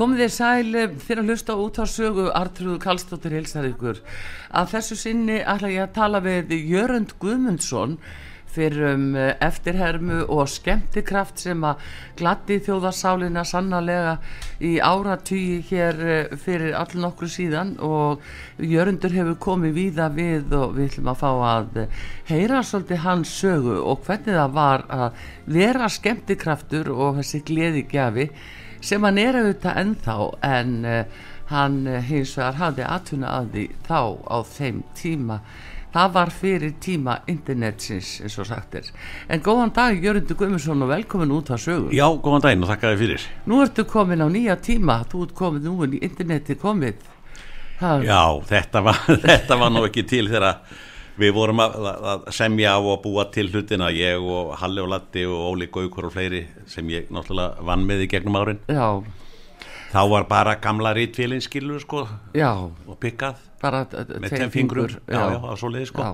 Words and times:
Komið 0.00 0.20
þér 0.22 0.30
sæl 0.32 0.76
fyrir 0.96 1.20
að 1.20 1.26
hlusta 1.28 1.54
út 1.60 1.76
á 1.76 1.84
sögu 1.84 2.30
Artrúðu 2.32 2.78
Kallstóttir 2.80 3.34
hilsar 3.36 3.66
ykkur. 3.68 3.98
Að 4.48 4.70
þessu 4.72 4.96
sinni 4.96 5.34
ætla 5.44 5.68
ég 5.68 5.82
að 5.84 5.90
tala 5.98 6.22
við 6.24 6.54
Jörund 6.56 7.10
Guðmundsson 7.20 7.98
fyrir 8.48 8.94
um 8.94 9.02
eftirhermu 9.20 10.22
og 10.32 10.48
skemmtikraft 10.48 11.42
sem 11.44 11.66
að 11.68 11.82
glatti 12.16 12.56
þjóðarsálinna 12.64 13.42
sannarlega 13.44 14.14
í 14.64 14.70
áratýji 14.80 15.58
hér 15.68 16.00
fyrir 16.46 16.78
all 16.80 16.96
nokkru 17.02 17.28
síðan 17.28 17.74
og 17.84 18.24
Jörundur 18.56 19.12
hefur 19.18 19.36
komið 19.50 19.76
víða 19.82 20.08
við 20.16 20.56
og 20.62 20.78
við 20.78 20.94
ætlum 20.94 21.12
að 21.12 21.20
fá 21.26 21.28
að 21.50 21.78
heyra 22.32 22.64
svolítið 22.64 23.04
hans 23.04 23.36
sögu 23.42 23.76
og 23.84 24.00
hvernig 24.08 24.40
það 24.40 24.56
var 24.56 24.86
að 24.88 25.22
vera 25.60 25.92
skemmtikraftur 25.92 26.88
og 26.96 27.20
þessi 27.20 27.44
gleði 27.52 27.84
gjafi 27.92 28.30
sem 28.84 29.04
hann 29.04 29.20
er 29.20 29.38
auðvitað 29.40 29.80
ennþá 29.82 30.16
en 30.46 30.78
uh, 30.88 31.26
hann 31.50 31.82
uh, 31.88 31.98
hins 32.06 32.36
vegar 32.38 32.60
hafði 32.60 32.86
aðtuna 32.86 33.34
að 33.38 33.52
því 33.54 33.66
þá 33.88 34.00
á 34.26 34.36
þeim 34.54 34.80
tíma. 34.98 35.40
Það 35.90 36.10
var 36.14 36.30
fyrir 36.30 36.74
tíma 36.78 37.16
internetsins 37.30 38.10
eins 38.22 38.36
og 38.38 38.46
sagt 38.46 38.76
er. 38.78 38.90
En 39.26 39.42
góðan 39.42 39.72
dag 39.74 39.96
Jörgundur 39.98 40.38
Guðmundsson 40.38 40.84
og 40.86 40.92
velkomin 40.92 41.32
út 41.34 41.50
að 41.50 41.64
sögu. 41.64 41.88
Já, 41.96 42.06
góðan 42.22 42.44
daginn 42.44 42.62
og 42.62 42.70
þakka 42.70 42.92
þið 42.92 43.02
fyrir. 43.02 43.24
Nú 43.50 43.58
ertu 43.64 43.84
komin 43.90 44.22
á 44.22 44.28
nýja 44.30 44.54
tíma. 44.62 45.00
Þú 45.10 45.24
ert 45.26 45.34
komin 45.40 45.66
nú 45.66 45.74
en 45.82 45.96
interneti 45.98 46.54
komið. 46.60 47.02
Það... 47.80 48.06
Já, 48.06 48.22
þetta 48.52 48.84
var, 48.86 49.02
þetta 49.26 49.58
var 49.64 49.74
nú 49.74 49.82
ekki 49.88 50.06
til 50.06 50.28
þegar 50.30 50.62
við 51.20 51.34
vorum 51.36 51.62
að, 51.62 51.76
að 52.12 52.26
semja 52.34 52.74
á 52.76 52.80
að 52.80 52.98
búa 53.04 53.26
til 53.34 53.46
hlutina 53.52 53.90
ég 53.94 54.20
og 54.20 54.54
Halli 54.60 54.82
og 54.82 54.90
Latti 54.92 55.26
og 55.28 55.52
Óli 55.52 55.70
Gaukur 55.72 56.08
og 56.08 56.14
fleiri 56.16 56.46
sem 56.70 56.88
ég 56.92 57.12
náttúrulega 57.12 57.66
vann 57.68 57.86
með 57.88 58.06
í 58.06 58.10
gegnum 58.14 58.40
árin. 58.40 58.62
Já. 58.70 59.02
þá 59.90 60.02
var 60.10 60.26
bara 60.30 60.56
gamla 60.62 60.94
rítfélin 60.94 61.42
skilur 61.42 61.80
sko 61.82 62.06
já. 62.34 62.52
og 62.56 62.98
pikkað. 63.02 63.40
Bara 63.60 63.84
með 63.90 64.36
tveim 64.36 64.52
fingur. 64.54 65.00
já, 65.06 65.20
já, 65.34 65.40
á 65.44 65.52
svo 65.60 65.68
leiði 65.68 65.92
sko 65.92 66.10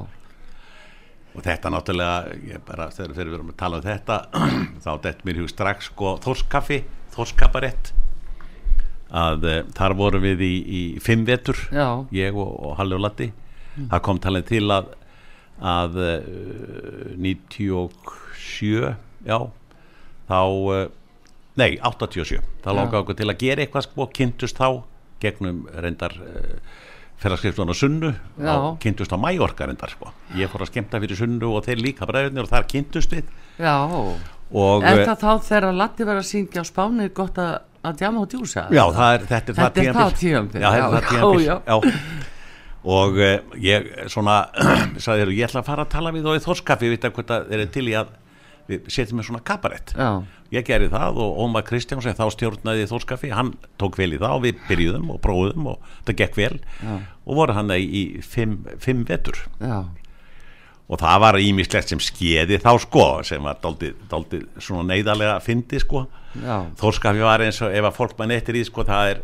og 1.36 1.44
þetta 1.44 1.72
náttúrulega 1.72 2.36
ég 2.48 2.62
bara 2.64 2.88
þegar 2.94 3.12
við 3.12 3.34
erum 3.36 3.52
að 3.52 3.58
tala 3.60 3.80
um 3.80 3.84
þetta 3.84 4.18
þá 4.84 4.90
dætt 5.04 5.24
mér 5.28 5.40
hug 5.42 5.52
strax 5.52 5.90
sko 5.90 6.16
þórskaffi, 6.24 6.82
þórskaparett 7.14 7.92
að 9.16 9.44
uh, 9.46 9.58
þar 9.76 9.94
vorum 9.98 10.24
við 10.24 10.46
í, 10.46 10.54
í 10.64 10.82
fimm 11.02 11.26
vetur 11.28 11.58
ég 12.14 12.34
og, 12.34 12.48
og 12.48 12.78
Halli 12.80 12.96
og 12.96 13.04
Latti 13.04 13.28
mm. 13.76 13.88
það 13.92 14.04
kom 14.08 14.18
talið 14.24 14.48
til 14.52 14.66
að 14.74 14.94
að 15.56 15.94
uh, 15.96 17.16
97 17.16 18.92
já 19.24 19.38
þá 20.28 20.40
uh, 20.44 20.88
nei 21.56 21.78
87 21.80 22.42
þá 22.64 22.68
langaði 22.72 23.00
okkur 23.00 23.16
til 23.16 23.30
að 23.30 23.40
gera 23.40 23.64
eitthvað 23.64 23.86
sko 23.88 24.08
kynntust 24.18 24.60
þá 24.60 24.68
gegnum 25.22 25.64
reyndar 25.80 26.12
uh, 26.20 26.58
ferðarskriftun 27.22 27.72
á 27.72 27.76
sunnu 27.76 28.10
á, 28.44 28.76
kynntust 28.82 29.12
á 29.12 29.16
mæjorka 29.16 29.64
reyndar 29.64 29.88
sko. 29.94 30.12
Ég 30.36 30.50
fór 30.52 30.66
að 30.66 30.74
skemta 30.74 31.00
fyrir 31.00 31.16
sunnu 31.16 31.54
og 31.56 31.64
þeir 31.64 31.80
líka 31.80 32.08
bræðunir 32.08 32.44
og 32.44 32.50
þar 32.50 32.66
kynntust 32.68 33.14
við. 33.16 33.30
Já. 33.56 33.72
Og, 34.52 34.84
er 34.84 35.00
það 35.08 35.22
þá 35.24 35.30
þegar 35.48 35.68
að 35.70 35.78
Latti 35.80 36.06
verið 36.06 36.20
að 36.20 36.28
syngja 36.28 36.62
á 36.62 36.64
spáni 36.68 37.08
gott 37.16 37.40
að, 37.42 37.54
að 37.88 37.96
djama 38.02 38.20
og 38.22 38.28
djúsa? 38.30 38.66
Já 38.68 38.84
það 38.94 39.14
er 39.14 39.24
þetta 39.32 39.54
er 39.54 39.56
þetta 39.56 39.94
það 39.96 40.12
tíambil 40.20 40.60
já 40.60 40.68
þetta 40.68 40.84
er 40.86 40.92
það 40.92 41.08
tíambil 41.08 41.88
og 42.86 43.18
uh, 43.18 43.32
ég 43.58 43.88
svona 44.12 44.44
sagði 45.02 45.24
þér, 45.24 45.34
ég 45.34 45.48
ætla 45.48 45.62
að 45.64 45.68
fara 45.72 45.86
að 45.86 45.92
tala 45.96 46.14
við 46.14 46.30
og 46.30 46.38
í 46.38 46.44
þórskaffi, 46.44 46.92
veitum 46.92 47.14
hvort 47.16 47.34
að 47.34 47.50
þeir 47.50 47.62
eru 47.64 47.74
til 47.74 47.86
í 47.90 47.96
að 47.98 48.14
við 48.66 48.88
setjum 48.90 49.20
með 49.20 49.28
svona 49.28 49.42
kabarett 49.46 49.92
Já. 49.94 50.08
ég 50.54 50.64
gerði 50.66 50.88
það 50.90 51.20
og 51.22 51.36
Ómar 51.44 51.62
Kristján 51.66 52.00
sem 52.02 52.16
þá 52.18 52.24
stjórnaði 52.34 52.88
þórskaffi, 52.90 53.30
hann 53.34 53.52
tók 53.78 53.98
vel 54.00 54.08
í 54.16 54.18
það 54.18 54.34
og 54.38 54.42
við 54.42 54.64
byrjuðum 54.66 55.12
og 55.14 55.20
prófum 55.22 55.68
og 55.70 55.92
það 56.08 56.18
gekk 56.22 56.40
vel 56.40 56.56
Já. 56.82 56.96
og 57.26 57.38
voru 57.38 57.54
hann 57.54 57.70
í 57.76 58.02
fimm, 58.26 58.56
fimm 58.82 59.04
vetur 59.06 59.38
Já. 59.62 59.84
og 60.90 60.98
það 61.02 61.22
var 61.26 61.38
ímislegt 61.42 61.94
sem 61.94 62.02
skeiði 62.02 62.58
þá 62.62 62.72
sko 62.82 63.06
sem 63.26 63.46
var 63.46 63.62
doldið 63.62 64.48
svona 64.58 64.86
neyðarlega 64.90 65.38
fyndi 65.46 65.82
sko 65.82 66.06
þórskaffi 66.82 67.22
var 67.22 67.46
eins 67.46 67.62
og 67.62 67.70
ef 67.74 67.86
að 67.86 67.98
fólk 68.02 68.18
mann 68.18 68.34
eftir 68.34 68.58
í 68.58 68.66
sko 68.66 68.82
það 68.86 69.14
er 69.14 69.22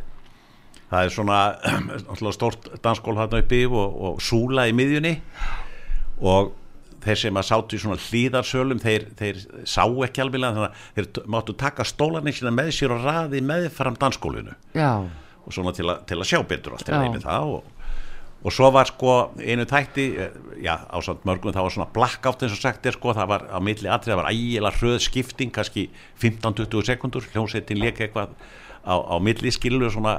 það 0.92 1.08
er 1.08 1.14
svona 1.16 2.34
stort 2.36 2.72
danskól 2.84 3.16
hann 3.19 3.38
uppi 3.41 3.64
og, 3.66 4.00
og 4.08 4.20
súla 4.25 4.69
í 4.69 4.76
miðjunni. 4.76 5.16
Og 6.22 6.53
þeir 7.03 7.20
sem 7.25 7.38
að 7.38 7.48
sátu 7.48 7.76
í 7.76 7.82
svona 7.82 7.98
hlýðarsölum 8.00 8.80
þeir, 8.82 9.08
þeir 9.19 9.42
sá 9.69 9.84
ekki 10.06 10.22
alveg 10.22 10.44
þannig 10.44 10.64
að 10.69 10.86
þeir 10.97 11.28
máttu 11.34 11.56
taka 11.58 11.86
stólarni 11.88 12.34
sína 12.36 12.54
með 12.54 12.72
sér 12.76 12.94
og 12.94 13.04
raði 13.06 13.42
með 13.44 13.69
fram 13.75 13.98
danskólinu 13.98 14.54
Já. 14.76 15.02
og 15.02 15.54
svona 15.54 15.75
til, 15.76 15.88
a, 15.91 15.98
til 16.06 16.20
að 16.20 16.28
sjá 16.31 16.41
betur 16.48 16.76
allt 16.76 16.86
til 16.86 17.25
það 17.25 17.54
og, 17.56 17.69
og 18.42 18.54
svo 18.54 18.70
var 18.75 18.91
sko 18.91 19.16
einu 19.42 19.66
tætti 19.70 20.08
já 20.62 20.75
ásand 20.91 21.26
mörgum 21.28 21.54
það 21.54 21.69
var 21.69 21.76
svona 21.76 21.92
blackout 21.94 22.47
eins 22.47 22.56
og 22.56 22.62
sagt 22.62 22.86
er 22.86 22.98
sko 22.98 23.14
það 23.19 23.31
var 23.34 23.47
á 23.50 23.58
milli 23.62 23.91
atrið 23.91 24.14
það 24.14 24.22
var 24.22 24.32
ægilega 24.32 24.78
hröð 24.78 24.98
skipting 25.08 25.54
kannski 25.54 25.88
15-20 26.22 26.91
sekundur 26.92 27.31
hljómsettin 27.34 27.82
leika 27.82 28.06
eitthvað 28.06 28.36
á, 28.84 28.94
á 28.94 29.16
milli 29.22 29.53
skilur 29.54 29.93
svona 29.93 30.16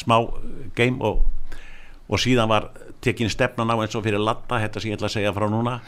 smá 0.00 0.20
game 0.76 0.98
og, 1.04 1.24
og 2.08 2.22
síðan 2.22 2.50
var 2.50 2.70
tekin 3.04 3.30
stefnan 3.30 3.70
á 3.70 3.76
eins 3.78 3.96
og 3.96 4.04
fyrir 4.06 4.22
latta 4.22 4.60
þetta 4.62 4.80
sem 4.80 4.92
ég 4.92 4.98
ætla 4.98 5.10
að 5.10 5.16
segja 5.18 5.34
frá 5.36 5.48
núna 5.50 5.78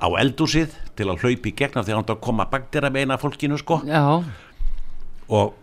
á 0.00 0.08
eldúsið 0.20 0.76
til 0.96 1.10
að 1.10 1.24
hlaupi 1.24 1.52
gegna 1.56 1.84
hann 1.84 2.02
átt 2.02 2.14
að 2.14 2.22
koma 2.24 2.48
baktir 2.50 2.86
að 2.86 2.96
meina 2.96 3.18
fólkinu 3.20 3.58
sko 3.60 3.82
já. 3.84 4.22
og 5.28 5.58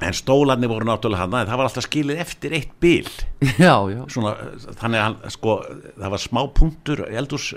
en 0.00 0.16
stólarnir 0.16 0.70
voru 0.72 0.88
náttúrulega 0.88 1.26
hann 1.26 1.36
það 1.46 1.60
var 1.60 1.68
alltaf 1.68 1.86
skilið 1.86 2.24
eftir 2.24 2.56
eitt 2.56 2.74
bil 2.82 3.06
já, 3.66 3.76
já. 3.92 4.02
Svona, 4.10 4.34
þannig 4.80 4.98
að 4.98 5.06
hann 5.06 5.36
sko 5.36 5.56
það 6.00 6.14
var 6.16 6.24
smá 6.24 6.42
punktur 6.56 7.04
eldús 7.06 7.52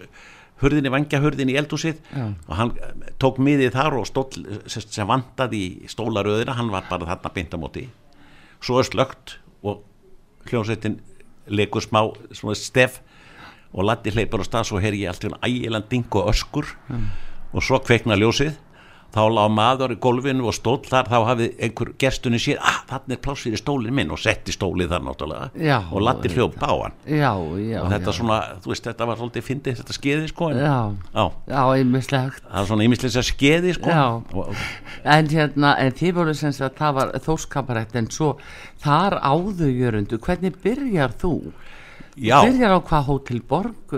hurðinni, 0.64 0.92
vangjahurðinni 0.94 1.56
í 1.56 1.60
eldúsið 1.62 2.00
Já. 2.10 2.26
og 2.48 2.54
hann 2.60 2.74
tók 3.22 3.40
miðið 3.44 3.76
þar 3.76 4.00
og 4.00 4.10
stól 4.10 4.28
sem 4.72 5.10
vandaði 5.10 5.62
í 5.64 5.92
stólaröðina 5.92 6.58
hann 6.58 6.72
var 6.74 6.88
bara 6.90 7.10
þarna 7.14 7.34
beint 7.36 7.56
á 7.56 7.58
móti 7.62 7.88
svo 8.64 8.80
er 8.80 8.88
slögt 8.88 9.38
og 9.64 9.84
hljómsveitin 10.50 11.00
leikur 11.48 11.84
smá 11.84 12.56
stef 12.56 13.02
og 13.74 13.88
latti 13.88 14.14
hleypar 14.14 14.44
á 14.44 14.46
stað 14.48 14.70
svo 14.70 14.82
her 14.84 14.96
ég 14.96 15.12
alltaf 15.12 15.40
ægiland 15.44 15.90
ding 15.92 16.16
og 16.16 16.30
öskur 16.32 16.68
mm. 16.88 17.08
og 17.54 17.66
svo 17.66 17.80
kveikna 17.84 18.18
ljósið 18.20 18.54
þá 19.14 19.22
lág 19.30 19.52
maður 19.54 19.94
í 19.94 19.98
gólfinu 20.02 20.48
og 20.50 20.56
stól 20.58 20.80
þar 20.86 21.10
þá 21.12 21.18
hafði 21.30 21.50
einhver 21.62 21.92
gestunni 22.02 22.40
sér 22.42 22.62
ah, 22.66 22.80
þannig 22.90 23.18
er 23.18 23.22
pláss 23.26 23.46
fyrir 23.46 23.62
stólinn 23.62 23.96
minn 23.96 24.14
og 24.14 24.22
setti 24.22 24.56
stólið 24.56 24.94
þar 24.94 25.06
náttúrulega 25.08 25.68
já, 25.70 25.78
og 25.92 26.06
latti 26.06 26.32
hljóp 26.34 26.58
á 26.60 26.72
hann. 26.72 26.98
Já, 27.06 27.32
já, 27.62 27.80
og 27.84 27.92
þetta 27.94 28.16
svona, 28.18 28.40
þú 28.64 28.74
veist, 28.74 28.88
þetta 28.90 29.10
var 29.10 29.22
svolítið 29.22 29.48
fyndið 29.50 29.80
þetta 29.82 29.98
skeiði 30.00 30.32
sko 30.32 30.50
en, 30.54 30.62
já, 30.64 31.26
já, 31.54 31.62
ymmislegt 31.84 32.42
það 32.48 32.62
er 32.64 32.70
svona 32.72 32.88
ymmislegt 32.88 33.20
að 33.22 33.28
skeiði 33.30 33.76
sko. 33.78 34.00
Og, 34.44 34.64
en 35.16 35.34
hérna, 35.34 35.76
en 35.84 35.98
þið 36.00 36.18
voru 36.20 36.38
sem 36.38 36.56
sagt 36.56 36.82
það 36.82 36.98
var 37.00 37.14
þóskaparett 37.28 38.00
en 38.00 38.10
svo 38.14 38.34
þar 38.84 39.20
áðugjörundu, 39.22 40.20
hvernig 40.24 40.58
byrjar 40.64 41.14
þú? 41.22 41.36
Já. 42.14 42.44
Byrjar 42.46 42.76
á 42.78 42.80
hvað 42.86 43.06
Hótel 43.08 43.40
Borg 43.50 43.94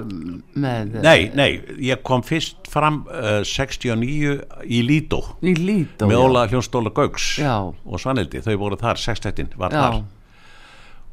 með... 0.55 0.99
Nei, 1.03 1.27
nei, 1.35 1.49
ég 1.83 1.99
kom 2.05 2.23
fyrst 2.23 2.69
fram 2.71 3.01
uh, 3.11 3.41
69 3.43 4.35
í 4.71 4.81
Lító. 4.87 5.19
Í 5.43 5.55
Lító, 5.59 6.07
Með 6.07 6.21
Óla 6.23 6.45
Hljónstóla 6.47 6.93
Gauks 6.95 7.33
já. 7.43 7.57
og 7.67 7.99
Svanildi, 7.99 8.39
þau 8.45 8.55
voru 8.61 8.79
þar, 8.79 9.01
sextættin 9.03 9.51
var 9.59 9.75
já. 9.75 9.81
þar. 9.81 9.97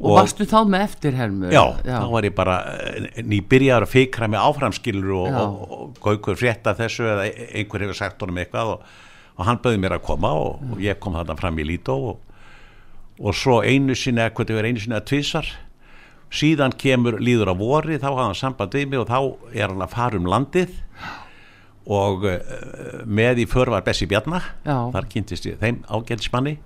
Og, 0.02 0.12
og 0.12 0.16
varstu 0.20 0.46
þá 0.50 0.56
með 0.66 0.84
eftirhermu? 0.87 1.50
Já, 1.52 1.62
já, 1.87 1.96
þá 1.99 2.06
var 2.14 2.26
ég 2.26 2.37
bara 2.38 2.56
nýbyrjar 3.22 3.87
að 3.87 3.93
fikra 3.93 4.28
með 4.31 4.46
áframskilur 4.49 5.12
og, 5.19 5.40
og, 5.43 5.75
og 5.76 5.99
Gaukur 6.02 6.38
frétta 6.38 6.75
þessu 6.78 7.06
eða 7.06 7.26
einhver 7.50 7.87
hefur 7.87 7.99
sagt 7.99 8.22
honum 8.22 8.40
eitthvað 8.43 8.76
og, 8.76 8.87
og 9.37 9.46
hann 9.46 9.60
bauði 9.62 9.82
mér 9.82 9.99
að 9.99 10.06
koma 10.06 10.32
og 10.38 10.78
ég 10.82 10.99
kom 11.02 11.19
þarna 11.19 11.38
fram 11.38 11.58
í 11.58 11.66
Lító 11.66 11.99
og 13.22 13.37
svo 13.37 13.60
einu 13.62 13.94
sinni, 13.99 14.25
eitthvað 14.25 14.64
einu 14.64 14.82
sinni 14.82 14.99
að 14.99 15.06
tvísar 15.12 15.52
síðan 16.32 16.75
kemur 16.81 17.19
líður 17.23 17.52
á 17.52 17.55
vori 17.58 17.99
þá 18.00 18.08
hafa 18.11 18.29
hann 18.29 18.38
samband 18.38 18.76
við 18.76 18.88
mig 18.93 19.02
og 19.02 19.11
þá 19.11 19.19
er 19.52 19.73
hann 19.73 19.84
að 19.84 19.94
fara 19.96 20.20
um 20.20 20.31
landið. 20.32 20.79
Og 21.93 22.29
uh, 22.31 22.38
með 23.05 23.43
í 23.43 23.49
för 23.50 23.73
var 23.73 23.82
Bessi 23.87 24.06
Bjarnar 24.06 24.52
þar 24.64 25.08
kynntist 25.11 25.49
ég 25.49 25.58
þeim 25.61 25.82
ágæðismanni 25.90 26.56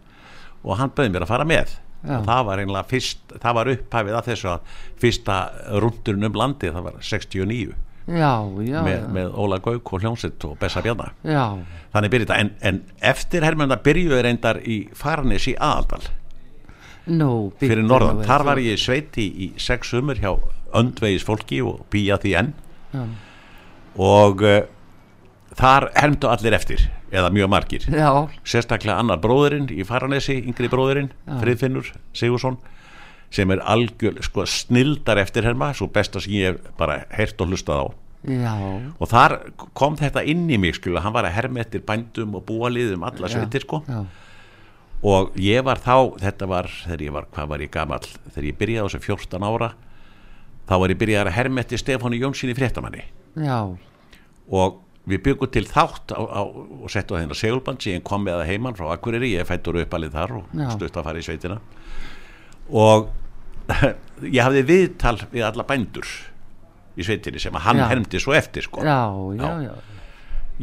og 0.66 0.76
hann 0.80 0.92
bauði 0.92 1.14
mér 1.14 1.24
að 1.26 1.32
fara 1.32 1.48
með. 1.48 1.78
Það 2.06 2.42
var 2.46 2.60
fyrst 2.86 3.32
það 3.42 3.56
var 3.56 3.70
upphæfið 3.72 4.16
að 4.18 4.28
þessu 4.30 4.50
að 4.52 4.76
fyrsta 5.02 5.38
rundurinn 5.82 6.28
um 6.28 6.38
landið 6.38 6.76
það 6.76 6.88
var 6.90 6.98
69 7.02 7.74
já, 8.06 8.32
já, 8.62 8.82
með, 8.82 9.00
já. 9.00 9.08
með 9.16 9.32
Óla 9.34 9.58
Gauk 9.62 9.92
og 9.92 10.04
Hljómsitt 10.04 10.46
og 10.46 10.54
Bessa 10.60 10.82
Bjarnar 10.84 11.14
þannig 11.24 12.12
byrja 12.12 12.28
þetta, 12.28 12.38
en, 12.38 12.52
en 12.60 13.08
eftir 13.12 13.46
hermenda 13.46 13.78
byrjuðu 13.82 14.22
reyndar 14.22 14.60
í 14.62 14.84
Farnes 14.96 15.48
í 15.50 15.56
Aðaldal 15.56 16.04
nú 17.06 17.30
fyrir 17.60 17.84
norðan, 17.86 18.20
við, 18.20 18.28
þar 18.30 18.46
var 18.50 18.60
ég 18.62 18.78
í 18.78 18.82
sveiti 18.82 19.26
í 19.26 19.50
sex 19.62 19.92
sumur 19.94 20.18
hjá 20.20 20.32
öndvegis 20.76 21.26
fólki 21.26 21.62
og 21.64 21.84
býja 21.92 22.18
því 22.22 22.36
enn. 22.42 22.54
Já. 22.92 23.02
og 23.96 24.42
uh, 24.44 24.60
þar 25.56 25.90
hermdu 25.96 26.28
allir 26.30 26.54
eftir 26.56 26.86
eða 27.14 27.30
mjög 27.34 27.50
margir. 27.50 27.84
Já, 27.90 28.10
sérstaklega 28.46 28.98
annar 29.00 29.20
bróðurinn 29.22 29.68
í 29.72 29.84
Faranesi, 29.86 30.38
yngri 30.42 30.68
bróðurinn 30.72 31.12
Friðfinnur 31.40 31.92
Sigursson 32.16 32.58
sem 33.32 33.50
er 33.50 33.62
algjör 33.66 34.20
sko, 34.24 34.44
snildar 34.48 35.18
eftir 35.20 35.46
herma, 35.46 35.72
svo 35.74 35.88
besta 35.92 36.22
sem 36.22 36.36
ég 36.36 36.60
bara 36.78 37.02
heyrt 37.14 37.40
og 37.42 37.50
hlustað 37.50 37.82
á. 37.82 37.86
Já, 38.26 38.54
og 38.98 39.10
þar 39.10 39.36
kom 39.78 39.96
þetta 39.98 40.22
inn 40.26 40.46
í 40.50 40.58
mig 40.58 40.78
skilja, 40.78 41.02
hann 41.04 41.14
var 41.14 41.28
að 41.28 41.36
herma 41.36 41.62
eftir 41.62 41.82
bændum 41.86 42.34
og 42.38 42.46
búaliðum 42.48 43.04
alla 43.06 43.30
sveitir 43.30 43.66
sko. 43.66 43.82
Já, 43.86 44.00
og 45.04 45.34
ég 45.40 45.64
var 45.66 45.80
þá, 45.82 46.16
þetta 46.22 46.48
var 46.48 46.70
ég 46.96 47.12
var, 47.12 47.26
hvað 47.34 47.50
var 47.52 47.64
ég 47.64 47.72
gamall 47.74 48.06
þegar 48.32 48.48
ég 48.48 48.58
byrjaði 48.60 48.80
á 48.80 48.86
þessum 48.88 49.04
14 49.04 49.46
ára 49.50 49.70
þá 50.66 50.74
var 50.82 50.94
ég 50.94 51.00
byrjaði 51.02 51.30
að 51.30 51.36
herma 51.36 51.62
eftir 51.62 51.82
Stefáni 51.82 52.20
Jónssoni 52.22 52.56
fréttamanni 52.56 53.04
já, 53.36 53.58
og 54.48 54.80
við 55.06 55.20
byggum 55.28 55.52
til 55.54 55.66
þátt 55.68 56.14
á, 56.16 56.18
á, 56.18 56.40
og 56.48 56.88
settu 56.90 57.14
á 57.14 57.20
þeirna 57.20 57.36
segulband 57.38 57.84
síðan 57.84 58.02
kom 58.06 58.24
með 58.26 58.40
það 58.40 58.48
heimann 58.50 58.78
frá 58.78 58.88
Akureyri, 58.94 59.34
ég 59.36 59.46
fættur 59.46 59.78
uppalið 59.82 60.16
þar 60.16 60.32
og 60.40 60.56
stutt 60.74 60.96
að 60.98 61.06
fara 61.06 61.20
í 61.22 61.26
sveitina 61.26 61.60
og 62.72 63.12
ég 64.36 64.40
hafði 64.42 64.64
viðtal 64.66 65.18
við 65.30 65.44
alla 65.46 65.66
bændur 65.68 66.08
í 66.96 67.04
sveitinni 67.04 67.42
sem 67.42 67.54
að 67.54 67.66
hann 67.68 67.82
Já. 67.82 67.86
hermdi 67.92 68.20
svo 68.22 68.34
eftir 68.34 68.64
sko. 68.64 68.80
já, 68.82 68.98
já, 69.36 69.68
Já. 69.68 69.74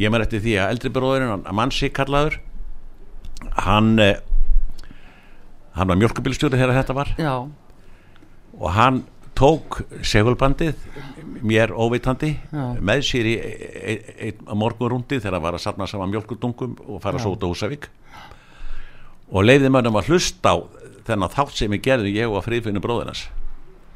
ég 0.01 0.11
maður 0.11 0.25
eftir 0.25 0.43
því 0.43 0.57
að 0.57 0.73
eldri 0.73 0.91
bróðurinn 0.97 1.33
hann 1.35 1.55
Mansi 1.55 1.91
kallaður 1.93 2.39
hann 3.65 3.97
eh, 3.99 4.19
hann 5.73 5.89
var 5.89 5.99
mjölkubilstjóri 6.01 6.59
þegar 6.59 6.79
þetta 6.81 6.95
var. 6.97 7.11
Já, 7.17 7.33
og 8.59 8.69
hann 8.77 9.03
tók 9.33 9.81
segulbandið 10.05 10.77
mér 11.43 11.73
óveitandi 11.73 12.35
Já. 12.53 12.65
með 12.77 13.05
sér 13.07 13.29
í 13.31 13.33
einn 13.41 14.57
morgunrúndi 14.61 15.17
þegar 15.17 15.39
hann 15.39 15.47
var 15.47 15.57
að 15.57 15.65
safna 15.65 15.89
saman 15.89 16.13
mjölkudungum 16.13 16.77
og 16.85 17.01
fara 17.01 17.21
svo 17.21 17.33
út 17.33 17.43
á 17.43 17.49
Húsavík. 17.49 17.89
Og 19.33 19.47
leiði 19.47 19.71
mönnum 19.73 19.97
að 19.97 20.13
hlusta 20.13 20.53
á 20.53 20.55
þennan 21.07 21.33
þátt 21.33 21.57
sem 21.57 21.73
ég 21.73 21.81
gerði 21.83 22.13
ég 22.15 22.29
og 22.29 22.45
friðfinnu 22.45 22.83
bróðinans 22.83 23.25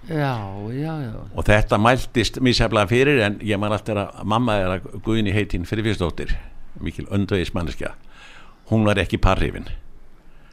já, 0.08 0.34
já, 0.72 0.94
já, 1.04 1.14
og 1.36 1.46
þetta 1.48 1.80
mæltist 1.82 2.40
mísæflega 2.44 2.88
fyrir 2.90 3.22
en 3.26 3.40
ég 3.44 3.60
man 3.60 3.76
alltaf 3.76 4.00
að 4.06 4.28
mamma 4.30 4.56
er 4.62 4.74
að 4.78 4.88
Guðni 5.04 5.34
heitin 5.36 5.68
fyrirfyrstóttir 5.68 6.36
mikil 6.84 7.08
öndvegismanneskja 7.12 7.94
hún 8.72 8.86
var 8.88 9.00
ekki 9.02 9.20
parrifin. 9.24 9.68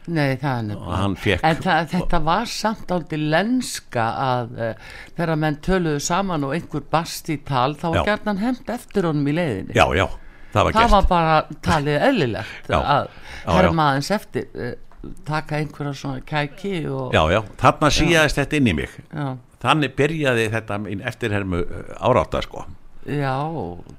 Nei, 0.04 0.34
það 0.36 0.72
er 0.74 1.14
fekk 1.16 1.44
En 1.48 1.60
það, 1.64 1.86
þetta 1.94 2.18
var 2.26 2.50
samt 2.52 2.90
aldrei 2.92 3.16
lenska 3.32 4.04
að 4.20 4.50
uh, 4.58 4.90
þegar 5.16 5.38
menn 5.40 5.56
töluðu 5.64 6.02
saman 6.04 6.44
og 6.44 6.52
einhver 6.52 6.84
bast 6.92 7.30
í 7.32 7.38
tal 7.48 7.72
þá 7.80 7.86
var 7.94 8.10
gætnan 8.10 8.42
hemmt 8.42 8.68
eftir 8.74 9.08
honum 9.08 9.30
í 9.32 9.36
leiðinni. 9.38 9.72
já 9.72 9.86
já, 9.96 10.04
það 10.52 10.68
var 10.68 10.76
það 10.76 10.82
gert. 10.82 10.92
var 10.96 11.08
bara 11.08 11.38
talið 11.64 12.04
eðlilegt 12.10 12.68
Já. 12.74 12.78
að 12.82 13.08
herma 13.48 13.88
aðeins 13.94 14.10
eftir 14.18 14.44
uh, 14.52 14.74
taka 15.24 15.56
einhverja 15.62 15.96
svona 16.02 16.20
kæki 16.28 16.76
og 16.92 17.16
já 17.16 17.22
já, 17.32 17.40
þarna 17.64 17.92
síðast 17.96 18.42
þetta 18.42 18.60
inn 18.60 18.72
í 18.74 18.78
mig. 18.82 19.00
Já, 19.08 19.26
þannig 19.64 19.96
byrjaði 19.96 20.48
þetta 20.52 20.82
eftirhermu 21.14 21.64
árátta 21.96 22.44
sko 22.44 22.66
já, 23.06 23.34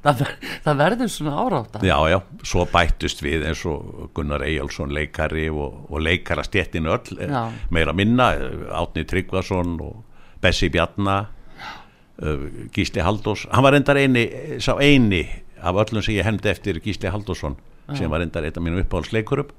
það, 0.04 0.22
ver, 0.22 0.32
það 0.66 0.80
verður 0.82 1.12
svona 1.14 1.36
áráta 1.44 1.82
já 1.86 1.96
já, 2.10 2.18
svo 2.48 2.66
bættust 2.72 3.22
við 3.24 3.46
eins 3.50 3.62
og 3.70 4.10
Gunnar 4.18 4.46
Eyjálsson 4.46 4.94
leikari 4.96 5.48
og, 5.54 5.86
og 5.90 6.04
leikara 6.04 6.46
stjettin 6.46 6.90
öll 6.90 7.20
eh, 7.20 7.30
Já. 7.30 7.52
meira 7.70 7.94
minna, 7.94 8.32
eh, 8.34 8.66
Átni 8.74 9.06
Tryggvason 9.06 9.78
og 9.86 10.04
Bessi 10.42 10.70
Bjarna 10.74 11.20
uh, 12.22 12.48
Gísli 12.76 13.04
Haldós 13.06 13.46
hann 13.52 13.66
var 13.66 13.78
endar 13.78 14.00
eini, 14.02 14.26
sá 14.60 14.76
eini 14.82 15.24
af 15.62 15.78
öllum 15.86 16.04
sem 16.06 16.18
ég 16.18 16.26
hefndi 16.28 16.52
eftir 16.52 16.82
Gísli 16.84 17.12
Haldósson 17.12 17.58
sem 17.94 18.10
var 18.10 18.26
endar 18.26 18.46
eitt 18.46 18.58
af 18.58 18.66
mínum 18.66 18.82
uppáhaldsleikurum 18.82 19.54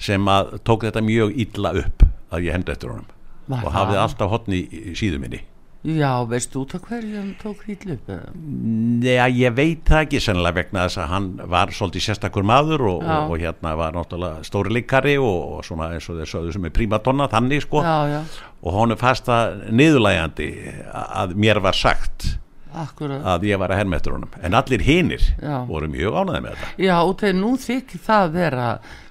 sem 0.00 0.28
að 0.32 0.60
tók 0.64 0.86
þetta 0.86 1.02
mjög 1.04 1.34
illa 1.42 1.74
upp 1.82 2.04
að 2.30 2.46
ég 2.46 2.54
hefndi 2.54 2.72
eftir 2.72 2.92
honum. 2.92 3.08
Var 3.50 3.64
og 3.66 3.74
hafði 3.74 3.98
alltaf 3.98 4.30
hotni 4.30 4.60
í 4.62 4.94
síðu 4.98 5.18
minni 5.20 5.42
já, 5.86 6.10
veist 6.28 6.52
þú 6.54 6.64
það 6.70 6.84
hverju 6.88 7.16
hann 7.16 7.30
tók 7.40 7.62
hýtlu 7.68 7.96
upp? 7.96 8.10
Nei, 8.34 9.16
ég 9.38 9.54
veit 9.56 9.82
það 9.88 10.04
ekki 10.04 10.20
sennilega 10.24 10.58
vegna 10.60 10.84
þess 10.86 11.00
að 11.00 11.10
hann 11.14 11.30
var 11.54 11.72
svolítið 11.76 12.06
sérstakur 12.06 12.46
maður 12.50 12.86
og, 12.90 13.00
og, 13.06 13.32
og 13.34 13.42
hérna 13.44 13.74
var 13.80 13.96
náttúrulega 13.96 14.44
stóri 14.46 14.74
leikari 14.76 15.16
og, 15.20 15.56
og 15.56 15.64
svona 15.66 15.92
eins 15.94 16.10
og 16.10 16.20
þeir 16.20 16.32
sögðu 16.34 16.54
sem 16.56 16.68
er 16.68 16.76
prímadonna 16.76 17.30
þannig 17.32 17.64
sko. 17.64 17.84
Já, 17.86 17.98
já, 18.12 18.20
og 18.60 18.76
honum 18.76 19.00
fast 19.00 19.28
það 19.28 19.66
niðurlægandi 19.72 20.52
að 20.92 21.36
mér 21.40 21.62
var 21.64 21.78
sagt 21.78 22.34
akkurat. 22.74 23.22
að 23.24 23.44
ég 23.50 23.58
var 23.58 23.70
að 23.74 23.80
herma 23.80 23.96
eftir 23.96 24.12
honum. 24.14 24.30
En 24.42 24.54
allir 24.54 24.80
hinir 24.86 25.22
Já. 25.42 25.56
voru 25.68 25.88
mjög 25.90 26.18
ánæði 26.20 26.40
með 26.44 26.50
þetta. 26.56 26.70
Já, 26.86 26.96
og 27.04 27.14
þegar 27.20 27.38
nú 27.40 27.52
þykir 27.64 28.02
það 28.06 28.32
vera 28.32 28.66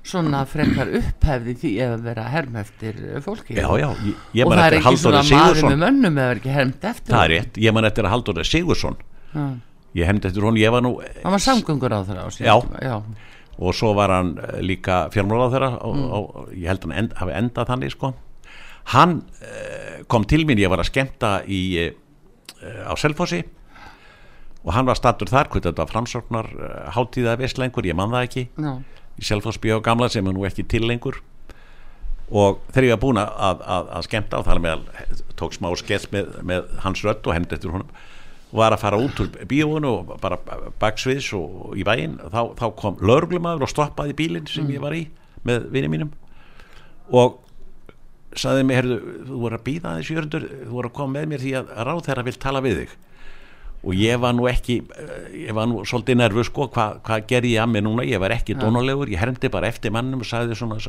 svona 0.10 0.42
frekar 0.50 0.94
upphefði 1.00 1.56
því 1.62 1.72
að 1.86 1.96
vera 2.10 2.24
herm 2.34 2.56
eftir 2.64 2.96
eh, 3.16 3.20
fólki 3.22 3.56
Já, 3.60 3.68
já, 3.78 3.90
og 3.90 4.54
það 4.56 4.66
er 4.66 4.78
ekki 4.80 4.96
svona 4.98 5.24
maður 5.28 5.64
með 5.70 5.82
mönnum 5.84 6.22
er 6.24 6.40
ekki 6.42 6.54
hermt 6.56 6.84
eftir 6.90 7.14
Það 7.14 7.26
er 7.26 7.34
rétt, 7.36 7.60
ég 7.62 7.76
man 7.78 7.86
eftir 7.90 8.08
að 8.08 8.14
Halldóri 8.16 8.46
Sigursson 8.48 8.96
Já. 9.36 9.44
ég 10.00 10.10
hefndi 10.10 10.30
eftir 10.32 10.42
honum, 10.48 10.58
ég 10.62 10.72
var 10.74 10.82
nú 10.86 10.96
hann 11.04 11.36
var 11.36 11.44
samgöngur 11.44 11.94
á 11.94 12.00
þeirra 12.08 12.26
á 12.26 12.98
og 13.60 13.76
svo 13.76 13.92
var 13.98 14.10
hann 14.16 14.38
eh, 14.40 14.62
líka 14.64 15.10
fjármála 15.14 15.50
þeirra 15.52 15.72
og, 15.84 15.96
Mm. 16.00 16.12
og 16.16 16.50
ég 16.56 16.68
held 16.72 16.84
hann 16.88 16.96
end, 16.96 17.14
hafi 17.20 17.34
endað 17.36 17.68
þannig 17.68 17.92
sko. 17.92 18.14
Hann 18.94 19.18
uh, 19.44 20.04
kom 20.08 20.24
til 20.26 20.46
mín, 20.48 20.58
ég 20.58 20.70
var 20.72 20.80
að 20.80 20.88
skemmta 20.90 21.44
í, 21.46 21.92
á 22.62 22.94
Selfossi. 23.00 23.44
Og 24.66 24.74
hann 24.76 24.88
var 24.90 25.00
stattur 25.00 25.32
þar 25.32 25.48
hvað 25.48 25.70
þetta 25.70 25.84
var 25.86 25.92
framsóknar 25.94 26.50
uh, 26.52 26.70
hátíða 26.96 27.38
veslengur, 27.40 27.88
ég 27.88 27.96
man 27.96 28.12
það 28.12 28.26
ekki. 28.28 28.46
Já, 28.60 28.72
í 29.20 29.28
Selfoss 29.28 29.60
bíó 29.62 29.80
gamla 29.84 30.10
sem 30.12 30.28
er 30.28 30.36
nú 30.36 30.46
ekki 30.48 30.68
til 30.68 30.86
lengur. 30.88 31.22
Og 32.30 32.60
þegar 32.70 32.86
ég 32.86 32.94
var 32.94 33.02
búin 33.02 33.20
að, 33.22 33.32
að, 33.42 33.92
að 33.98 34.06
skemmta 34.06 34.40
og 34.40 34.46
þar 34.46 34.62
meðal 34.62 35.24
tók 35.40 35.56
smá 35.56 35.72
skell 35.80 36.04
með, 36.14 36.36
með 36.46 36.68
hans 36.84 37.02
rödd 37.06 37.26
og 37.26 37.34
hendi 37.36 37.58
eftir 37.58 37.74
honum 37.74 37.90
var 38.54 38.74
að 38.74 38.82
fara 38.82 39.00
út 39.02 39.20
úr 39.22 39.30
bíóinu 39.50 39.90
og 39.90 40.14
bara 40.22 40.38
baksviðs 40.82 41.28
og 41.38 41.76
í 41.78 41.84
vægin 41.86 42.18
þá, 42.34 42.56
þá 42.58 42.66
kom 42.78 42.98
lögreglumadur 43.06 43.68
og 43.68 43.70
stoppaði 43.70 44.16
bílinn 44.18 44.50
sem 44.50 44.70
ég 44.74 44.82
var 44.82 44.96
í 44.98 45.04
með 45.46 45.70
vinið 45.74 45.94
mínum. 45.94 46.12
Og 47.14 47.38
saði 48.38 48.66
mig, 48.68 48.80
herðu, 48.80 48.98
þú 49.28 49.44
voru 49.44 49.58
að 49.58 49.66
býða 49.66 49.94
aðeins 49.94 50.10
jörundur, 50.14 50.48
þú 50.64 50.74
voru 50.74 50.90
að 50.92 50.98
koma 51.00 51.16
með 51.18 51.30
mér 51.32 51.44
því 51.44 51.54
að 51.60 51.72
ráð 51.88 52.02
þeirra 52.08 52.26
vil 52.28 52.36
tala 52.46 52.64
við 52.66 52.82
þig. 52.84 52.96
Og 53.80 53.96
ég 53.96 54.20
var 54.20 54.34
nú 54.36 54.48
ekki 54.52 54.82
eh, 54.92 55.28
ég 55.46 55.56
var 55.56 55.70
nú 55.72 55.84
svolítið 55.88 56.18
nervus 56.20 56.50
sko 56.50 56.68
hvað 56.74 56.98
hva 57.08 57.20
gerði 57.30 57.54
ég 57.56 57.64
að 57.64 57.70
mig 57.74 57.86
núna, 57.86 58.04
ég 58.08 58.20
var 58.20 58.36
ekki 58.36 58.58
dónulegur 58.60 59.12
ég 59.12 59.22
hermdi 59.22 59.52
bara 59.54 59.70
eftir 59.72 59.94
mannum 59.96 60.26
og 60.26 60.28
sagði 60.28 60.58
svona 60.60 60.82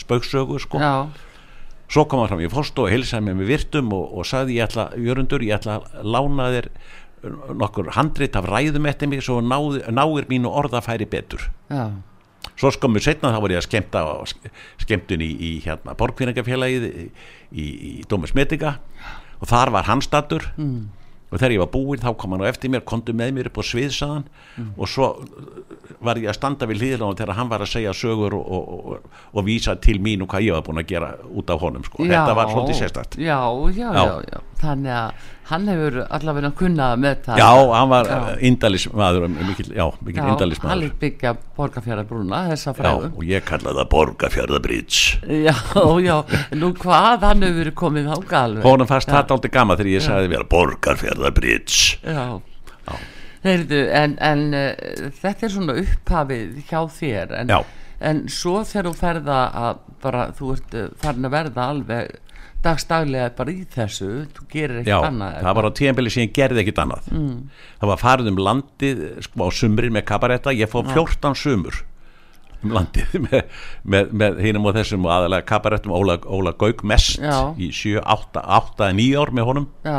spauksögu 0.00 0.58
sko. 0.64 0.80
Já, 0.82 1.06
svo 1.92 2.04
kom 2.10 2.22
hann 2.24 2.32
fram 2.32 2.42
í 2.42 2.50
fórstu 2.50 2.86
og 2.86 2.90
hilsaði 2.90 3.28
mig 3.28 3.38
með 3.38 3.52
virtum 3.54 3.94
og, 3.94 4.08
og 4.18 4.26
sagði 4.26 4.58
ég 4.58 4.66
ætla, 4.66 4.88
Jörundur, 4.98 5.46
ég 5.46 5.60
ætla 5.60 5.78
að 5.78 6.10
lána 6.16 6.50
þér 6.56 6.70
nokkur 7.62 7.92
handrit 7.94 8.36
af 8.36 8.48
ræðum 8.50 8.88
eftir 8.90 9.10
mig 9.10 9.22
svo 9.22 9.38
náði, 9.44 9.84
náir 9.94 10.26
mínu 10.30 10.50
orðafæri 10.50 11.06
betur. 11.06 11.46
Já, 11.70 11.94
svo 12.62 12.70
skömmu 12.78 13.02
setna 13.02 13.34
þá 13.34 13.40
var 13.44 13.56
ég 13.56 13.60
að 13.62 13.68
skemmta 13.68 14.04
á 14.06 14.14
ske- 14.30 14.54
skemmtun 14.86 15.26
í, 15.26 15.30
í 15.34 15.52
hérna 15.66 15.96
borgfinningafélagið 15.98 16.88
í, 16.88 17.06
í, 17.52 17.68
í 17.92 17.94
Dómus 18.08 18.34
Medica 18.38 18.76
og 19.42 19.48
þar 19.50 19.74
var 19.74 19.88
hann 19.90 20.02
stattur 20.04 20.46
mm. 20.54 20.82
og 21.32 21.40
þegar 21.40 21.54
ég 21.56 21.62
var 21.64 21.70
búinn 21.74 22.02
þá 22.02 22.12
kom 22.20 22.36
hann 22.36 22.44
á 22.46 22.52
eftir 22.52 22.70
mér 22.70 22.84
kontu 22.86 23.14
með 23.16 23.32
mér 23.38 23.48
upp 23.50 23.58
á 23.58 23.64
sviðsaðan 23.66 24.26
og 24.76 24.86
svo 24.92 25.08
var 26.02 26.18
ég 26.20 26.28
að 26.30 26.36
standa 26.38 26.66
við 26.70 26.82
hlýðlan 26.82 27.16
þegar 27.18 27.36
hann 27.40 27.50
var 27.50 27.62
að 27.64 27.70
segja 27.72 27.92
sögur 27.96 28.34
og, 28.38 28.46
og, 28.46 28.72
og, 28.94 29.12
og 29.32 29.46
vísa 29.46 29.74
til 29.82 29.98
mín 30.02 30.22
og 30.24 30.30
hvað 30.32 30.46
ég 30.48 30.56
var 30.56 30.64
búinn 30.66 30.82
að 30.82 30.90
gera 30.92 31.10
út 31.30 31.50
af 31.54 31.62
honum 31.62 31.84
sko. 31.86 32.04
þetta 32.06 32.34
var 32.38 32.50
svolítið 32.52 32.80
sérstakt 32.84 33.18
já, 33.18 33.38
já, 33.74 33.88
Já. 33.90 34.02
já, 34.06 34.16
já, 34.34 34.42
þannig 34.62 34.94
að 34.98 35.30
hann 35.50 35.66
hefur 35.68 35.96
allavega 36.06 36.50
kunnað 36.56 37.00
með 37.02 37.22
það 37.26 37.40
Já, 37.42 37.48
hann 37.72 37.90
var 37.90 38.08
Já. 38.08 38.18
indalismadur 38.48 39.24
já, 39.26 39.30
mikil 39.48 39.66
já, 39.74 39.84
hann 39.90 40.30
indalismadur 40.30 40.84
er 40.86 40.94
byggja 41.02 41.32
borgarfjarabrúna 41.58 42.42
þessa 42.52 42.70
Já, 42.70 42.76
fræðum 42.78 43.16
og 43.18 43.26
ég 43.26 43.46
kallaði 43.48 43.80
það 43.80 43.90
Borgafjörðabríts 43.96 45.00
já, 45.42 45.54
já, 46.08 46.16
nú 46.60 46.72
hvað 46.78 47.26
hann 47.28 47.46
hefur 47.46 47.58
verið 47.62 47.76
komið 47.82 48.12
á 48.14 48.16
galveg 48.30 48.68
honum 48.68 48.90
fannst 48.90 49.10
það 49.10 49.36
aldrei 49.36 49.54
gama 49.58 49.78
þegar 49.80 49.92
ég 49.96 50.06
sagði 50.06 50.32
vera 50.36 50.48
Borgarfjörðabríts 50.56 51.82
Já, 52.06 52.26
Heyrðu, 53.42 53.78
en, 53.98 54.12
en 54.22 54.42
uh, 54.54 55.08
þetta 55.18 55.48
er 55.48 55.50
svona 55.56 55.74
upphafið 55.82 56.60
hjá 56.68 56.80
þér 56.94 57.32
en, 57.40 57.50
Já. 57.50 57.58
en 57.98 58.20
svo 58.30 58.60
þegar 58.62 58.92
þú 58.92 58.98
ferða 59.00 59.38
að 59.62 59.80
bara 60.04 60.28
þú 60.38 60.52
ert 60.54 60.76
uh, 60.78 60.84
farin 61.02 61.26
að 61.26 61.34
verða 61.34 61.66
alveg 61.74 62.12
dagstaglega 62.64 63.30
bara 63.36 63.52
í 63.52 63.62
þessu 63.74 64.10
þú 64.36 64.48
gerir 64.52 64.80
ekkert 64.82 64.92
Já, 64.92 64.98
annað 65.08 65.38
það 65.42 65.56
var 65.58 65.68
á 65.68 65.76
tíðanbili 65.78 66.12
sem 66.14 66.24
ég 66.26 66.34
gerði 66.36 66.62
ekkert 66.62 66.82
annað. 66.84 67.08
Mm. 67.12 67.38
það 67.80 67.90
var 67.92 68.02
farið 68.02 68.30
um 68.32 68.42
landið 68.48 69.00
sko, 69.26 69.46
á 69.46 69.48
sumrin 69.58 69.96
með 69.96 70.04
kabaretta, 70.12 70.54
ég 70.56 70.70
fóð 70.72 70.92
14 70.94 71.38
sumur 71.42 71.80
um 72.62 72.74
landið 72.76 73.16
með, 73.26 73.40
með, 73.82 74.12
með 74.22 74.42
hinum 74.46 74.68
og 74.70 74.76
þessum 74.78 75.08
og 75.08 75.14
aðalega 75.16 75.48
kabarettum 75.50 75.94
Óla, 75.96 76.18
Óla 76.30 76.52
Gauk 76.58 76.84
mest 76.86 77.18
Já. 77.18 77.50
í 77.58 77.72
7, 77.74 77.98
8, 78.06 78.44
8, 78.60 78.92
9 79.00 79.18
ár 79.18 79.34
með 79.34 79.48
honum. 79.50 79.66
Já, 79.82 79.98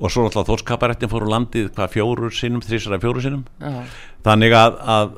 og 0.00 0.08
svo 0.12 0.22
alltaf 0.24 0.46
þórskabarettin 0.48 1.10
fór 1.12 1.26
úr 1.26 1.32
landið 1.34 1.66
hvað 1.76 1.90
fjóru 1.92 2.28
sinnum, 2.32 2.62
þrísara 2.64 2.96
fjóru 3.02 3.20
sinnum. 3.24 3.42
Já, 3.60 3.82
þannig 4.24 4.54
að, 4.56 4.78
að 4.94 5.10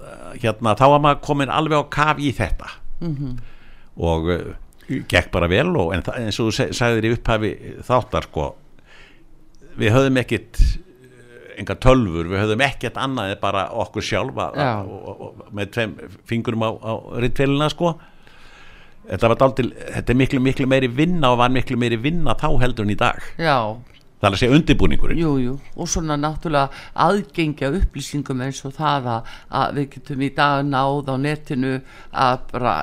hérna, 0.43 0.73
þá 0.79 0.85
var 0.95 1.02
maður 1.05 1.21
komin 1.26 1.52
alveg 1.55 1.83
á 1.83 1.85
kaf 1.99 2.23
í 2.23 2.33
þetta. 2.35 2.71
Mhm. 3.02 3.33
og 3.99 4.29
uh, 4.31 4.52
gekk 5.11 5.30
bara 5.34 5.49
vel 5.50 5.70
og 5.76 5.92
en 5.96 6.04
það, 6.06 6.18
eins 6.22 6.40
og 6.40 6.50
þú 6.50 6.68
sagðir 6.76 7.08
í 7.08 7.12
upphafi 7.16 7.52
þáttar 7.88 8.28
sko 8.28 8.49
við 9.78 9.94
höfum 9.94 10.20
ekkit 10.22 10.61
eh, 10.62 11.61
enga 11.62 11.76
tölfur, 11.82 12.30
við 12.30 12.42
höfum 12.44 12.64
ekkert 12.66 12.99
annað 13.00 13.34
en 13.34 13.42
bara 13.42 13.66
okkur 13.84 14.06
sjálfa 14.06 14.49
með 15.52 15.70
tveim 15.76 15.94
fingurum 16.28 16.66
á, 16.66 16.70
á 16.76 16.92
rittfélina 17.22 17.70
sko. 17.72 17.94
Þetta 19.02 19.32
var 19.32 19.38
dáltil, 19.40 19.70
þetta 19.75 20.12
er 20.12 20.18
miklu 20.20 20.40
miklu 20.44 20.66
meiri 20.70 20.88
vinna 20.92 21.32
og 21.32 21.40
var 21.40 21.50
miklu 21.50 21.75
meiri 21.80 21.99
vinna 21.99 22.37
þá 22.38 22.52
heldur 22.62 22.87
en 22.87 22.94
í 22.94 22.99
dag. 23.00 23.25
Já 23.40 23.56
það 24.23 24.29
er 24.29 24.37
að 24.37 24.38
segja 24.38 24.55
undirbúningurinn. 24.57 25.19
Jú, 25.19 25.31
jú, 25.43 25.52
og 25.75 25.88
svona 25.91 26.14
náttúrulega 26.21 26.71
aðgengja 27.02 27.73
upplýsingum 27.75 28.43
eins 28.47 28.61
og 28.69 28.76
það 28.76 29.09
að, 29.17 29.33
að 29.59 29.73
við 29.81 29.88
getum 29.97 30.23
í 30.23 30.29
dag 30.37 30.61
náð 30.69 31.11
á 31.11 31.14
netinu 31.25 31.73
að 32.25 32.45
bara 32.52 32.75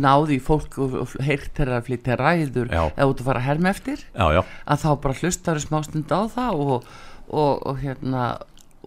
náð 0.00 0.32
í 0.32 0.38
fólk 0.40 0.78
og 0.80 1.12
heyrt 1.26 1.50
þeirra 1.58 1.82
að 1.82 1.90
flytja 1.90 2.16
ræður 2.16 2.72
Já. 2.72 2.82
eða 2.88 3.08
út 3.10 3.20
að 3.20 3.28
fara 3.28 3.42
að 3.42 3.48
herma 3.50 3.74
eftir. 3.74 4.06
Já, 4.16 4.24
já, 4.38 4.40
að 4.64 4.86
þá 4.86 4.88
bara 5.04 5.18
hlustar 5.20 5.60
smástund 5.60 6.16
á 6.16 6.20
það 6.32 6.64
og, 6.64 6.88
og, 7.28 7.52
og 7.68 7.84
hérna 7.84 8.24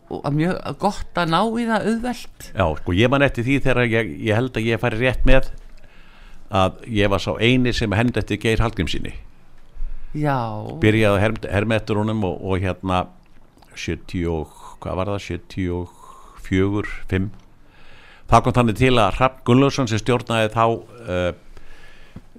og 0.05 0.25
að 0.25 0.35
mjög 0.39 0.57
gott 0.81 1.21
að 1.21 1.31
ná 1.33 1.39
í 1.45 1.67
það 1.69 1.87
auðvelt. 1.91 2.49
Já, 2.49 2.65
sko 2.81 2.97
ég 2.97 3.13
man 3.13 3.25
eftir 3.25 3.45
því 3.45 3.59
þegar 3.67 3.93
ég, 3.93 4.11
ég 4.25 4.41
held 4.41 4.57
að 4.57 4.67
ég 4.71 4.81
færi 4.81 5.01
rétt 5.01 5.29
með 5.29 5.53
að 6.55 6.83
ég 6.97 7.13
var 7.13 7.21
sá 7.21 7.31
eini 7.37 7.73
sem 7.73 7.93
hend 7.97 8.17
eftir 8.17 8.41
Geir 8.41 8.61
Hallgrímsinni 8.61 9.13
Já, 10.15 10.37
byrjaði 10.81 11.17
að 11.17 11.23
herm- 11.23 11.47
herma 11.51 11.79
eftir 11.79 11.99
honum 11.99 12.23
og, 12.27 12.37
og 12.39 12.61
hérna 12.63 13.01
70 13.75 14.27
og, 14.31 14.53
hvað 14.83 14.99
var 15.01 15.11
það? 15.15 15.25
74, 15.25 16.93
5 17.11 17.27
þá 18.29 18.37
kom 18.45 18.55
þannig 18.55 18.79
til 18.79 18.93
að 18.97 19.19
Rapp 19.19 19.41
Gunnlaugsson 19.47 19.89
sem 19.91 20.01
stjórnaði 20.01 20.53
þá 20.53 20.63
uh, 20.65 21.27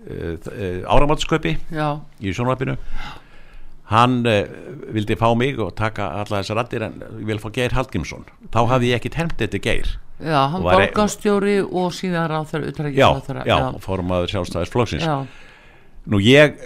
uh, 0.06 0.34
uh, 0.34 0.80
áramátskaupi 0.90 1.56
já, 1.74 1.88
í 2.22 2.32
sjónvarpinu 2.34 2.74
hann 3.92 4.16
uh, 4.26 4.40
vildi 4.94 5.14
fá 5.18 5.28
mig 5.38 5.60
og 5.62 5.76
taka 5.78 6.08
alla 6.22 6.40
þessar 6.40 6.60
raddir 6.62 6.86
en 6.88 6.98
vil 7.28 7.38
fá 7.42 7.52
Geir 7.54 7.76
Hallgrímsson. 7.76 8.26
Þá 8.50 8.60
hafði 8.72 8.90
ég 8.90 8.98
ekkit 8.98 9.18
hermt 9.20 9.44
eftir 9.46 9.62
Geir. 9.62 9.92
Já, 10.18 10.40
hann 10.50 10.64
e- 10.64 10.66
borgarstjóri 10.66 11.58
og 11.62 11.92
síðan 11.94 12.30
ráþur 12.32 12.64
já, 12.96 13.10
já, 13.46 13.58
fórumaður 13.84 14.32
sjálfstæðis 14.32 14.72
flokksins 14.72 15.04
já, 15.04 15.16
nú 16.06 16.20
ég, 16.22 16.60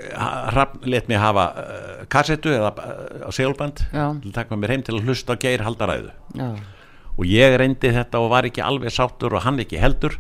let 0.85 1.09
mig 1.09 1.21
hafa 1.21 1.47
uh, 1.57 2.03
kassettu 2.13 2.53
eða 2.53 2.75
uh, 2.77 3.25
á 3.25 3.31
segulband 3.33 3.81
já, 3.89 4.05
til 4.21 4.31
að 4.31 4.37
taka 4.37 4.59
mér 4.61 4.75
heim 4.75 4.85
til 4.85 4.99
að 4.99 5.09
hlusta 5.09 5.37
á 5.37 5.41
Geir 5.41 5.65
haldaræðu. 5.65 6.13
Já, 6.37 6.51
og 7.17 7.27
ég 7.29 7.57
reyndi 7.61 7.93
þetta 7.93 8.21
og 8.23 8.31
var 8.33 8.49
ekki 8.49 8.63
alveg 8.65 8.95
sáttur 8.95 9.35
og 9.37 9.45
hann 9.45 9.61
ekki 9.61 9.81
heldur. 9.81 10.17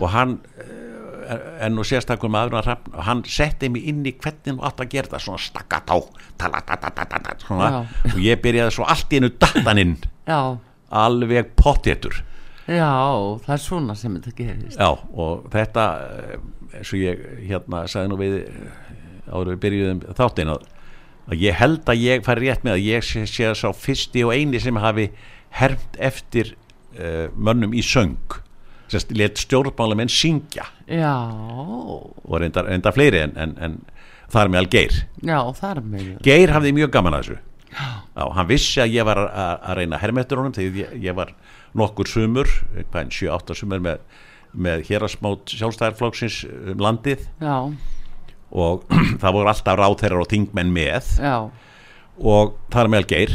Og 0.00 0.08
hann 0.14 0.38
eh, 0.62 1.66
en 1.66 1.74
nú 1.76 1.84
sérstakur 1.84 2.30
maður 2.32 2.60
að 2.60 2.68
Hrafn, 2.70 2.94
og 2.94 3.04
hann 3.04 3.22
setti 3.28 3.68
mig 3.72 3.88
inn 3.90 4.00
í 4.06 4.14
hvernig 4.16 4.54
þú 4.56 4.64
átt 4.64 4.80
að 4.80 4.92
gera 4.94 5.12
það 5.12 5.24
svona 5.26 5.44
stakkat 5.44 5.92
á 5.92 5.98
og 8.14 8.18
ég 8.22 8.40
byrjaði 8.40 8.76
svo 8.76 8.86
allt 8.88 9.12
í 9.12 9.20
einu 9.20 9.32
dattaninn 9.36 9.96
já. 10.24 10.40
Alveg 10.90 11.52
pottétur 11.58 12.22
Já, 12.70 12.94
það 13.42 13.54
er 13.54 13.62
svona 13.64 13.94
sem 13.98 14.14
þetta 14.14 14.32
gerist. 14.38 14.76
Já, 14.78 14.90
og 14.94 15.46
þetta 15.50 15.84
eh, 16.06 16.42
eins 16.76 16.92
og 16.92 17.00
ég 17.00 17.24
hérna 17.48 17.84
sagði 17.90 18.12
nú 18.12 18.18
við 18.20 18.36
eh, 18.42 19.30
áður 19.30 19.52
við 19.54 19.60
byrjuðum 19.64 20.02
þáttinn 20.18 20.52
að, 20.54 20.68
að 21.30 21.44
ég 21.44 21.58
held 21.60 21.90
að 21.90 22.04
ég 22.04 22.24
fari 22.26 22.48
rétt 22.48 22.66
með 22.66 22.76
að 22.76 22.86
ég 22.86 23.06
sé, 23.06 23.24
sé 23.30 23.52
sá 23.58 23.68
fyrsti 23.76 24.24
og 24.26 24.34
eini 24.34 24.62
sem 24.62 24.80
hafi 24.80 25.10
hermt 25.60 25.98
eftir 25.98 26.54
uh, 26.94 27.26
mönnum 27.34 27.74
í 27.74 27.82
söng. 27.82 28.38
Sérst, 28.90 29.10
let 29.14 29.38
stjórnmálamenn 29.38 30.10
syngja. 30.10 30.66
Já, 30.86 31.14
og 31.30 32.36
reynda, 32.42 32.64
reynda 32.66 32.92
fleiri 32.94 33.22
en, 33.24 33.36
en, 33.38 33.54
en 33.62 33.76
það 34.30 34.42
er 34.42 34.52
meðal 34.54 34.70
Geir. 34.74 34.96
Já, 35.22 35.36
það 35.58 35.70
er 35.70 35.82
með 35.92 36.08
Geir 36.26 36.54
hafði 36.54 36.74
mjög 36.78 36.92
gaman 36.94 37.18
að 37.18 37.24
þessu. 37.24 37.38
Já, 37.70 38.24
hann 38.34 38.48
vissi 38.50 38.82
að 38.82 38.96
ég 38.96 39.06
var 39.06 39.20
að, 39.22 39.52
að 39.62 39.78
reyna 39.78 39.98
að 39.98 40.02
herma 40.04 40.24
eftir 40.24 40.40
honum 40.40 40.54
þegar 40.56 40.80
ég, 40.80 40.96
ég 41.06 41.18
var 41.18 41.30
nokkur 41.78 42.10
sumur, 42.10 42.50
hvað 42.80 43.04
en 43.04 43.12
7-8 43.14 43.58
sumur 43.60 43.84
með, 43.84 44.02
með 44.52 44.84
hérasmót 44.88 45.54
sjálfstæðarflokksins 45.54 46.42
um 46.74 46.82
landið. 46.82 47.24
Já, 47.42 47.56
og 48.50 48.84
það 49.22 49.38
voru 49.38 49.52
alltaf 49.52 49.78
ráþeirar 49.78 50.24
og 50.24 50.30
þingmenn 50.32 50.74
með. 50.74 51.14
Já, 51.22 51.36
og 52.20 52.54
það 52.72 52.84
er 52.84 52.94
meðal 52.94 53.10
Geir 53.14 53.34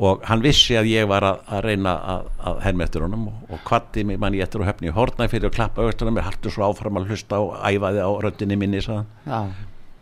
og 0.00 0.22
hann 0.24 0.40
vissi 0.40 0.76
að 0.80 0.88
ég 0.88 1.08
var 1.10 1.24
að, 1.28 1.40
að 1.52 1.64
reyna 1.66 1.92
að, 2.12 2.28
að 2.48 2.60
herma 2.64 2.86
eftir 2.86 3.04
honum 3.04 3.26
og, 3.28 3.40
og 3.52 3.64
kvatti 3.68 4.04
mig 4.08 4.20
mann 4.20 4.36
ég 4.36 4.46
eftir 4.46 4.62
og 4.62 4.70
höfni 4.70 4.88
í 4.88 4.94
hortnæði 4.96 5.34
fyrir 5.34 5.50
að 5.50 5.56
klappa 5.58 5.84
auðvitað 5.84 6.14
mér 6.16 6.26
hartu 6.28 6.52
svo 6.54 6.70
áfram 6.70 7.00
að 7.00 7.10
hlusta 7.10 7.40
og 7.44 7.58
æfaði 7.60 8.00
á 8.00 8.10
röddinni 8.24 8.56
minni 8.60 8.80
hann. 8.86 9.10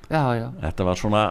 Já, 0.08 0.22
já, 0.38 0.46
þetta 0.62 0.84
var 0.88 0.96
svona 0.96 1.22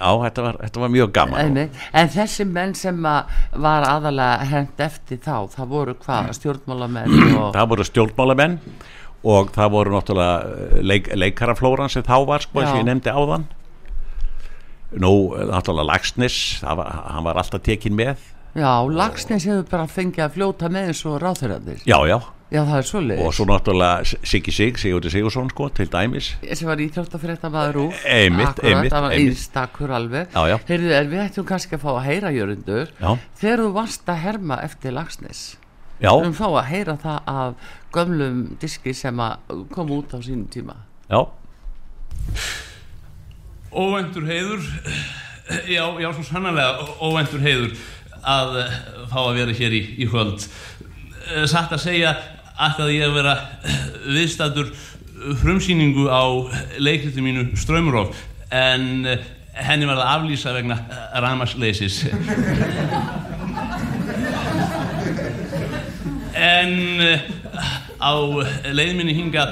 á, 0.00 0.10
þetta 0.24 0.44
var, 0.46 0.58
þetta 0.64 0.80
var 0.80 0.92
mjög 0.94 1.10
gaman 1.12 1.40
Einmitt. 1.42 1.80
En 1.92 2.08
þessi 2.14 2.46
menn 2.48 2.72
sem 2.78 3.08
að 3.10 3.34
var 3.60 3.84
aðalega 3.84 4.46
hend 4.48 4.80
eftir 4.86 5.20
þá, 5.20 5.34
það 5.52 5.74
voru 5.74 5.94
hvað, 6.00 6.30
stjórnmálamenn 6.38 7.12
og... 7.42 7.50
það 7.52 7.68
voru 7.74 7.86
stjórnmálamenn 7.90 8.56
og 9.26 9.52
það 9.52 9.74
voru 9.74 9.92
náttúrulega 9.96 10.38
eh, 10.54 10.80
leik, 10.86 11.10
leikaraflóran 11.12 11.92
sem 11.92 12.04
þá 12.06 12.16
var 12.28 12.46
sko, 12.46 12.62
Já. 12.64 12.72
ég 12.78 12.88
nefndi 12.88 13.12
áðan 13.12 13.44
nú, 14.96 15.12
náttúrulega 15.50 15.90
Lagsnes 15.90 16.38
var, 16.62 16.88
hann 17.12 17.26
var 17.26 17.42
alltaf 17.42 17.64
tekin 17.66 17.96
með 17.98 18.22
Já, 18.56 18.70
Lagsnes 18.88 19.44
hefur 19.44 19.66
bara 19.68 19.84
fengið 19.90 20.24
að 20.24 20.36
fljóta 20.38 20.72
með 20.72 20.92
eins 20.92 21.04
og 21.04 21.18
ráþurðarnir. 21.20 21.82
já, 21.84 21.98
já, 22.08 22.16
Já, 22.46 22.60
það 22.62 22.76
er 22.78 22.86
svoleiðis. 22.86 23.22
og 23.26 23.32
svo 23.34 23.44
náttúrulega 23.50 24.18
Siggi 24.22 24.52
Sig, 24.54 24.76
Sigurði 24.78 25.10
Sigursson 25.10 25.48
sko, 25.50 25.66
til 25.74 25.88
dæmis. 25.90 26.28
Sem 26.46 26.68
var 26.68 26.78
íþjóttafrétta 26.78 27.50
maður 27.50 27.78
úr. 27.88 27.96
Einmitt, 28.06 28.60
einmitt, 28.62 28.92
það 28.92 29.02
var 29.02 29.14
einstakur 29.16 29.94
alveg. 29.96 30.28
Já, 30.30 30.52
já. 30.52 30.56
Heyrðu, 30.68 30.92
en 30.94 31.10
við 31.10 31.22
ættum 31.24 31.48
kannski 31.48 31.74
að 31.74 31.82
fá 31.82 31.88
að 31.96 32.04
heyra 32.06 32.30
jörundur? 32.36 32.92
Já. 33.00 33.10
þegar 33.40 33.62
þú 33.64 33.72
varst 33.74 34.12
að 34.14 34.20
herma 34.22 34.60
eftir 34.62 34.94
Lagsnes 34.94 35.40
já, 35.98 36.12
við 36.12 36.28
um 36.28 36.36
fá 36.38 36.46
að 36.46 36.68
heyra 36.70 36.96
það 37.02 37.32
af 37.32 37.72
gömlum 37.96 38.38
diski 38.62 38.94
sem 38.94 39.18
að 39.26 39.66
kom 39.74 39.90
út 39.96 40.14
á 40.14 40.18
sínum 40.22 40.46
tíma. 40.52 40.78
Já, 41.10 41.26
óvendur 43.74 44.30
heiður. 44.30 44.62
Já, 45.66 45.84
já, 46.02 46.08
svo 46.14 46.22
sannarlega 46.26 46.86
óvendur 47.02 47.42
heiður 47.42 47.74
að 48.26 48.56
eh, 48.62 48.78
fá 49.10 49.20
að 49.22 49.36
vera 49.38 49.52
hér 49.54 49.74
í, 49.74 49.82
í 50.02 50.08
höld 50.10 50.46
satt 51.50 51.72
að 51.74 51.82
segja 51.82 52.14
ætlaði 52.56 52.98
ég 52.98 53.06
að 53.08 53.16
vera 53.18 53.34
viðstættur 54.06 54.72
frumsýningu 55.42 56.06
á 56.08 56.24
leikritu 56.78 57.24
mínu 57.24 57.48
Strömmurof 57.58 58.16
en 58.54 59.06
eh, 59.06 59.24
henni 59.56 59.88
var 59.88 60.00
að 60.00 60.12
aflýsa 60.16 60.52
vegna 60.56 60.76
ramasleysis 61.24 62.02
en 66.36 66.74
eh, 67.00 67.20
á 67.96 68.12
leiðminni 68.76 69.16
hinga 69.16 69.46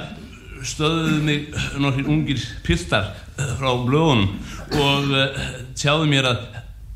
stöðuðu 0.64 1.20
mig 1.25 1.46
nokkrir 1.80 2.11
ungir 2.12 2.44
piltar 2.64 3.12
eh, 3.38 3.54
frá 3.58 3.70
blöðunum 3.84 4.28
og 4.80 5.14
eh, 5.18 5.49
tjáðu 5.76 6.11
mér 6.12 6.30
að, 6.32 6.44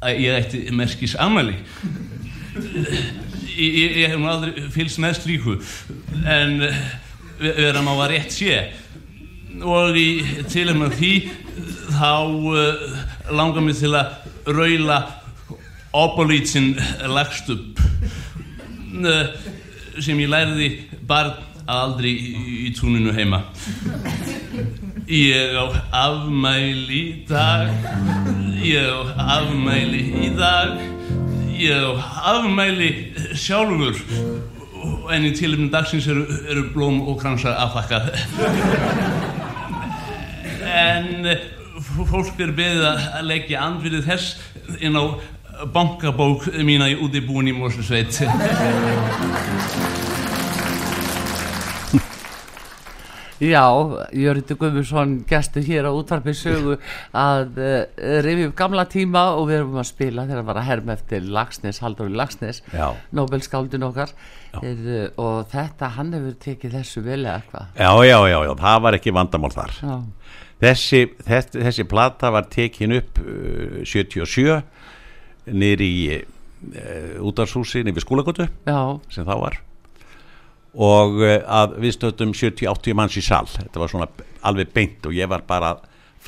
að 0.05 0.23
ég 0.25 0.39
ætti 0.43 0.63
merkis 0.77 1.17
amali 1.21 1.57
ég, 2.59 3.28
ég, 3.59 4.09
hef 4.09 4.19
nú 4.19 4.29
aldrei 4.31 4.69
fylgst 4.73 5.01
með 5.03 5.19
slíku 5.23 5.57
en 6.29 6.63
eh, 6.69 6.81
vera 7.41 7.83
má 7.83 7.93
að 7.97 8.11
rétt 8.15 8.35
sé. 8.35 8.59
Og 9.59 9.97
í 9.99 10.09
tilum 10.53 10.85
af 10.87 10.97
því 10.99 11.13
þá 11.99 12.13
uh, 12.31 12.83
langar 13.35 13.65
mig 13.65 13.79
til 13.81 13.91
að 13.97 14.53
raula 14.55 14.99
opolítsin 15.97 16.77
lagst 17.11 17.49
upp 17.51 17.81
uh, 19.03 19.33
sem 19.99 20.21
ég 20.23 20.31
lærði 20.31 20.69
barn 21.09 21.35
aldrei 21.69 22.13
í 22.69 22.71
túninu 22.77 23.13
heima. 23.17 23.43
Ég 25.09 25.57
á 25.57 25.67
afmæli 26.05 27.01
í 27.01 27.03
dag 27.29 27.73
ég 28.63 28.89
á 28.89 29.41
afmæli 29.41 30.05
í 30.29 30.31
dag 30.37 30.98
ég 31.59 32.03
afmæli 32.33 32.91
sjálfur. 33.35 33.99
En 35.13 35.25
í 35.27 35.33
tilumni 35.35 35.71
dagsins 35.73 36.07
eru, 36.11 36.27
eru 36.51 36.69
blóm 36.75 37.01
og 37.09 37.19
kransar 37.21 37.57
afþakkað 37.59 38.13
en 40.69 41.27
fólk 42.09 42.41
er 42.43 42.53
beðið 42.57 42.87
að 42.91 43.27
leggja 43.27 43.65
andfyrir 43.65 44.05
þess 44.07 44.37
inn 44.85 44.99
á 44.99 45.05
bankabók 45.75 46.47
mína 46.63 46.91
í 46.93 46.99
útibúin 47.03 47.51
í 47.51 47.57
Mórslusveit 47.57 48.21
Já, 53.39 53.71
Jörgur 54.19 54.57
Guðmundsson 54.59 55.13
gæstu 55.29 55.61
hér 55.63 55.87
á 55.87 55.95
útvarpi 55.95 56.33
sögu 56.35 56.75
að 57.15 57.61
uh, 57.63 57.85
rifja 58.25 58.49
upp 58.49 58.57
gamla 58.59 58.85
tíma 58.91 59.23
og 59.37 59.47
við 59.47 59.61
erum 59.61 59.79
að 59.79 59.87
spila 59.93 60.25
þegar 60.27 60.41
það 60.41 60.49
var 60.49 60.59
að 60.59 60.67
herma 60.67 60.97
eftir 60.97 61.29
Lagsnes, 61.37 61.79
Haldur 61.85 62.11
Lagsnes 62.11 62.59
Nobelskáldin 63.15 63.87
okkar. 63.87 64.11
Er, 64.59 64.81
uh, 64.83 65.05
og 65.23 65.53
þetta, 65.53 65.93
hann 65.95 66.11
hefur 66.17 66.35
tekið 66.43 66.75
þessu 66.81 67.05
vel 67.07 67.21
eða 67.21 67.37
eitthvað 67.39 67.79
Já, 67.79 67.93
já, 68.09 68.19
já, 68.33 68.39
já, 68.49 68.53
það 68.65 68.83
var 68.89 68.99
ekki 68.99 69.15
vandamál 69.15 69.53
þar. 69.55 69.79
Já. 69.79 69.95
þessi, 70.67 71.05
þessi, 71.31 71.63
þessi 71.69 71.89
plata 71.95 72.33
var 72.35 72.51
tekin 72.51 72.99
upp 72.99 73.23
uh, 73.23 73.79
77 73.87 74.59
nýri 75.55 75.93
í 75.95 76.03
útarshúsi 77.23 77.85
nýri 77.87 78.03
skólagötu 78.03 78.49
sem 78.67 79.23
það 79.23 79.45
var 79.45 79.61
og 80.79 81.23
eh, 81.27 81.41
að 81.43 81.79
við 81.83 81.97
stöðum 81.97 82.35
70-80 82.37 82.99
manns 82.99 83.19
í 83.19 83.25
sall 83.25 83.49
þetta 83.51 83.83
var 83.83 83.93
svona 83.93 84.09
alveg 84.47 84.71
beint 84.75 85.07
og 85.09 85.17
ég 85.17 85.31
var 85.31 85.43
bara 85.49 85.75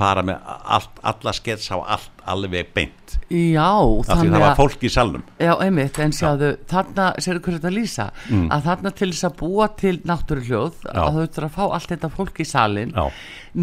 fara 0.01 0.25
með 0.27 0.51
allt, 0.77 1.05
alla 1.13 1.35
skets 1.37 1.71
á 1.71 1.79
allt 1.79 2.21
alveg 2.31 2.71
beint. 2.75 3.17
Já, 3.31 3.81
þannig 4.07 4.31
að 4.31 4.35
það 4.35 4.43
var 4.45 4.57
fólk 4.59 4.85
í 4.87 4.91
salnum. 4.93 5.23
Já, 5.41 5.51
einmitt, 5.65 5.99
en 6.03 6.13
sjáðu, 6.15 6.51
þarna 6.71 7.07
séru 7.23 7.43
hverju 7.43 7.59
þetta 7.59 7.73
lýsa, 7.75 8.07
mm. 8.29 8.47
að 8.55 8.67
þarna 8.69 8.93
til 9.01 9.09
þess 9.11 9.27
að 9.29 9.37
búa 9.41 9.69
til 9.81 9.95
náttúruhljóð 10.07 10.89
að 10.91 11.19
þau 11.19 11.21
þurfa 11.21 11.49
að 11.49 11.55
fá 11.57 11.77
allt 11.79 11.95
þetta 11.95 12.13
fólk 12.17 12.41
í 12.43 12.47
salin 12.49 12.95
Já. 12.95 13.05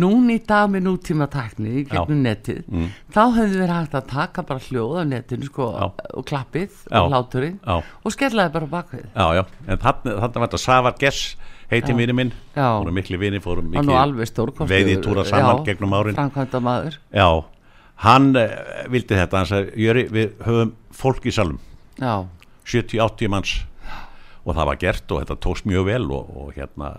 nún 0.03 0.32
í 0.34 0.38
dag 0.48 0.72
með 0.74 0.86
nútíma 0.89 1.29
takni 1.32 1.86
gegnum 1.88 2.22
Já. 2.22 2.25
netið, 2.27 2.63
mm. 2.67 2.88
þá 3.15 3.22
hefðu 3.39 3.62
verið 3.63 3.75
hægt 3.75 4.00
að 4.01 4.10
taka 4.13 4.48
bara 4.51 4.65
hljóð 4.67 4.98
á 5.00 5.03
netinu 5.13 5.51
sko, 5.51 5.70
og 5.88 6.27
klappið 6.27 6.82
og 6.91 7.13
láturinn 7.13 7.60
og 7.67 8.15
skellaði 8.15 8.56
bara 8.58 8.74
bakvið. 8.77 9.06
Já, 9.13 9.27
já, 9.39 9.46
en 9.67 9.86
þarna 9.86 10.17
var 10.25 10.48
þetta 10.48 10.63
Savar 10.67 11.00
Gess 11.00 11.38
heiti 11.71 11.93
mínu 11.97 12.15
minn, 12.15 12.31
fórum 12.55 12.95
miklu 12.95 13.19
vini 13.21 13.39
fórum 13.43 13.69
miklu 13.71 13.83
veiði 14.71 14.97
túra 15.03 15.25
saman 15.27 15.62
já, 15.62 15.65
gegnum 15.71 15.93
árin. 15.97 16.15
já, 17.12 17.27
hann 18.07 18.29
uh, 18.36 18.47
vildi 18.93 19.15
þetta. 19.19 19.41
Hann 19.41 19.50
sagði, 19.51 19.74
Jöri, 19.86 20.05
við 20.13 20.33
höfum 20.47 20.74
fólk 20.95 21.27
í 21.27 21.33
salum 21.36 21.59
70-80 22.65 23.31
manns. 23.33 23.55
Og 24.47 24.55
það 24.55 24.67
var 24.69 24.77
gert 24.79 25.12
og 25.12 25.24
þetta 25.24 25.39
tókst 25.43 25.65
mjög 25.67 25.89
vel 25.89 26.05
og, 26.15 26.29
og 26.39 26.53
hérna 26.55 26.93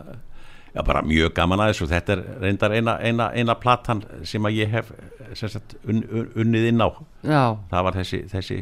já, 0.74 0.82
bara 0.84 1.02
mjög 1.02 1.32
gaman 1.36 1.62
aðeins 1.64 1.80
og 1.84 1.88
þetta 1.88 2.12
er 2.12 2.24
reyndar 2.42 2.74
eina, 2.76 2.98
eina, 3.00 3.30
eina 3.32 3.56
platan 3.56 4.02
sem 4.28 4.44
að 4.44 4.58
ég 4.60 4.74
hef 4.74 4.90
sagt, 5.34 5.78
un, 5.88 6.02
un, 6.10 6.28
unnið 6.44 6.68
inn 6.72 6.84
á. 6.84 6.88
Já. 7.24 7.42
það 7.70 7.86
var 7.88 7.98
þessi, 8.02 8.20
þessi 8.28 8.58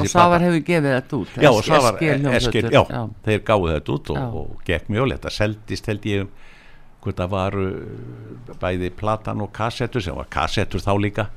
og 0.00 0.10
Sávar 0.10 0.44
hefur 0.44 0.64
gefið 0.66 0.90
þetta 0.96 1.18
út 1.20 1.36
já, 1.36 1.50
Sávar, 1.68 2.00
eskil, 2.38 2.64
já, 2.72 2.82
já, 2.82 3.02
þeir 3.26 3.44
gáði 3.46 3.76
þetta 3.76 3.94
út 3.94 4.10
og, 4.14 4.40
og 4.40 4.66
gekk 4.66 4.90
mjög 4.92 5.10
leta 5.12 5.32
seldist 5.32 5.90
held 5.90 6.10
ég 6.10 6.26
um 6.26 6.34
hvort 7.04 7.20
það 7.20 7.32
var 7.34 7.56
uh, 7.60 8.52
bæði 8.60 8.90
platan 8.96 9.42
og 9.44 9.52
kassettur 9.54 10.04
sem 10.04 10.16
var 10.16 10.28
kassettur 10.32 10.82
þá 10.82 10.92
líka. 11.00 11.28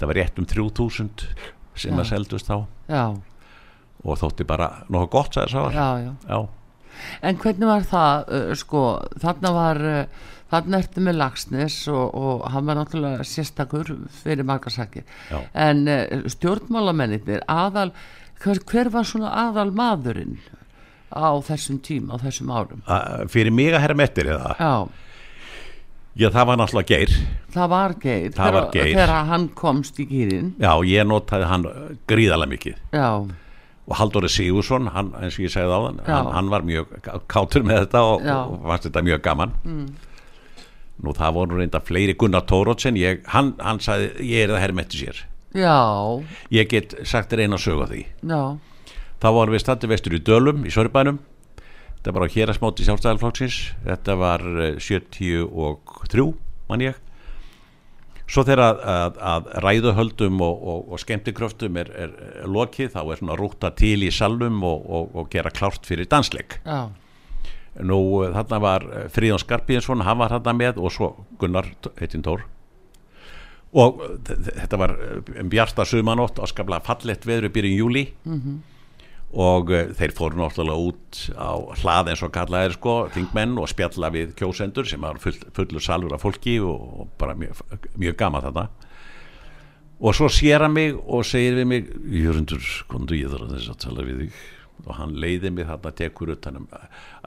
Það 0.00 0.10
var 0.10 0.18
rétt 0.18 0.40
um 0.42 0.48
3000 0.48 1.28
sem 1.78 1.96
það 1.96 2.08
seldust 2.10 2.50
þá. 2.50 2.58
Já. 2.92 3.04
og 4.02 4.18
þótti 4.18 4.44
bara 4.44 4.66
nokkuð 4.90 5.12
gott 5.14 5.36
sagði 5.38 5.54
Sávar 5.54 5.76
en 7.22 7.38
hvernig 7.40 7.68
var 7.68 7.84
það 7.88 8.24
uh, 8.28 8.52
sko, 8.58 8.82
þarna 9.22 9.52
var 9.54 9.80
uh, 9.88 10.28
þarna 10.52 10.80
ertu 10.82 11.04
með 11.04 11.18
Lagsnes 11.20 11.76
og, 11.92 12.16
og 12.16 12.48
hann 12.52 12.66
var 12.68 12.80
náttúrulega 12.80 13.26
sérstakur 13.26 13.94
fyrir 14.22 14.46
margarsakir 14.48 15.06
en 15.52 15.86
uh, 15.88 16.26
stjórnmálamennir 16.32 17.44
aðal, 17.50 17.92
hver, 18.42 18.60
hver 18.68 18.92
var 18.92 19.08
svona 19.08 19.32
aðal 19.46 19.70
maðurinn 19.76 20.36
á 21.12 21.36
þessum 21.44 21.80
tíma, 21.84 22.16
á 22.16 22.24
þessum 22.24 22.52
árum? 22.52 22.84
A, 22.88 23.24
fyrir 23.32 23.54
mig 23.54 23.72
að 23.72 23.84
herra 23.84 23.98
mettir 23.98 24.30
eða? 24.32 24.54
Já. 24.58 25.08
Já, 26.12 26.28
það 26.28 26.48
var 26.50 26.58
náttúrulega 26.60 26.88
geir. 26.92 27.12
Það 27.54 27.68
var 27.72 27.94
geir, 28.00 28.32
það 28.36 28.56
var 28.56 28.66
geir. 28.74 28.90
þegar 28.92 29.28
hann 29.30 29.46
komst 29.56 30.00
í 30.00 30.04
gýrin 30.10 30.50
Já, 30.60 30.72
ég 30.84 31.06
notaði 31.08 31.46
hann 31.48 31.64
gríðalega 32.10 32.52
mikið. 32.52 32.82
Já. 32.92 33.08
Og 33.82 33.96
Halldóri 33.98 34.28
Sigursson, 34.30 34.90
hann, 34.92 35.08
eins 35.20 35.38
og 35.40 35.46
ég 35.46 35.52
segði 35.52 35.72
á 35.72 35.80
hann 35.80 36.02
hann, 36.06 36.28
hann 36.36 36.50
var 36.52 36.64
mjög 36.68 36.92
kátur 37.32 37.64
með 37.66 37.86
þetta 37.86 38.02
og, 38.10 38.28
og 38.28 38.66
fannst 38.68 38.88
þetta 38.90 39.06
mjög 39.08 39.24
gaman. 39.24 39.56
Mm 39.64 40.10
nú 41.02 41.14
það 41.16 41.36
voru 41.36 41.58
reynda 41.58 41.82
fleiri 41.82 42.14
Gunnar 42.18 42.46
Tórótsen 42.48 42.98
hann, 43.32 43.54
hann 43.58 43.80
sagði 43.82 44.28
ég 44.30 44.46
er 44.46 44.54
það 44.54 44.62
herrmetti 44.64 45.02
sér. 45.02 45.22
Já. 45.52 45.76
Ég 46.52 46.70
get 46.70 46.94
sagt 47.04 47.32
þér 47.32 47.44
eina 47.44 47.60
sög 47.60 47.84
á 47.84 47.86
því. 47.90 48.02
Já. 48.24 48.42
Þá 49.22 49.28
voru 49.36 49.54
við 49.54 49.62
standi 49.62 49.90
vestur 49.90 50.16
í 50.16 50.22
Dölum 50.24 50.64
í 50.66 50.72
Sörbænum. 50.72 51.20
Þetta 51.98 52.14
var 52.16 52.26
á 52.26 52.34
hérasmáti 52.34 52.86
sjálfstæðarflokksins 52.86 53.58
þetta 53.84 54.14
var 54.18 54.42
73 54.82 56.22
eh, 56.24 56.32
mann 56.70 56.82
ég. 56.82 56.96
Svo 58.32 58.46
þegar 58.48 58.62
að, 58.64 58.80
að, 58.88 59.20
að 59.28 59.48
ræðuhöldum 59.62 60.40
og, 60.42 60.64
og, 60.72 60.80
og 60.94 61.02
skemmtikröftum 61.02 61.76
er, 61.82 61.92
er, 61.92 62.16
er 62.40 62.48
lokið 62.50 62.94
þá 62.94 63.00
er 63.04 63.20
svona 63.20 63.36
rúta 63.38 63.70
til 63.76 63.98
í 64.06 64.10
salum 64.14 64.62
og, 64.64 64.88
og 65.12 65.30
gera 65.30 65.52
klárt 65.52 65.86
fyrir 65.86 66.08
dansleik. 66.10 66.58
Já 66.64 66.88
nú 67.80 67.98
þarna 68.34 68.58
var 68.60 68.88
eh, 68.88 69.06
Fríðan 69.12 69.40
Skarpíðinsson 69.40 70.04
hann 70.04 70.20
var 70.20 70.34
þarna 70.34 70.56
með 70.58 70.82
og 70.82 70.92
svo 70.92 71.12
Gunnar 71.40 71.70
heitinn 72.00 72.24
Tór 72.24 72.44
og 73.72 74.02
þetta 74.28 74.80
var 74.80 74.92
bjarta 75.48 75.86
sumanótt 75.88 76.42
og 76.42 76.50
skaplega 76.50 76.84
fallet 76.84 77.24
veður 77.24 77.48
í 77.48 77.52
byrjun 77.54 77.78
júli 77.78 78.04
mm 78.24 78.40
-hmm. 78.40 78.58
og 79.32 79.72
þeir 79.96 80.12
fóru 80.12 80.36
náttúrulega 80.36 80.76
út 80.76 81.20
á 81.32 81.52
hlað 81.80 82.12
eins 82.12 82.22
og 82.22 82.32
kallaðir 82.32 82.76
sko 82.76 83.08
þingmenn 83.14 83.58
og 83.58 83.68
spjalla 83.68 84.12
við 84.12 84.34
kjósendur 84.36 84.84
sem 84.84 85.00
var 85.00 85.18
full, 85.18 85.38
fullur 85.56 85.80
salur 85.80 86.14
af 86.14 86.20
fólki 86.20 86.60
og, 86.60 87.00
og 87.00 87.08
bara 87.18 87.34
mjög, 87.34 87.56
mjög 87.96 88.16
gama 88.16 88.40
þetta 88.40 88.68
og 90.00 90.14
svo 90.14 90.28
sér 90.28 90.60
hann 90.60 90.72
mig 90.72 90.94
og 91.06 91.24
segir 91.24 91.54
við 91.54 91.66
mig 91.66 91.88
Jörgundur, 92.10 92.84
kontu 92.88 93.14
ég 93.14 93.30
þarf 93.30 93.46
að 93.46 93.56
þess 93.56 93.70
að 93.70 93.82
tala 93.86 94.02
við 94.02 94.18
þig 94.20 94.32
og 94.86 94.94
hann 94.98 95.16
leiði 95.22 95.52
mig 95.54 95.68
þarna 95.68 95.94
tekur 95.98 96.34
ut 96.34 96.46
hann 96.48 96.68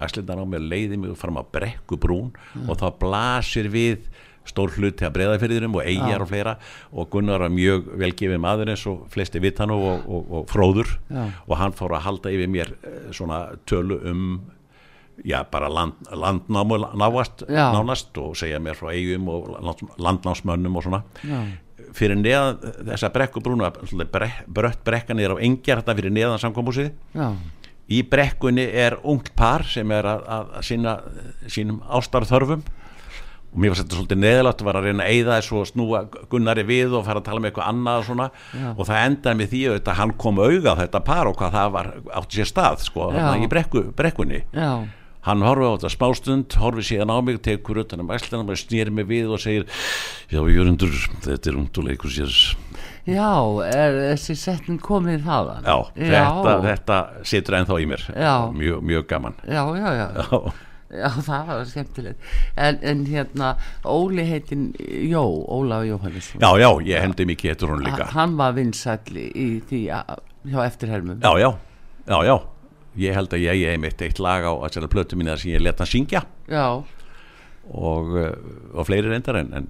æslindan 0.02 0.44
á 0.44 0.46
mig 0.46 0.63
leiði 0.63 1.00
mig 1.02 1.18
fram 1.20 1.39
að 1.41 1.52
brekku 1.56 2.00
brún 2.02 2.32
mm. 2.32 2.70
og 2.70 2.80
þá 2.82 2.88
blasir 3.02 3.70
við 3.74 4.08
stór 4.46 4.74
hluti 4.78 5.06
að 5.08 5.15
breyðafyrðinum 5.15 5.78
og 5.80 5.88
eigjar 5.88 6.20
ja. 6.20 6.22
og 6.22 6.30
fleira 6.30 6.56
og 6.94 7.08
Gunnar 7.13 7.41
var 7.41 7.54
mjög 7.54 7.88
velgefið 8.02 8.41
maður 8.41 8.74
eins 8.74 8.84
og 8.89 9.08
flesti 9.13 9.41
vitt 9.41 9.62
hann 9.62 9.74
og, 9.74 10.04
og, 10.06 10.28
og 10.39 10.52
fróður 10.52 10.91
ja. 11.10 11.30
og 11.48 11.58
hann 11.62 11.74
fór 11.78 11.96
að 11.98 12.06
halda 12.06 12.34
yfir 12.36 12.52
mér 12.54 12.76
eh, 12.76 13.00
svona 13.15 13.48
tölu 13.65 13.98
um 14.06 14.28
já 15.24 15.46
bara 15.52 15.70
land, 15.70 15.94
landnámu 16.12 16.78
návast, 16.94 17.46
já. 17.48 17.72
nánast 17.72 18.18
og 18.18 18.36
segja 18.36 18.60
mér 18.60 18.76
frá 18.76 18.91
eigum 18.91 19.30
og 19.32 19.48
landnámsmönnum 19.98 20.76
og 20.76 20.84
svona. 20.84 21.04
Fyrir 21.96 22.20
neðan 22.20 22.60
þessa 22.92 23.12
brekkubrúna 23.16 23.72
brött 24.48 24.82
brekkan 24.86 25.22
er 25.24 25.36
á 25.36 25.38
engjar 25.40 25.82
þetta 25.82 25.96
fyrir 26.00 26.16
neðan 26.16 26.42
samkombúsið 26.44 26.92
í 27.92 28.02
brekkunni 28.10 28.66
er 28.66 28.98
ungt 29.06 29.32
par 29.38 29.66
sem 29.70 29.92
er 29.94 30.08
að, 30.10 30.26
að 30.26 30.58
sína 30.66 30.98
sínum 31.52 31.84
ástarþörfum. 31.86 32.66
Og 33.56 33.62
mér 33.62 33.72
fannst 33.72 33.86
þetta 33.86 34.00
svolítið 34.00 34.20
neðalagt 34.20 34.64
vera 34.68 34.82
að 34.82 34.88
reyna 34.90 35.06
að 35.06 35.14
eyða 35.14 35.38
þessu 35.38 35.60
og 35.62 35.68
snúa 35.70 36.02
Gunnari 36.32 36.66
við 36.68 36.98
og 36.98 37.06
fara 37.08 37.22
að 37.22 37.28
tala 37.30 37.44
með 37.44 37.52
eitthvað 37.52 37.70
annað 37.72 38.02
og 38.02 38.08
svona. 38.10 38.28
Já. 38.52 38.68
og 38.74 38.90
það 38.90 39.06
endaði 39.06 39.40
með 39.42 39.54
því 39.54 39.64
að 39.78 39.96
hann 40.02 40.14
kom 40.26 40.42
auða 40.44 40.76
þetta 40.82 41.04
par 41.08 41.30
og 41.30 41.38
hvað 41.40 41.56
það 41.56 41.74
var 41.78 41.92
átti 42.20 42.42
sér 42.42 42.52
stað 42.52 42.86
sko, 42.90 43.10
í 43.16 43.52
brekku, 43.52 43.88
brekkunni. 43.96 44.44
Já 44.52 44.70
hann 45.26 45.46
horfið 45.46 45.72
á 45.72 45.74
þetta 45.76 45.94
smástund, 45.96 46.58
horfið 46.62 46.90
síðan 46.90 47.14
á 47.14 47.18
mig 47.26 47.40
tekur 47.46 47.82
utan 47.82 48.04
um 48.04 48.12
æslan 48.14 48.46
og 48.46 48.60
snýri 48.60 48.94
mig 48.94 49.08
við 49.10 49.32
og 49.34 49.42
segir 49.42 49.66
já 50.30 50.42
Jörgundur 50.42 50.94
þetta 51.26 51.52
er 51.52 51.58
ungt 51.62 51.80
og 51.82 51.88
leikur 51.90 52.14
sér. 52.14 52.36
Já, 53.06 53.34
er 53.70 54.00
þessi 54.16 54.36
setning 54.38 54.82
komið 54.82 55.26
þaðan? 55.28 55.66
Já, 55.66 55.78
þetta, 55.98 56.54
þetta 56.66 57.02
situr 57.30 57.58
ennþá 57.60 57.82
í 57.82 57.90
mér. 57.90 58.06
Mjög, 58.56 58.80
mjög 58.82 59.10
gaman. 59.12 59.36
Já, 59.46 59.62
já, 59.78 59.90
já, 59.94 60.08
já. 60.16 60.40
Já, 60.96 61.10
það 61.26 61.48
var 61.50 61.64
skemmtilegt. 61.68 62.26
En, 62.62 62.78
en 62.86 63.04
hérna, 63.10 63.52
Óli 63.90 64.26
heitin 64.30 64.68
Jó, 65.10 65.24
Ólaf 65.52 65.86
Jóhannesson. 65.86 66.42
Já, 66.42 66.50
já, 66.62 66.70
ég 66.88 67.02
hendi 67.04 67.26
mikið 67.30 67.54
eftir 67.56 67.74
hún 67.74 67.86
líka. 67.86 68.10
Hann 68.14 68.38
var 68.40 68.54
vinsætli 68.58 69.26
í 69.34 69.48
því 69.66 69.82
hjá 69.90 70.60
eftirhermum. 70.66 71.20
Já, 71.26 71.34
já, 71.42 71.50
já, 72.06 72.20
já 72.30 72.38
ég 72.98 73.14
held 73.14 73.34
að 73.34 73.46
ég 73.48 73.66
hef 73.72 73.80
mitt 73.82 74.02
eitt 74.02 74.20
lag 74.20 74.44
á 74.44 74.52
þessari 74.66 74.88
plötu 74.92 75.16
mín 75.20 75.32
sem 75.38 75.52
ég 75.52 75.62
leta 75.62 75.84
hann 75.84 75.92
syngja 75.92 76.24
og, 77.72 78.16
eh, 78.18 78.32
og 78.78 78.86
fleiri 78.88 79.10
reyndar 79.10 79.40
en, 79.42 79.50
en, 79.58 79.68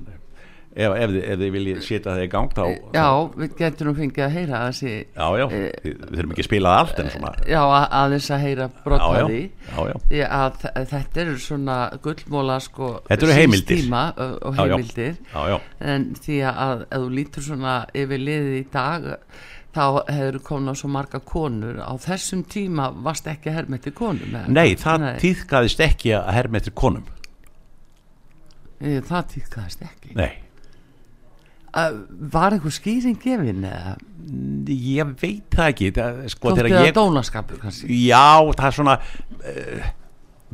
ef, 0.75 0.91
ef, 0.91 1.09
þið- 1.13 1.23
ef 1.31 1.39
þið 1.39 1.51
viljið 1.55 1.77
setja 1.85 2.11
það 2.11 2.23
í 2.25 2.29
gang 2.33 2.49
þá, 2.51 2.63
Já, 2.97 3.05
við 3.39 3.53
getum 3.61 3.87
nú 3.87 3.93
fengið 3.95 4.25
að 4.25 4.33
heyra 4.35 4.59
þessi 4.65 4.91
já, 5.15 5.27
já, 5.39 5.45
Eh, 5.45 5.71
við, 5.85 6.01
þurfum 6.11 6.33
ekki 6.35 6.43
að 6.43 6.49
spila 6.49 6.73
allt 6.81 6.99
en 6.99 7.09
svona 7.13 7.31
Já, 7.47 7.61
að- 7.63 7.87
aðeins 8.01 8.29
að 8.35 8.43
heyra 8.43 8.67
brot 8.83 8.99
já, 8.99 9.07
af 9.07 9.15
já, 9.15 9.25
því 9.31 9.41
já, 9.71 9.87
já, 9.87 9.95
Því 10.09 10.21
að 10.27 10.59
þ- 10.65 10.85
þetta 10.91 11.21
eru 11.23 11.37
svona 11.45 11.77
gullmóla 12.03 12.59
sko 12.61 12.91
Þetta 13.09 13.23
eru 13.29 13.37
heimildir. 13.39 13.77
tíma, 13.85 14.03
ö- 14.17 14.37
og 14.41 14.55
Já, 14.55 14.59
já. 14.59 14.75
heimildir 14.75 15.17
já, 15.33 15.47
já. 15.53 15.59
en 15.79 16.13
því 16.15 16.37
að 16.51 16.81
ef 16.91 16.99
þú 16.99 17.09
lítur 17.15 17.41
svona 17.47 17.75
yfir 17.95 18.19
liðið 18.27 18.59
í 18.59 18.65
dag 18.71 19.17
þá 19.75 19.83
hefur 20.07 20.39
komna 20.47 20.75
svo 20.77 20.89
marga 20.93 21.19
konur. 21.19 21.81
Á 21.83 21.93
þessum 21.99 22.45
tíma 22.47 22.89
varst 23.05 23.27
ekki 23.27 23.51
að 23.51 23.59
herma 23.59 23.79
eftir 23.79 23.95
konum? 23.97 24.39
Nei, 24.47 24.77
það 24.79 25.03
Nei, 25.03 25.11
tíðkaðist 25.23 25.83
ekki 25.83 26.15
að 26.15 26.31
herma 26.37 26.61
eftir 26.61 26.75
konum. 26.77 27.05
Eh, 28.79 28.99
það 29.05 29.29
týrkaðist 29.35 29.85
ekki. 29.85 30.15
Nei, 30.15 30.31
Var 31.75 32.53
einhver 32.55 32.71
skýring 32.71 33.17
gefin 33.19 33.65
ég 34.71 35.09
veit 35.19 35.51
það 35.51 35.71
ekki. 35.73 35.89
Sko, 36.31 36.53
þegar 36.55 36.71
það 36.71 36.85
ég, 36.87 36.95
dónaskapur 36.95 37.59
kannski? 37.59 37.97
Já, 38.07 38.39
það 38.55 38.67
er 38.69 38.77
svona 38.77 38.95
uh, 38.95 39.89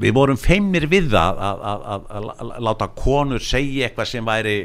Við 0.01 0.15
vorum 0.17 0.39
feimnir 0.39 0.87
við 0.89 1.11
það 1.11 1.41
að, 1.45 1.61
að, 1.69 1.85
að, 1.93 2.09
að, 2.17 2.27
að 2.41 2.51
láta 2.65 2.87
konur 2.97 3.43
segja 3.45 3.85
eitthvað 3.85 4.09
sem 4.09 4.25
væri 4.25 4.55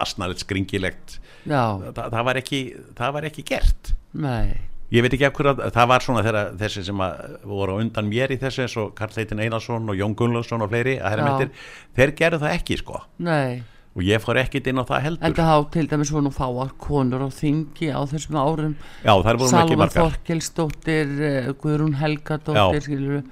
asnalegt 0.00 0.46
skringilegt. 0.46 1.18
Já, 1.44 1.76
það, 1.90 2.04
það, 2.06 2.22
var 2.30 2.40
ekki, 2.40 2.60
það 2.96 3.14
var 3.18 3.28
ekki 3.28 3.44
gert 3.50 3.92
nei. 4.18 4.58
Ég 4.88 5.04
veit 5.04 5.12
ekki 5.12 5.26
af 5.28 5.34
hverju 5.36 5.50
að 5.52 5.74
það 5.76 5.88
var 5.90 6.04
svona 6.04 6.20
þegar 6.24 6.52
þessi 6.62 6.82
sem 6.86 7.00
voru 7.44 7.74
undan 7.76 8.06
mér 8.08 8.32
í 8.32 8.38
þessu 8.40 8.62
eins 8.64 8.76
og 8.80 8.94
Karl 8.96 9.18
Heitin 9.18 9.42
Einarsson 9.44 9.90
og 9.92 9.98
Jón 9.98 10.14
Gunnlaugsson 10.16 10.62
og 10.64 10.70
fleiri 10.72 10.94
að 10.96 11.18
Já. 11.20 11.24
myndir, 11.26 11.50
þeir 11.98 12.12
gerðu 12.16 12.38
það 12.40 12.54
ekki 12.56 12.78
sko. 12.80 13.02
Nei, 13.26 13.58
og 13.92 14.06
ég 14.06 14.22
fór 14.24 14.38
ekkit 14.40 14.70
inn 14.72 14.80
á 14.80 14.88
það 14.88 15.02
heldur. 15.04 15.26
En 15.28 15.34
það 15.36 15.50
á 15.52 15.58
til 15.74 15.84
dæmis 15.90 16.08
svona 16.08 16.32
fáar 16.32 16.70
konur 16.80 17.24
á 17.26 17.28
þingi 17.28 17.90
á 17.92 18.00
þessum 18.08 18.38
árum. 18.40 18.76
Já, 19.04 19.12
þær 19.26 19.40
voru 19.42 19.50
nú 19.52 19.60
ekki 19.60 19.78
margar. 19.82 20.06
Þorkelsdóttir, 20.06 21.12
eh, 21.28 21.50
Guðrún 21.60 21.98
Helgadóttir, 22.00 23.24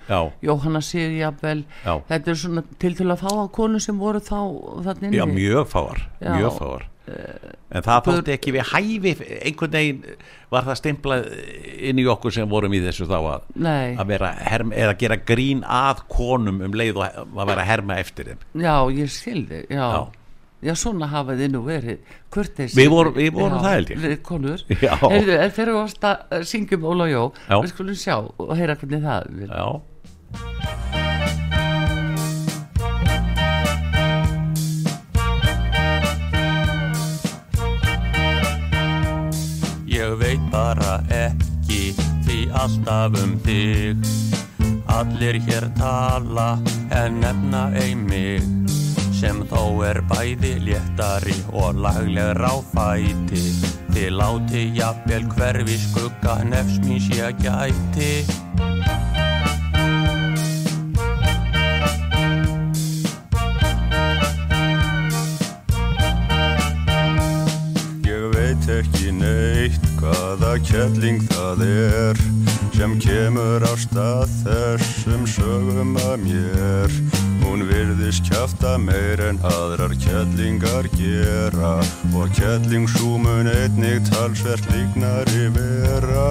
Jóhanna 0.45 0.83
Sigjabel, 0.85 1.65
Já. 1.87 1.95
þetta 2.11 2.35
er 2.35 2.41
svona 2.43 2.65
til 2.79 2.93
til 3.01 3.09
að 3.09 3.23
fá 3.25 3.33
á 3.33 3.47
konur 3.49 3.81
sem 3.81 3.97
voru 3.97 4.21
þá 4.21 4.37
þannig 4.91 5.17
já, 5.17 5.25
mjög 5.25 5.73
fáar 5.73 6.05
mjög 6.21 6.53
fáar 6.61 6.85
en 7.07 7.83
það 7.87 8.03
þótti 8.09 8.35
ekki 8.35 8.53
við 8.57 8.69
hæfi 8.73 9.13
einhvern 9.47 9.73
veginn 9.77 10.03
var 10.51 10.67
það 10.67 10.79
stimplað 10.81 11.27
inn 11.91 12.03
í 12.03 12.07
okkur 12.11 12.35
sem 12.35 12.49
vorum 12.51 12.75
í 12.77 12.83
þessu 12.83 13.07
þá 13.11 13.17
að, 13.21 13.49
að 14.01 14.07
vera 14.11 14.33
herm, 14.51 14.73
eða 14.75 14.97
gera 14.99 15.17
grín 15.33 15.65
að 15.67 16.05
konum 16.13 16.61
um 16.67 16.77
leið 16.79 16.99
og 17.03 17.09
að 17.37 17.51
vera 17.53 17.67
herma 17.67 17.99
eftir 18.03 18.33
þeim 18.33 18.63
já, 18.67 18.77
ég 19.01 19.11
skildi, 19.13 19.65
já. 19.71 19.83
Já. 19.87 20.05
Já, 20.65 20.73
svona 20.81 21.07
hafa 21.13 21.35
þið 21.37 21.51
nú 21.53 21.59
verið 21.67 21.99
kurteis. 22.33 22.73
Við 22.75 22.89
vorum- 22.91 23.13
við 23.15 23.29
vorum 23.37 23.59
það, 23.61 23.75
held 23.77 23.91
ég. 23.93 23.99
Við 24.03 24.15
konur. 24.25 24.63
Já. 24.73 24.95
Heyrðu, 25.03 25.35
þegar 25.53 25.69
við 25.69 25.77
varst 25.77 26.07
að 26.09 26.33
eh, 26.33 26.45
syngja 26.49 26.79
um 26.81 26.87
Óla 26.91 27.07
Jó, 27.11 27.21
Já. 27.45 27.57
við 27.61 27.69
skulum 27.75 27.99
sjá 28.01 28.15
og 28.25 28.55
heyra 28.57 28.75
hvernig 28.81 29.05
það 29.05 29.29
er. 29.45 29.53
Alltaf 42.53 43.17
um 43.23 43.37
þig. 43.47 44.05
Allir 44.97 45.41
hér 45.47 45.71
tala 45.79 46.59
en 46.91 47.21
nefna 47.21 47.69
ein 47.77 48.07
mig 48.07 48.45
sem 49.17 49.41
þó 49.49 49.83
er 49.89 50.03
bæði 50.11 50.57
léttari 50.67 51.37
og 51.57 51.81
lagleg 51.81 52.37
ráfæti 52.37 53.45
Þið 53.97 54.11
láti 54.13 54.63
jafnvel 54.77 55.23
hverfi 55.33 55.77
skugga 55.81 56.35
sé 57.01 57.21
að 57.25 57.39
gæti. 57.41 58.11
Ég 68.05 68.29
veit 68.37 68.69
ekki 68.77 69.17
neitt 69.17 69.86
hvaða 70.07 70.53
kelling 70.63 71.23
það 71.33 71.63
er 71.67 72.21
sem 72.77 72.93
kemur 73.03 73.65
á 73.67 73.73
stað 73.81 74.31
þessum 74.45 75.25
sögum 75.27 75.97
að 75.99 76.27
mér. 76.27 76.95
Hún 77.43 77.65
virðist 77.67 78.27
kjafta 78.29 78.77
meir 78.79 79.23
en 79.25 79.41
aðrar 79.47 79.95
kellingar 80.03 80.87
gera 80.95 81.79
og 82.15 82.31
kellingsúmun 82.39 83.51
einnig 83.51 84.05
talsvert 84.11 84.67
líknari 84.75 85.49
vera. 85.57 86.29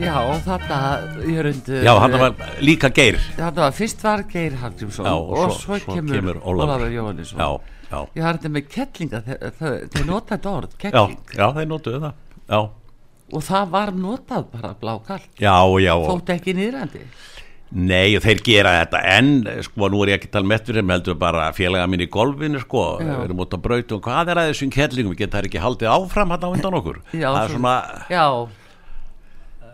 Já, 0.00 0.16
þetta, 0.42 0.76
ég 1.28 1.42
rundu... 1.44 1.82
já 1.84 1.92
hann 2.02 2.14
var 2.18 2.32
líka 2.64 2.88
geir 2.90 3.18
Þetta 3.36 3.66
var, 3.66 3.74
fyrst 3.76 4.00
var 4.02 4.22
Geir 4.32 4.56
Hallgrímsson 4.58 5.06
Já, 5.06 5.12
og, 5.12 5.52
svo, 5.60 5.76
kemur, 5.84 6.40
Ólafur 6.40 6.88
Jóhannesson. 6.90 7.38
Já, 7.38 7.79
já, 7.90 8.00
Ég 8.16 8.22
har 8.26 8.38
þetta 8.38 8.52
með 8.56 8.68
kettlinga, 8.74 9.22
þeir, 9.26 10.04
nota 10.06 10.36
þetta 10.36 10.52
orð, 10.60 10.76
já, 10.76 10.82
kettling. 10.86 11.18
já, 11.36 11.46
þeir 11.58 11.68
notuðu 11.74 12.02
það 12.06 12.14
Já, 12.50 12.60
Og 13.30 13.44
það 13.46 13.68
var 13.70 13.92
notað 13.94 14.46
bara 14.50 14.72
blákall, 14.80 15.22
já, 15.38 15.54
já 15.84 15.92
þótt 16.02 16.32
ekki 16.34 16.54
nýrandi. 16.58 17.04
Nei, 17.70 18.16
þeir 18.18 18.40
gera 18.42 18.70
þetta 18.80 19.00
en 19.14 19.28
sko, 19.62 19.86
nú 19.92 20.00
er 20.02 20.10
ég 20.10 20.16
ekki 20.18 20.26
að 20.26 20.32
tala 20.34 20.48
með 20.50 20.56
eftir 20.58 20.78
þeim 20.80 20.90
heldur 20.90 21.18
bara 21.20 21.44
félaga 21.54 21.86
mín 21.86 22.02
í 22.02 22.08
golfinu 22.10 22.58
sko, 22.64 22.80
Já. 22.98 23.12
við 23.12 23.28
erum 23.28 23.42
út 23.44 23.54
á 23.54 23.58
braut 23.62 23.92
og 23.94 24.00
hvað 24.02 24.32
er 24.32 24.40
að 24.42 24.48
þessum 24.50 24.72
kellingum, 24.74 25.12
við 25.14 25.20
getum 25.22 25.36
það 25.38 25.46
ekki 25.52 25.62
haldið 25.62 25.92
áfram 25.94 26.34
hann 26.34 26.42
á 26.42 26.50
undan 26.50 26.78
okkur 26.80 26.98
Já, 27.14 27.28
það 27.30 27.38
er 27.44 27.54
svona, 27.54 27.74
Já, 28.10 28.24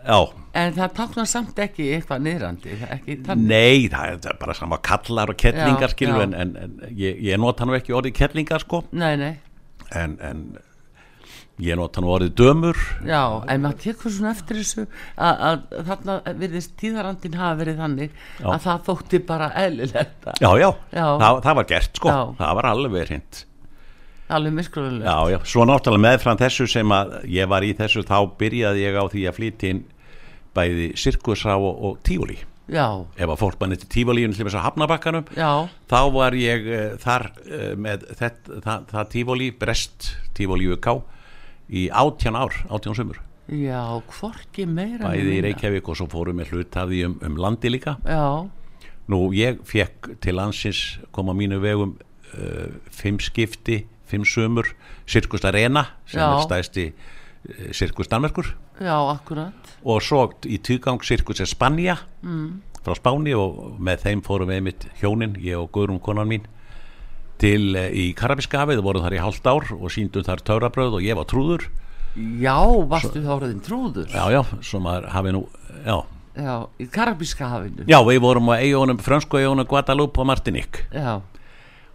já. 0.07 0.19
En 0.57 0.73
það 0.73 0.93
táknar 0.97 1.27
samt 1.29 1.59
ekki 1.61 1.89
eitthvað 1.97 2.23
nýrandi, 2.25 2.77
ekki. 2.95 3.17
Nei, 3.37 3.87
það 3.93 4.25
er- 4.31 4.37
bara 4.39 4.55
sama 4.57 4.79
kallar 4.81 5.29
og 5.29 5.37
kettlingar 5.37 5.91
skilur 5.93 6.23
en, 6.23 6.33
en, 6.33 6.55
en 6.63 6.79
ég, 6.97 7.19
ég 7.27 7.37
nota 7.37 7.67
nú 7.67 7.75
ekki 7.77 7.93
orðið 7.93 8.15
kettlingar 8.17 8.63
sko. 8.63 8.79
Nei, 8.97 9.13
nei, 9.21 9.35
en, 9.93 10.15
en 10.23 10.41
ég 11.61 11.77
nota 11.77 12.01
nú 12.01 12.09
orðið 12.15 12.33
dömur. 12.37 12.79
Já, 13.05 13.21
en 13.49 13.61
maður 13.63 13.79
tekur 13.83 14.13
svona 14.13 14.31
eftir 14.33 14.59
þessu 14.63 14.85
að, 15.17 15.43
að 15.49 15.83
þarna 15.91 16.15
virðist 16.41 16.73
tíðarandin 16.81 17.37
hafa 17.37 17.59
verið 17.61 17.79
þannig 17.83 18.11
Já. 18.17 18.47
að 18.55 18.59
það 18.65 18.81
þótti 18.89 19.19
bara 19.29 19.47
eðlilegt 19.65 20.27
Já, 20.41 20.49
já, 20.61 20.69
Já. 20.93 21.05
Það, 21.21 21.41
það 21.47 21.59
var 21.61 21.69
gert 21.73 22.01
sko. 22.01 22.15
Það 22.41 22.57
var 22.61 22.69
alveg 22.71 23.07
hreint. 23.11 23.43
Alveg 24.27 24.57
miskunnulegt. 24.57 25.05
Já, 25.07 25.17
já, 25.31 25.37
svo 25.47 25.63
náttúrulega 25.69 26.03
meðfram 26.03 26.39
þessu 26.41 26.65
sem 26.67 26.91
að 26.97 27.13
ég 27.31 27.47
var 27.47 27.63
í 27.63 27.69
þessu 27.77 28.01
þá 28.09 28.17
byrjaði 28.41 28.81
ég 28.83 28.97
á 28.99 29.03
því 29.13 29.23
að 29.29 29.37
flytja 29.37 29.69
inn 29.71 29.85
bæði 30.57 30.91
sirkusá 30.99 31.57
og, 31.57 31.73
og 31.89 31.99
tífóli 32.07 32.39
Já, 32.67 32.83
ef 33.15 33.29
að 33.31 33.39
fólk 33.39 33.61
mann 33.61 33.71
eftir 33.77 33.87
tífólíun 33.93 34.33
til 34.35 34.43
þess 34.43 34.57
að 34.59 34.65
hafnabakkanum 34.65 35.29
já, 35.37 35.51
þá 35.87 35.99
var 36.11 36.35
ég 36.35 36.65
uh, 36.67 36.81
þar 36.99 37.29
uh, 37.45 37.69
með 37.79 38.03
þetta, 38.19 38.57
það, 38.65 38.89
það 38.91 39.13
tífóli 39.13 39.47
brest 39.55 40.09
tífóli 40.35 40.67
UK 40.75 40.89
í 41.71 41.87
átján 41.87 42.35
ár, 42.35 42.57
átján 42.67 42.97
sömur 42.97 43.21
já, 43.47 43.79
hvorki 44.11 44.67
meira 44.67 45.07
né 45.07 45.15
bæði 45.15 45.37
í. 45.37 45.43
Reykjavík 45.47 45.87
og 45.87 45.99
svo 45.99 46.09
fórum 46.11 46.43
við 46.43 46.51
hlut 46.51 46.75
af 46.75 46.91
því 46.91 47.01
um, 47.07 47.15
um 47.23 47.39
landi 47.39 47.71
líka. 47.71 47.95
Já, 48.03 48.43
nú 49.07 49.21
ég 49.35 49.63
fekk 49.67 50.17
til 50.23 50.35
landsins 50.35 50.81
koma 51.15 51.35
mínu 51.37 51.61
vegum 51.63 51.95
uh, 52.35 52.67
fimm 52.91 53.21
skipti, 53.23 53.85
fimm 54.07 54.27
sömur 54.27 54.73
Sirkus 55.07 55.47
Arena 55.47 55.85
sem 56.07 56.19
Já. 56.19 56.27
er 56.33 56.43
stæðsti 56.43 56.87
uh, 56.91 57.71
Sirkus 57.71 58.11
Danmerkur 58.11 58.51
já, 58.79 58.95
akkurat. 59.11 59.73
Og 59.87 60.03
svo 60.03 60.27
í 60.47 60.59
tvígang 60.63 61.03
Sirkus 61.05 61.41
Espanja 61.43 61.97
mm. 62.21 62.81
frá 62.85 62.95
Spáni 62.97 63.33
og 63.37 63.77
með 63.79 64.05
þeim 64.05 64.23
fórum 64.25 64.51
við 64.51 64.61
einmitt 64.61 64.87
hjónin, 65.01 65.37
ég 65.43 65.59
og 65.59 65.71
Guðrún 65.75 66.01
konan 66.03 66.29
mín 66.29 66.45
til 67.41 67.75
uh, 67.77 67.89
í 67.93 68.11
Karabiskafið, 68.17 68.81
vorum 68.85 69.05
þar 69.05 69.17
í 69.17 69.21
hálft 69.21 69.49
ár 69.49 69.67
og 69.77 69.89
síndum 69.93 70.25
þar 70.25 70.43
töfrabröð 70.45 70.99
og 70.99 71.05
ég 71.05 71.17
var 71.17 71.29
trúður. 71.29 71.67
Já, 72.17 72.57
varstu 72.89 73.21
þá 73.21 73.33
orðin 73.35 73.65
trúður? 73.65 74.07
Já, 74.09 74.23
já, 74.33 74.41
svo 74.65 74.81
maður 74.81 75.11
hafi 75.13 75.33
nú 75.35 75.43
já, 75.85 75.97
Já, 76.37 76.55
í 76.77 76.85
Karabíska 76.93 77.47
hafinu. 77.49 77.85
Já 77.89 77.97
við 78.05 78.19
vorum 78.21 78.51
á 78.53 78.61
eigunum, 78.61 78.99
frönsku 79.01 79.39
eigunum 79.39 79.65
Guadalupe 79.69 80.21
og 80.21 80.27
Martinique. 80.29 80.85
Já, 80.93 81.17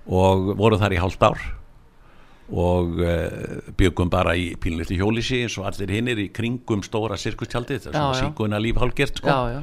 og 0.07 0.55
vorum 0.59 0.81
þar 0.83 0.97
í 0.97 1.03
hálft 1.03 1.23
ár 1.23 1.43
og 2.53 2.99
uh, 3.01 3.71
byggum 3.79 4.11
bara 4.13 4.35
í 4.37 4.51
pínlítið 4.61 5.01
hjólísi 5.01 5.39
eins 5.47 5.55
og 5.61 5.71
allir 5.71 5.93
hinnir 5.95 6.19
í 6.21 6.27
kringum 6.37 6.83
stóra 6.85 7.17
sirkustjaldið 7.21 7.87
það 7.87 7.97
Já, 7.97 8.03
sem 8.19 8.27
já. 8.27 8.29
síkuna 8.29 8.61
líf 8.61 8.81
hálgert 8.83 9.23
sko. 9.23 9.29
já, 9.33 9.57
já. 9.57 9.63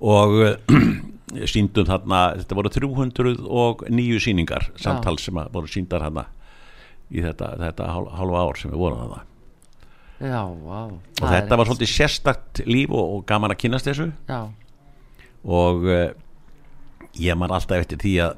Og 0.00 0.36
uh, 0.44 1.46
síndum 1.48 1.88
þarna 1.88 2.20
þetta 2.42 2.58
voru 2.58 2.72
309 2.74 4.20
síningar 4.26 4.68
samtals 4.80 5.24
sem 5.28 5.40
að 5.40 5.50
voru 5.56 5.70
síndar 5.72 6.04
þarna 6.06 6.26
í 7.10 7.24
þetta, 7.24 7.54
þetta 7.64 7.88
hálfa 7.90 8.44
ár 8.44 8.58
sem 8.60 8.70
við 8.70 8.82
vorum 8.84 9.00
þarna. 9.04 9.22
Já, 10.20 10.42
vá. 10.44 10.80
Og 10.92 11.30
þetta 11.32 11.56
var 11.56 11.68
svolítið 11.70 11.90
sérstakt 11.94 12.60
líf 12.68 12.92
og, 12.92 13.14
og 13.16 13.22
gaman 13.26 13.54
að 13.54 13.62
kynast 13.64 13.88
þessu. 13.88 14.10
Já, 14.28 14.42
og 15.40 15.86
uh, 15.88 16.10
ég 17.16 17.38
man 17.40 17.50
alltaf 17.56 17.80
eftir 17.80 17.98
því 18.02 18.12
að 18.26 18.36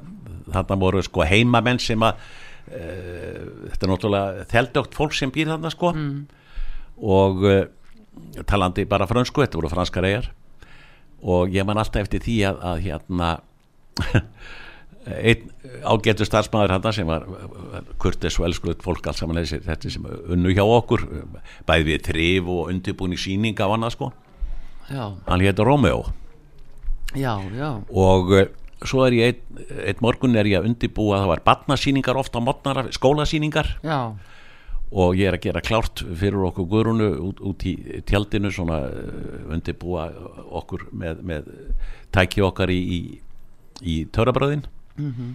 þarna 0.53 0.77
voru 0.79 1.03
sko 1.03 1.25
heimamenn 1.27 1.79
sem 1.83 2.03
að 2.07 2.23
þetta 2.67 3.85
er 3.85 3.91
náttúrulega 3.91 4.45
þeldögt 4.51 4.95
fólk 4.97 5.15
sem 5.17 5.31
býr 5.33 5.51
þarna 5.51 5.71
sko 5.73 5.91
mm. 5.93 6.19
og 7.03 7.43
uh, 7.43 7.63
talandi 8.47 8.85
bara 8.89 9.07
fransku, 9.09 9.43
þetta 9.43 9.59
voru 9.59 9.71
franskar 9.73 10.07
eigar 10.07 10.31
og 11.23 11.53
ég 11.55 11.65
man 11.67 11.79
alltaf 11.79 12.05
eftir 12.05 12.23
því 12.23 12.37
að, 12.49 12.61
að 12.69 12.83
hérna 12.87 13.31
einn 15.03 15.49
ágættu 15.83 16.25
starfsmæður 16.27 16.73
hann 16.77 16.95
sem 16.95 17.07
var 17.07 17.25
kurtis 17.99 18.37
og 18.39 18.47
elskulut 18.47 18.83
fólk 18.83 19.07
alls 19.07 19.19
saman 19.19 19.41
þessi, 19.41 19.59
þetta 19.65 19.91
sem 19.91 20.05
unnu 20.07 20.53
hjá 20.55 20.63
okkur 20.63 21.05
bæði 21.67 21.87
við 21.89 22.03
trif 22.07 22.51
og 22.51 22.71
undirbúin 22.71 23.15
í 23.15 23.19
síning 23.19 23.59
af 23.59 23.73
hann 23.75 23.89
sko 23.91 24.13
já. 24.87 25.11
hann 25.27 25.43
hétt 25.43 25.59
Romeo 25.59 26.05
já, 27.15 27.35
já. 27.51 27.69
og 27.91 28.31
uh, 28.31 28.47
svo 28.89 29.03
er 29.07 29.15
ég 29.17 29.33
einn 29.33 29.89
ein 29.89 30.03
morgun 30.03 30.37
er 30.39 30.49
ég 30.49 30.59
að 30.59 30.69
undirbúa 30.69 31.21
það 31.23 31.31
var 31.31 31.43
barnasíningar 31.47 32.19
ofta 32.19 32.39
á 32.39 32.45
mótnara 32.45 32.85
skólasíningar 32.95 33.77
já. 33.83 34.13
Og 34.93 35.15
ég 35.17 35.25
er 35.25 35.39
að 35.39 35.45
gera 35.47 35.61
klárt 35.65 36.03
fyrir 36.05 36.43
okkur 36.45 36.67
guðrunu 36.69 37.07
út, 37.25 37.39
út 37.41 37.63
í 37.65 37.73
tjaldinu 38.05 38.51
svona 38.53 38.83
uh, 38.85 39.53
undirbúa 39.55 40.11
okkur 40.61 40.85
með, 40.93 41.23
með 41.25 41.47
tæki 42.13 42.43
okkar 42.45 42.69
í, 42.69 42.77
í, 42.77 42.99
í 43.81 43.95
törabröðin 44.13 44.67
mm 44.97 45.09
-hmm. 45.09 45.31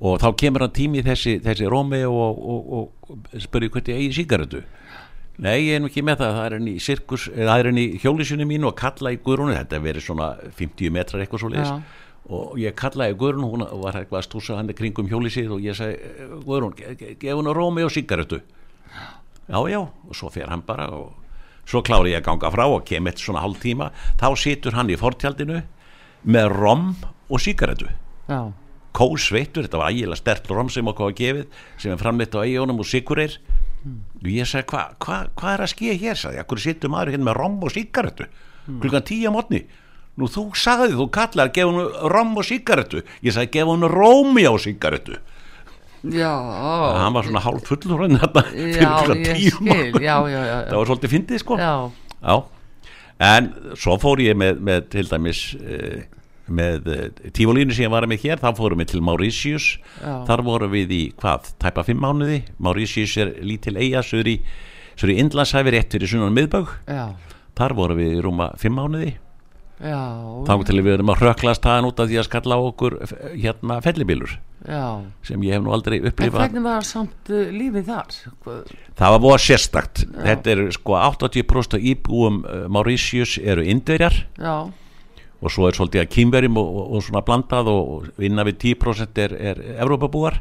og 0.00 0.22
þá 0.22 0.28
kemur 0.40 0.64
hann 0.64 0.78
tími 0.78 1.04
þessi, 1.04 1.36
þessi 1.44 1.68
Rómi 1.68 2.04
og, 2.08 2.40
og, 2.54 2.72
og 2.78 3.42
spurði 3.44 3.68
hvernig 3.68 3.92
ég 3.92 4.00
eigi 4.00 4.16
síkaretu 4.22 4.64
nei 5.36 5.66
ég 5.66 5.76
er 5.76 5.82
nú 5.82 5.90
ekki 5.90 6.02
með 6.06 6.22
það 6.22 6.36
það 6.36 6.46
er 6.46 6.56
henni 6.58 6.72
í 6.74 6.80
sirkus, 6.82 7.26
það 7.28 7.58
er 7.58 7.68
henni 7.70 7.84
í 7.84 8.00
hjólisunni 8.02 8.46
mín 8.46 8.64
og 8.68 8.76
kalla 8.78 9.12
í 9.12 9.18
guðrunu, 9.18 9.56
þetta 9.56 9.82
verið 9.82 10.06
svona 10.06 10.34
50 10.54 10.94
metrar 10.94 11.24
eitthvað 11.24 11.42
svo 11.42 11.50
leiðis 11.50 11.72
og 12.32 12.56
ég 12.60 12.72
kallaði 12.78 13.16
Guðrún, 13.20 13.44
hún 13.52 13.64
var 13.82 13.98
eitthvað 13.98 14.22
að 14.22 14.26
stúsa 14.28 14.56
hann 14.56 14.72
kringum 14.76 15.08
hjólisið 15.10 15.50
og 15.56 15.64
ég 15.64 15.76
segi 15.76 16.28
Guðrún, 16.46 16.76
gef 17.20 17.34
hún 17.34 17.50
að 17.50 17.58
Rómi 17.58 17.84
og 17.84 17.92
síkaretu 17.92 18.40
já 19.44 19.58
já, 19.68 19.80
og 19.84 20.16
svo 20.16 20.30
fer 20.32 20.48
hann 20.48 20.64
bara 20.64 20.88
og 20.88 21.12
svo 21.68 21.82
klári 21.84 22.14
ég 22.14 22.22
að 22.22 22.30
ganga 22.30 22.52
frá 22.52 22.64
og 22.64 22.84
kem 22.88 23.06
eftir 23.08 23.28
svona 23.28 23.44
hálf 23.44 23.60
tíma, 23.60 23.90
þá 24.20 24.28
situr 24.40 24.76
hann 24.76 24.92
í 24.92 24.96
fortjaldinu 25.00 25.60
með 26.24 26.52
rom 26.56 26.94
og 27.28 27.40
síkaretu 27.40 27.90
já. 28.28 28.52
Kósveitur, 28.94 29.66
þetta 29.66 29.78
var 29.80 29.90
ægilega 29.90 30.16
stert 30.20 30.50
rom 30.54 30.68
sem 30.70 30.86
okkur 30.86 31.08
hafa 31.08 31.18
gefið, 31.18 31.46
sem 31.82 31.92
er 31.92 31.98
framleitt 31.98 32.36
á 32.38 32.46
eigunum 32.46 32.78
og 32.78 32.86
sikurir 32.86 33.40
mm. 33.82 33.96
og 34.22 34.28
ég 34.30 34.48
sagði, 34.48 34.68
hvað 34.70 34.92
hva, 35.02 35.16
hva 35.34 35.54
er 35.54 35.64
að 35.64 35.72
skýja 35.74 35.96
hér, 35.98 36.20
sagði 36.20 36.38
ég, 36.38 36.46
akkur 36.46 36.62
sittum 36.62 36.94
maður 36.94 37.16
hérna 37.16 37.28
með 37.28 37.40
rom 37.40 37.56
og 37.60 37.74
sikaretu 37.74 38.28
mm. 38.30 38.78
klukkan 38.84 39.08
tíu 39.10 39.28
á 39.28 39.34
mótni 39.34 39.64
nú 40.20 40.28
þú 40.30 40.48
sagði, 40.58 40.94
þú 40.98 41.08
kallar, 41.14 41.52
gef 41.54 41.70
hún 41.70 42.10
rom 42.12 42.34
og 42.38 42.46
sikaretu, 42.46 43.02
ég 43.24 43.34
sagði, 43.34 43.52
gef 43.58 43.70
hún 43.70 43.86
rómi 43.90 44.46
á 44.46 44.54
sikaretu 44.62 45.18
já, 46.12 46.32
hann 47.00 47.14
var 47.14 47.24
svona 47.24 47.40
hálf 47.40 47.68
fullur 47.68 48.04
hann 48.04 48.18
þetta 48.20 48.42
fyrir 48.50 48.82
klukkan 48.84 49.22
tíu 49.24 49.52
skil, 49.54 50.02
já, 50.04 50.16
já, 50.28 50.40
já, 50.40 50.56
það 50.68 50.76
var 50.78 50.90
svolítið 50.90 51.14
fyndið 51.14 51.44
sko. 51.44 51.58
Já. 52.24 52.34
en 53.24 53.48
svo 53.78 53.96
fór 54.02 54.22
ég 54.24 54.36
með, 54.36 54.60
með 54.64 54.90
til 54.92 55.06
dæmis 55.08 55.42
eh, 55.62 56.04
með 56.44 56.88
uh, 56.92 57.04
tífólínu 57.32 57.72
sem 57.72 57.86
ég 57.86 57.92
var 57.92 58.04
með 58.04 58.26
hér. 58.26 58.40
Þá 58.42 58.50
fórum 58.58 58.82
við 58.82 58.90
til 58.90 59.00
Mauritius. 59.00 59.68
Já. 59.96 60.12
þar 60.28 60.42
vorum 60.44 60.74
við 60.74 60.90
í 60.92 61.02
hvað, 61.16 61.54
tæpa 61.62 61.86
fimm 61.86 62.04
mánuði. 62.04 62.42
Mauritius 62.60 63.16
er 63.22 63.32
lítil 63.40 63.78
eiga 63.80 64.04
svo 64.04 64.20
er 64.20 64.34
í, 64.34 64.36
í 64.44 65.16
Indlandshæfi 65.24 65.72
rétt 65.72 65.96
fyrir 65.96 66.10
sunnan 66.10 66.36
miðbögg 66.36 66.74
þar 67.54 67.76
vorum 67.78 68.00
við 68.02 68.18
í 68.18 68.24
rúma 68.24 68.52
fimm 68.60 68.76
mánuði 68.76 69.14
þá 69.84 70.52
til 70.64 70.80
við 70.80 70.96
erum 70.96 71.12
að 71.12 71.22
röklast 71.26 71.64
það 71.64 71.88
út 71.90 72.02
af 72.02 72.10
því 72.10 72.20
að 72.20 72.26
skalla 72.28 72.58
okkur 72.70 72.96
hérna 73.34 73.78
fellibilur 73.84 74.36
Já. 74.64 74.84
sem 75.26 75.42
ég 75.44 75.56
hef 75.56 75.64
nú 75.64 75.74
aldrei 75.76 75.98
upplifað. 76.00 76.38
En 76.40 76.46
hvernig 76.46 76.64
var 76.64 76.86
samt 76.88 77.32
uh, 77.32 77.42
lífið 77.52 77.90
þar? 77.90 78.14
Það 78.96 79.14
var 79.14 79.20
voða 79.26 79.42
sérstakt. 79.44 80.06
Já. 80.06 80.22
þetta 80.30 80.54
er 80.54 80.62
sko 80.78 80.96
80% 80.96 81.84
íbúum 81.92 82.40
uh, 82.44 82.64
Mauritius 82.72 83.36
eru 83.42 83.66
indverjar. 83.68 84.22
Já. 84.40 84.56
Og 85.44 85.52
svo 85.52 85.68
er 85.68 85.76
svolítið 85.76 86.06
að 86.06 86.12
kýmverjum 86.14 86.56
og, 86.56 86.68
og, 86.72 86.84
og 86.96 87.04
svona 87.04 87.24
blandað 87.26 87.68
og 87.74 88.24
innan 88.24 88.48
við 88.48 88.72
10% 88.78 89.20
er, 89.26 89.36
er 89.52 89.64
Evrópabúar 89.76 90.40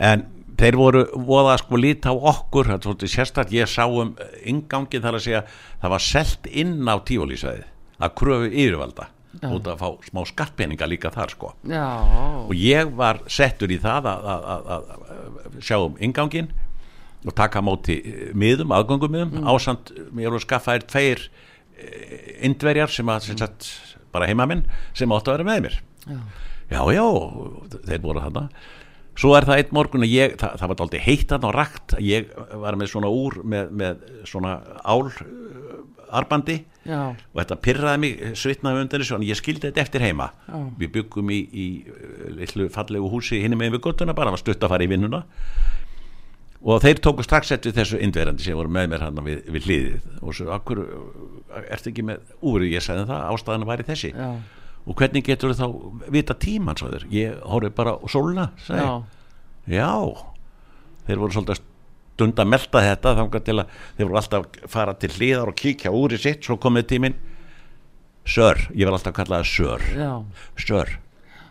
en 0.00 0.24
þeir 0.60 0.78
voru 0.78 1.04
voða 1.26 1.56
sko 1.60 1.80
lít 1.80 2.06
á 2.08 2.12
okkur 2.14 2.70
þetta 2.70 2.80
er 2.80 2.88
svolítið 2.88 3.14
sérstaklega, 3.14 3.64
ég 3.64 3.72
sá 3.72 3.84
um 3.86 4.14
ingangin 4.44 5.04
þar 5.04 5.18
að 5.18 5.26
segja, 5.26 5.44
það 5.80 5.94
var 5.96 6.06
selt 6.06 6.50
inn 6.50 6.76
á 6.86 6.96
tíolísæði, 7.10 7.66
að 8.00 8.14
kröfu 8.20 8.50
yfirvalda 8.50 9.10
Já. 9.40 9.46
út 9.54 9.68
að 9.70 9.78
fá 9.78 10.08
smá 10.08 10.24
skattpeninga 10.26 10.88
líka 10.90 11.12
þar 11.14 11.34
sko. 11.36 11.52
Já. 11.70 11.86
og 12.46 12.56
ég 12.58 12.90
var 12.98 13.22
settur 13.30 13.70
í 13.70 13.78
það 13.80 14.08
að, 14.10 14.32
að, 14.32 14.72
að 14.74 15.62
sjá 15.62 15.78
um 15.78 15.94
ingangin 16.02 16.50
og 17.20 17.36
taka 17.36 17.60
móti 17.62 18.00
miðum, 18.32 18.72
aðgöngum 18.72 19.12
miðum 19.12 19.38
mm. 19.38 19.48
ásand, 19.52 19.92
mér 20.16 20.32
voru 20.32 20.44
skaffaðir 20.46 20.86
tveir 20.88 21.30
Eh, 21.80 22.44
indverjar 22.46 22.92
sem 22.92 23.08
að 23.08 23.30
sem 23.30 23.38
sagt, 23.40 23.68
bara 24.12 24.28
heimamenn 24.28 24.66
sem 24.96 25.10
áttu 25.14 25.32
að 25.32 25.38
vera 25.38 25.48
með 25.48 25.62
mér. 25.66 25.76
Já, 26.04 26.18
já, 26.70 26.80
já 26.96 27.06
þeir 27.86 28.02
voru 28.04 28.24
þarna 28.24 28.42
svo 29.18 29.34
er 29.36 29.46
það 29.48 29.62
einn 29.62 29.74
morgun 29.76 30.06
að 30.06 30.14
ég, 30.14 30.34
það, 30.40 30.56
það 30.60 30.72
var 30.72 30.82
aldrei 30.86 31.00
heitt 31.04 31.28
þarna 31.32 31.50
og 31.50 31.56
rakt 31.56 31.94
ég 32.04 32.30
var 32.62 32.78
með 32.78 32.92
svona 32.92 33.12
úr 33.12 33.40
með, 33.42 33.72
með 33.82 34.04
svona 34.28 34.56
ál 34.84 35.10
arbandi 36.10 36.56
já. 36.86 37.00
og 37.14 37.38
þetta 37.38 37.58
pyrraði 37.64 38.02
mig 38.02 38.22
svitnaði 38.38 38.84
undan 38.84 39.02
þessu 39.02 39.18
en 39.18 39.26
ég 39.26 39.38
skildi 39.38 39.68
þetta 39.68 39.84
eftir 39.84 40.04
heima 40.04 40.30
já. 40.46 40.56
við 40.80 40.94
byggum 40.96 41.34
í, 41.34 41.40
í 41.50 41.66
litlu 42.38 42.70
fallegu 42.72 43.10
húsi 43.12 43.42
hinn 43.42 43.58
með 43.58 43.76
við 43.76 43.84
gottuna 43.88 44.16
bara 44.16 44.34
var 44.34 44.42
stutt 44.42 44.62
að 44.62 44.74
fara 44.74 44.86
í 44.86 44.90
vinnuna 44.90 45.24
og 46.60 46.82
þeir 46.84 47.00
tóku 47.00 47.24
strax 47.24 47.54
eftir 47.56 47.74
þessu 47.76 48.00
indverandi 48.04 48.44
sem 48.44 48.58
voru 48.58 48.72
með 48.72 48.90
mér 48.92 49.04
hann 49.06 49.20
við, 49.24 49.44
við 49.48 49.68
hliðið 49.68 50.08
og 50.20 50.36
svo, 50.36 50.48
akkur, 50.56 50.82
ertu 51.66 51.92
ekki 51.92 52.04
með 52.10 52.34
úr, 52.44 52.66
ég 52.68 52.84
sagði 52.84 53.06
það, 53.08 53.28
ástæðan 53.32 53.68
væri 53.70 53.86
þessi 53.88 54.12
Já. 54.12 54.32
Og 54.86 54.96
hvernig 54.96 55.24
getur 55.26 55.52
þú 55.52 55.58
þá 55.60 56.10
vita 56.14 56.36
tíman 56.40 56.78
svo 56.78 56.90
þér, 56.92 57.08
ég 57.12 57.40
horfið 57.46 57.74
bara 57.76 57.96
sóluna, 58.08 58.50
sagði 58.64 58.86
Já. 58.86 58.92
Já 59.70 59.90
þeir 61.06 61.20
voru 61.20 61.36
svolítið 61.36 61.60
stund 62.20 62.40
að 62.40 62.50
melda 62.52 62.82
þetta 62.84 63.14
þannig 63.16 63.44
til 63.46 63.56
að 63.62 63.76
þeir 63.96 64.08
voru 64.08 64.20
alltaf 64.20 64.70
fara 64.72 64.96
til 65.00 65.12
hliðar 65.14 65.52
og 65.52 65.60
kíkja 65.60 65.92
úr 65.96 66.16
í 66.16 66.20
sitt, 66.20 66.44
svo 66.44 66.58
komið 66.60 66.88
tímin 66.94 67.18
Sir, 68.28 68.58
ég 68.76 68.84
vil 68.84 68.92
alltaf 68.92 69.16
kalla 69.16 69.40
það 69.40 69.48
Sir 69.50 69.86
Já. 69.96 70.10
Sir, 70.60 70.98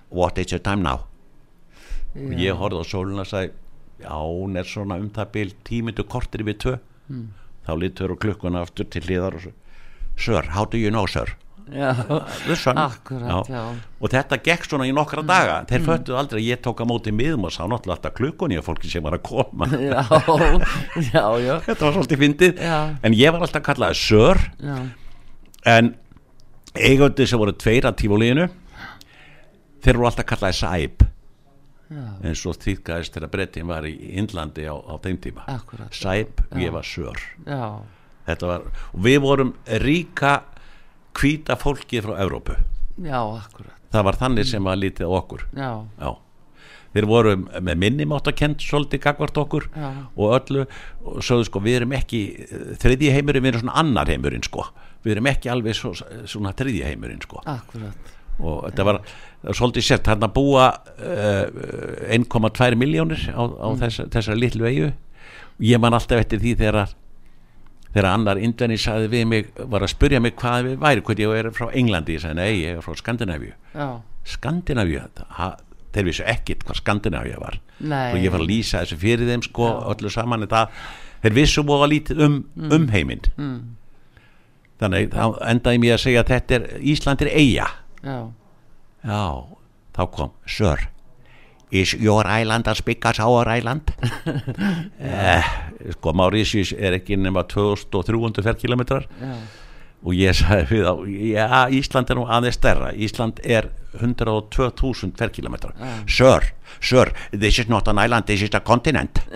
what 0.10 0.38
is 0.38 0.54
your 0.54 0.62
time 0.62 0.86
now 0.86 1.06
Já. 2.13 2.26
og 2.26 2.38
ég 2.42 2.62
horfið 2.62 2.82
á 2.82 2.86
sóluna 2.89 3.26
og 3.26 3.30
sagði 3.30 3.52
já, 4.00 4.15
hún 4.15 4.58
er 4.58 4.70
svona 4.70 4.98
um 5.02 5.10
það 5.13 5.34
byl 5.34 5.50
tímyndu 5.68 6.06
kortir 6.10 6.46
við 6.48 6.62
tvö 6.63 6.76
mm. 7.10 7.26
þá 7.68 7.74
litur 7.78 8.13
og 8.13 8.22
klukkuna 8.22 8.63
aftur 8.65 8.88
til 8.89 9.04
hliðar 9.06 9.38
og 9.38 9.48
svo 9.48 9.56
Sir, 10.20 10.50
how 10.52 10.65
do 10.65 10.78
you 10.78 10.92
know 10.92 11.08
sir? 11.08 11.36
Já, 11.69 11.89
akkurat, 12.73 13.49
já. 13.49 13.63
og 13.99 14.12
þetta 14.13 14.38
gekk 14.45 14.65
svona 14.65 14.88
í 14.89 14.93
nokkra 14.95 15.23
daga. 15.25 15.60
Þeir 15.69 15.79
mm. 15.82 15.88
föttuð 15.89 16.19
aldrei 16.21 16.39
að 16.41 16.47
ég 16.47 16.62
tók 16.65 16.82
að 16.82 16.89
móti 16.89 17.13
miðum 17.13 17.45
og 17.49 17.53
sá 17.53 17.62
náttúrulega 17.65 17.97
alltaf 17.97 18.15
klukkunni 18.17 18.58
og 18.60 18.65
fólki 18.65 18.91
sem 18.91 19.05
var 19.05 19.17
að 19.19 19.25
koma. 19.29 19.67
Já, 19.75 20.01
já, 21.12 21.25
já. 21.43 21.53
Þetta 21.67 21.86
var 21.86 21.97
svolítið 21.97 22.23
fyndið. 22.23 22.63
En 23.05 23.17
ég 23.17 23.36
var 23.36 23.45
alltaf 23.45 23.62
að 23.62 23.67
kalla 23.69 23.91
það 23.91 24.01
Sir 24.01 24.41
já. 24.63 24.79
en 25.75 25.93
eigandi 26.79 27.29
sem 27.29 27.41
voru 27.41 27.53
tveir 27.58 27.89
að 27.89 27.99
tífólíinu 28.01 28.49
þeir 29.84 29.99
voru 29.99 30.10
alltaf 30.10 30.25
að 30.25 30.32
kalla 30.34 30.51
það 30.51 30.60
Sæb 30.63 31.08
eins 31.89 32.43
og 32.45 32.58
þýtkaðist 32.62 33.15
þegar 33.15 33.32
brettin 33.34 33.69
var 33.69 33.88
í 33.89 33.95
Índlandi 34.19 34.67
á, 34.69 34.77
á 34.77 34.93
þeim 35.01 35.17
tíma. 35.23 35.45
Akkurat, 35.49 35.93
Sæp, 35.95 36.43
ég 36.62 36.73
var 36.73 36.86
Sör. 36.86 37.17
Já. 37.47 37.82
þetta 38.29 38.49
var, 38.49 38.67
og 38.93 39.03
við 39.08 39.19
vorum 39.23 39.53
ríka 39.82 40.34
kvíta 41.17 41.58
fólki 41.60 42.02
frá 42.04 42.17
Evrópu. 42.24 42.58
Já, 43.00 43.19
akkurat. 43.19 43.76
Það 43.89 44.06
var 44.06 44.17
þannig 44.19 44.50
sem 44.50 44.65
var 44.65 44.78
lítið 44.80 45.13
okkur. 45.19 45.45
Já, 45.58 45.72
já. 46.00 46.12
Þeir 46.89 47.06
voru 47.06 47.34
með 47.38 47.82
minnimátt 47.84 48.28
að 48.32 48.38
kent 48.39 48.63
svolítið 48.65 49.04
gagvart 49.04 49.38
okkur 49.38 49.67
já. 49.69 49.89
og 50.17 50.32
öllu 50.39 50.63
og 51.06 51.19
sögðu 51.26 51.45
sko 51.45 51.62
við 51.62 51.76
erum 51.80 51.91
ekki 51.93 52.22
þriðji 52.82 53.12
heimurinn, 53.13 53.45
við 53.45 53.52
erum 53.52 53.63
svona 53.63 53.76
annar 53.84 54.10
heimurinn 54.10 54.45
sko. 54.45 54.65
Við 55.06 55.13
erum 55.15 55.30
ekki 55.30 55.52
alveg 55.54 55.78
svo, 55.78 55.93
svona 56.26 56.54
þriðji 56.58 56.88
heimurinn 56.88 57.22
sko. 57.22 57.43
Akkurat. 57.45 58.15
Og 58.39 58.63
þetta 58.69 58.88
var 58.88 59.02
svolítið 59.54 59.86
sért 59.86 60.10
hann 60.10 60.26
að 60.26 60.34
búa 60.39 60.65
uh, 60.72 62.10
1,2 62.15 62.80
miljónir 62.80 63.22
á, 63.38 63.41
á 63.45 63.67
mm. 63.69 63.80
þess, 63.84 64.06
þessari 64.15 64.41
litlu 64.48 64.67
eigu 64.69 64.89
ég 65.60 65.82
man 65.82 65.95
alltaf 65.95 66.24
eftir 66.24 66.41
því 66.41 66.56
þegar 66.60 66.93
þegar 67.93 68.10
annar 68.12 68.41
indvenni 68.41 68.78
saði 68.80 69.10
við 69.12 69.25
mig 69.30 69.49
var 69.58 69.86
að 69.86 69.93
spurja 69.95 70.21
mig 70.21 70.36
hvað 70.39 70.67
við 70.67 70.78
væri 70.84 71.06
hvað 71.08 71.23
ég 71.23 71.39
er 71.39 71.52
frá 71.56 71.67
Englandi, 71.73 72.17
ég 72.17 72.23
sagði 72.23 72.39
nei 72.39 72.62
ég 72.62 72.78
er 72.78 72.86
frá 72.86 72.95
Skandinavíu 72.99 73.54
Skandinavíu, 74.30 75.04
þeir 75.95 76.10
vissu 76.10 76.25
ekkit 76.30 76.65
hvað 76.67 76.82
Skandinavíu 76.84 77.41
var 77.41 77.60
nei. 77.80 78.13
og 78.13 78.19
ég 78.21 78.34
var 78.34 78.43
að 78.43 78.52
lýsa 78.52 78.84
þessu 78.84 78.99
fyrir 79.02 79.30
þeim 79.32 79.45
sko 79.47 79.69
Já. 79.71 79.78
öllu 79.95 80.13
saman 80.13 80.47
það, 80.49 80.82
þeir 81.25 81.38
vissu 81.39 81.65
búið 81.65 81.86
að 81.86 81.93
lítið 81.95 82.25
um, 82.28 82.41
mm. 82.56 82.73
um 82.78 82.89
heiminn 82.93 83.30
mm. 83.36 83.60
þannig 84.84 85.15
endaði 85.49 85.82
mér 85.82 85.97
að 85.97 86.04
segja 86.06 86.25
að 86.25 86.36
þetta 86.36 86.60
er 86.60 86.69
Íslandir 86.93 87.34
eiga 87.34 87.71
Já 88.04 88.19
já, 89.04 89.47
þá 89.95 90.04
kom 90.12 90.34
Sir, 90.47 90.88
is 91.71 91.93
your 91.93 92.25
island 92.27 92.67
as 92.67 92.82
big 92.82 93.05
as 93.05 93.19
our 93.19 93.47
island? 93.49 93.91
Eh, 94.99 95.43
sko 95.95 96.12
Mauritius 96.13 96.73
er 96.77 96.93
ekki 96.99 97.15
nema 97.17 97.43
2300 97.47 98.43
ferkilometrar 98.45 99.05
og 99.99 100.13
ég 100.15 100.36
sagði 100.38 100.65
við 100.69 100.86
á 100.88 100.93
já, 101.08 101.47
Ísland 101.75 102.10
er 102.12 102.15
nú 102.19 102.23
aðeins 102.32 102.55
stærra. 102.55 102.91
Ísland 102.95 103.39
er 103.43 103.67
102.000 103.99 105.12
ferkilometrar 105.19 105.73
Sir, 106.08 106.45
sir, 106.79 107.12
this 107.32 107.60
is 107.60 107.67
not 107.69 107.88
an 107.91 107.99
island 107.99 108.25
this 108.29 108.41
is 108.41 108.49
a 108.53 108.60
continent. 108.62 109.19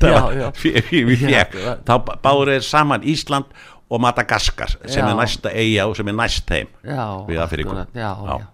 Já, 0.00 1.44
já, 1.50 1.74
þá 1.86 1.94
báður 2.22 2.52
þeir 2.54 2.64
saman 2.66 3.02
Ísland 3.06 3.50
og 3.90 4.00
Madagaskar 4.04 4.76
sem 4.86 5.02
Já. 5.02 5.08
er 5.10 5.16
næsta 5.18 5.50
eiga 5.50 5.86
og 5.90 5.96
sem 5.98 6.08
er 6.10 6.14
næst 6.18 6.46
þeim. 6.46 6.68
Já, 6.86 7.04
Við 7.26 7.40
Afríku. 7.42 7.72
akkúrat, 7.74 7.94
já, 7.94 8.10
Já. 8.14 8.38
já. 8.38 8.46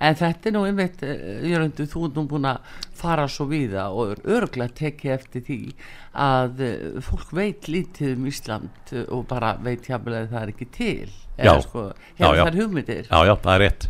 En 0.00 0.14
þetta 0.14 0.48
er 0.50 0.54
nú 0.56 0.64
einmitt, 0.68 1.02
eh, 1.02 1.42
Jörgundur, 1.50 1.86
þú 1.92 2.04
ert 2.08 2.14
nú 2.20 2.26
búin 2.30 2.48
að 2.50 2.58
fara 2.96 3.26
svo 3.28 3.46
víða 3.50 3.88
og 3.92 4.14
er 4.16 4.22
örglega 4.38 4.72
tekið 4.82 5.12
eftir 5.16 5.42
því 5.48 5.58
að 6.14 6.60
eh, 6.66 7.00
fólk 7.04 7.32
veit 7.36 7.68
lítið 7.68 8.14
um 8.16 8.26
Ísland 8.30 8.94
og 9.08 9.26
bara 9.28 9.54
veit 9.62 9.84
hjaplega 9.90 10.24
að 10.26 10.32
það 10.32 10.42
er 10.42 10.54
ekki 10.54 10.70
til. 10.72 11.10
Já. 11.36 11.52
sko, 11.60 11.90
já. 12.16 12.30
þær 12.32 12.54
hugmyndir. 12.62 13.06
já, 13.10 13.18
já, 13.28 13.34
það 13.44 13.54
er 13.58 13.60
rétt 13.66 13.88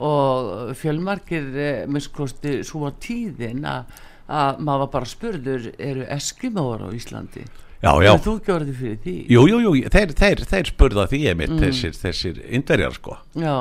Og 0.00 0.70
fjölmarkir, 0.80 1.48
eh, 1.60 1.86
minnskosti, 1.86 2.62
svo 2.64 2.88
á 2.88 2.90
tíðin 2.98 3.66
að, 3.68 3.84
að 4.32 4.62
maður 4.64 4.88
bara 4.94 5.04
spurður, 5.10 5.66
eru 5.78 6.06
eskimóar 6.08 6.86
á 6.86 6.88
Íslandi? 6.96 7.44
já, 7.80 7.92
já, 8.04 8.10
þú 8.20 8.34
gjörði 8.44 8.74
fyrir 8.76 8.98
því? 9.04 9.14
jú, 9.32 9.42
jú, 9.48 9.58
jú, 9.60 9.72
þeir, 9.92 10.10
þeir, 10.16 10.42
þeir 10.50 10.70
spurða 10.72 11.04
því 11.08 11.20
einmitt 11.30 11.52
Mm. 11.54 11.60
þessir, 11.64 11.94
þessir 11.96 12.40
indverjar 12.48 12.92
sko 12.96 13.18
Já, 13.36 13.54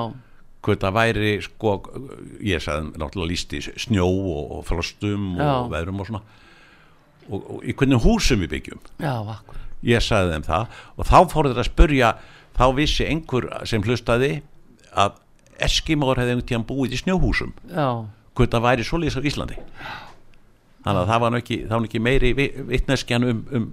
hvað 0.66 0.82
það 0.84 0.96
væri 0.98 1.32
sko 1.46 1.74
ég 2.44 2.64
sagði 2.64 2.92
náttúrulega 3.00 3.30
líst 3.32 3.54
í 3.56 3.62
snjó 3.86 4.08
og, 4.10 4.52
og 4.58 4.66
frostum 4.68 5.30
Já. 5.40 5.48
og 5.64 5.70
veðrum 5.72 6.02
og 6.04 6.10
svona. 6.10 6.22
Og, 7.30 7.40
og 7.56 7.64
í 7.70 7.76
hvernig 7.78 8.02
húsum 8.04 8.42
við 8.44 8.52
byggjum? 8.58 8.82
Já, 9.04 9.14
ég 9.94 10.04
sagði 10.04 10.34
þeim 10.36 10.46
það. 10.50 10.78
Og 10.98 11.08
þá 11.08 11.18
fór 11.32 11.50
þeir 11.52 11.62
að 11.64 11.70
spurja 11.70 12.12
þá 12.60 12.64
vissi 12.76 13.06
einhver 13.08 13.48
sem 13.70 13.84
hlustaði 13.86 14.32
að 14.98 15.18
Eskimór 15.60 16.16
hefði 16.16 16.32
einhvern 16.38 16.48
tíðan 16.48 16.68
búið 16.70 16.94
í 16.96 17.00
snjóhúsum. 17.02 17.50
Já, 17.68 17.88
hvað 18.36 18.54
það 18.54 18.64
væri 18.64 18.86
svoleiðis 18.88 19.18
á 19.20 19.28
Íslandi. 19.28 19.58
Þannig 20.86 21.02
að 21.02 21.10
það 21.12 21.24
var 21.26 21.36
ekki, 21.42 21.58
það 21.68 21.74
var 21.76 21.88
ekki 21.90 22.02
meiri 22.06 22.30
vi- 22.38 22.54
vitneskjan 22.70 23.26
um, 23.28 23.42
um, 23.58 23.66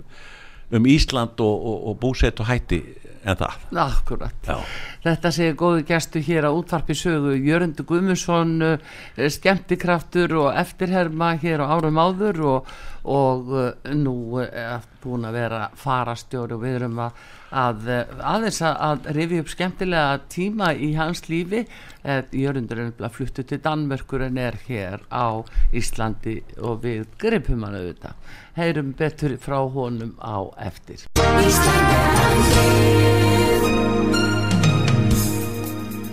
um 0.74 0.86
Ísland 0.86 1.40
og, 1.40 1.66
og, 1.66 1.82
og 1.90 1.98
búsett 2.02 2.40
og 2.42 2.50
hætti 2.50 2.82
en 3.26 3.38
það 3.40 3.80
akkurat. 3.82 4.34
Já. 4.46 4.58
Þetta 5.06 5.32
segir 5.34 5.56
góðu 5.58 5.84
gestu 5.86 6.22
hér 6.22 6.46
á 6.46 6.50
útvarpi 6.54 6.94
sögu 6.98 7.34
Jörundu 7.34 7.86
Guðmundsson 7.86 8.54
uh, 8.62 8.92
skemmtikraftur 9.16 10.36
og 10.44 10.50
eftirherma 10.54 11.32
hér 11.42 11.64
á 11.66 11.74
árum 11.74 11.98
áður 11.98 12.42
og, 12.52 12.70
og 13.02 13.50
uh, 13.50 13.70
nú 13.94 14.38
er 14.44 14.84
búin 15.02 15.26
að 15.26 15.40
vera 15.40 15.64
farastjóri 15.78 16.56
og 16.56 16.62
við 16.62 16.80
erum 16.80 17.02
að, 17.06 17.26
að 17.50 17.88
uh, 17.90 18.00
aðeins 18.34 18.60
að, 18.64 19.06
rifi 19.16 19.40
upp 19.42 19.52
skemmtilega 19.52 20.20
tíma 20.32 20.72
í 20.74 20.92
hans 20.96 21.26
lífi 21.30 21.62
eh, 22.02 22.22
Jörundur 22.32 22.80
er 22.80 22.88
nefnilega 22.90 23.14
fluttu 23.14 23.44
til 23.46 23.60
Danmörkur 23.62 24.26
en 24.26 24.40
er 24.40 24.58
hér 24.66 25.04
á 25.12 25.42
Íslandi 25.74 26.40
og 26.58 26.82
við 26.84 27.06
gripum 27.20 27.66
hann 27.66 27.78
auðvitað 27.78 28.14
heyrum 28.58 28.92
betur 28.98 29.36
frá 29.42 29.60
honum 29.62 30.16
á 30.18 30.50
eftir 30.66 31.06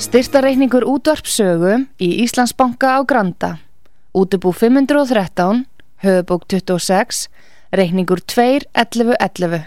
Styrtareikningur 0.04 0.84
útvarpsögu 0.86 1.88
í 1.98 2.10
Íslandsbanka 2.22 3.00
á 3.00 3.02
Granda. 3.08 3.56
Útubú 4.14 4.52
513, 4.52 5.64
höfubók 6.04 6.44
26, 6.52 7.30
reikningur 7.72 8.22
2.11.11. 8.22 9.64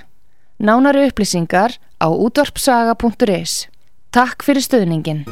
Nánari 0.56 1.04
upplýsingar 1.12 1.76
á 2.00 2.08
útvarpsaga.is. 2.08 3.68
Takk 4.08 4.40
fyrir 4.40 4.64
stöðningin. 4.64 5.28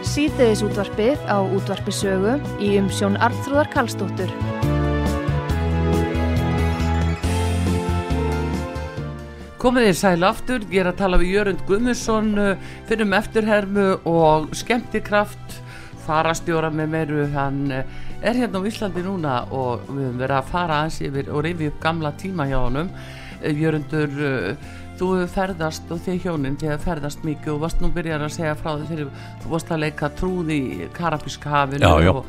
Síðdeðis 0.00 0.64
útvarpið 0.64 1.20
á 1.28 1.44
útvarpisögu 1.44 2.40
í 2.56 2.72
umsjón 2.80 3.20
Arnþróðar 3.20 3.68
Karlsdóttur. 3.76 4.32
Komið 9.60 9.90
þér 9.90 9.96
sæl 9.98 10.24
aftur, 10.24 10.62
ég 10.72 10.80
er 10.80 10.88
að 10.88 11.00
tala 11.02 11.18
við 11.20 11.34
Jörund 11.34 11.58
Guðmundsson 11.68 12.30
uh, 12.40 12.68
fyrir 12.88 13.04
um 13.04 13.10
eftirhermu 13.18 13.82
og 14.08 14.46
skemmtikraft 14.56 15.58
farastjóra 16.06 16.70
með 16.72 16.88
meiru 16.94 17.26
hann 17.34 17.58
uh, 17.68 17.82
er 18.24 18.38
hérna 18.40 18.62
á 18.64 18.68
Íslandi 18.70 19.04
núna 19.04 19.34
og 19.52 19.84
við 19.90 20.06
höfum 20.06 20.22
verið 20.22 20.36
að 20.38 20.48
fara 20.54 20.78
aðeins 20.78 20.96
yfir 21.10 21.28
og 21.28 21.44
reyfi 21.44 21.68
upp 21.68 21.76
gamla 21.84 22.14
tíma 22.22 22.48
hjá 22.48 22.56
honum. 22.56 22.88
Uh, 23.42 23.52
Jörundur, 23.52 24.16
þú 25.00 25.10
hefur 25.16 25.30
ferðast 25.34 25.90
og 25.94 26.00
þið 26.04 26.18
hjónin, 26.26 26.56
þið 26.60 26.70
hefur 26.74 26.86
ferðast 26.90 27.22
mikið 27.24 27.52
og 27.54 27.60
varst 27.64 27.80
nú 27.82 27.88
byrjar 27.94 28.24
að 28.26 28.32
segja 28.36 28.54
frá 28.60 28.72
því 28.76 28.88
þegar 28.90 29.12
þú 29.42 29.52
varst 29.54 29.70
að 29.74 29.82
leika 29.86 30.10
trúð 30.20 30.50
í 30.54 30.60
Karabíska 30.96 31.52
hafinu 31.54 31.80
Já, 31.86 31.94
já. 32.04 32.10
og, 32.12 32.26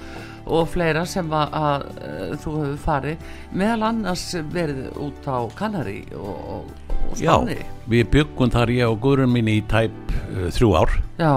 og 0.52 0.70
fleira 0.72 1.04
sem 1.06 1.34
að, 1.36 1.58
að 1.62 1.84
uh, 1.92 2.38
þú 2.42 2.54
hefur 2.62 2.78
farið 2.86 3.26
meðal 3.62 3.84
annars 3.92 4.24
verið 4.56 4.86
út 5.04 5.28
á 5.28 5.38
Kanari 5.60 5.98
og, 6.16 6.40
og, 6.56 6.72
og 7.12 7.20
Já, 7.20 7.34
Spáni. 7.36 7.58
við 7.92 8.08
byggum 8.16 8.54
þar 8.56 8.72
ég 8.78 8.88
og 8.94 9.02
guðrun 9.04 9.34
mín 9.36 9.52
í 9.52 9.60
tæp 9.70 10.16
uh, 10.16 10.48
þrjú 10.56 10.72
ár. 10.80 10.96
Já, 11.20 11.34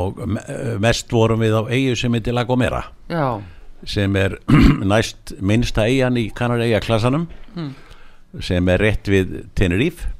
og 0.00 0.22
me- 0.26 0.42
uh, 0.50 0.76
mest 0.82 1.12
vorum 1.14 1.44
við 1.44 1.54
á 1.54 1.62
eigu 1.70 1.92
sem 2.00 2.16
heitir 2.16 2.34
La 2.34 2.42
Gomera 2.48 2.80
já, 3.12 3.36
sem 3.86 4.16
er 4.18 4.34
næst 4.92 5.36
minnsta 5.44 5.84
eigan 5.86 6.16
í 6.18 6.24
Kanaræja 6.34 6.80
klassanum 6.82 7.28
sem 8.44 8.68
er 8.72 8.82
rétt 8.82 9.08
við 9.10 9.38
Tenerife. 9.58 10.10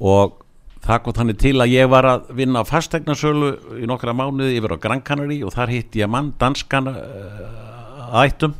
Og 0.00 0.40
það 0.84 1.02
kom 1.04 1.16
þannig 1.18 1.40
til 1.40 1.54
að 1.62 1.72
ég 1.72 1.90
var 1.92 2.08
að 2.08 2.30
vinna 2.36 2.64
á 2.64 2.68
fastegnarsölu 2.68 3.50
í 3.80 3.88
nokkra 3.88 4.14
mánuði 4.16 4.58
yfir 4.58 4.76
á 4.76 4.82
Gran 4.82 5.04
Canary 5.04 5.40
og 5.44 5.54
þar 5.54 5.72
hitti 5.72 6.02
ég 6.02 6.10
mann 6.12 6.32
danskan 6.40 6.90
uh, 6.92 8.20
ættum. 8.24 8.56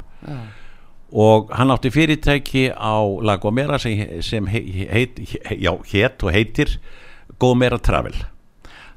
Og 1.14 1.52
hann 1.54 1.70
átti 1.70 1.92
fyrirtæki 1.94 2.70
á 2.74 2.96
La 3.22 3.36
Gomera 3.38 3.78
sem, 3.78 4.20
sem 4.24 4.46
heit, 4.50 4.70
heit, 4.90 5.20
já, 5.60 5.70
hét 5.92 6.24
og 6.24 6.32
heitir 6.34 6.78
Gomera 7.38 7.78
Travel. 7.78 8.16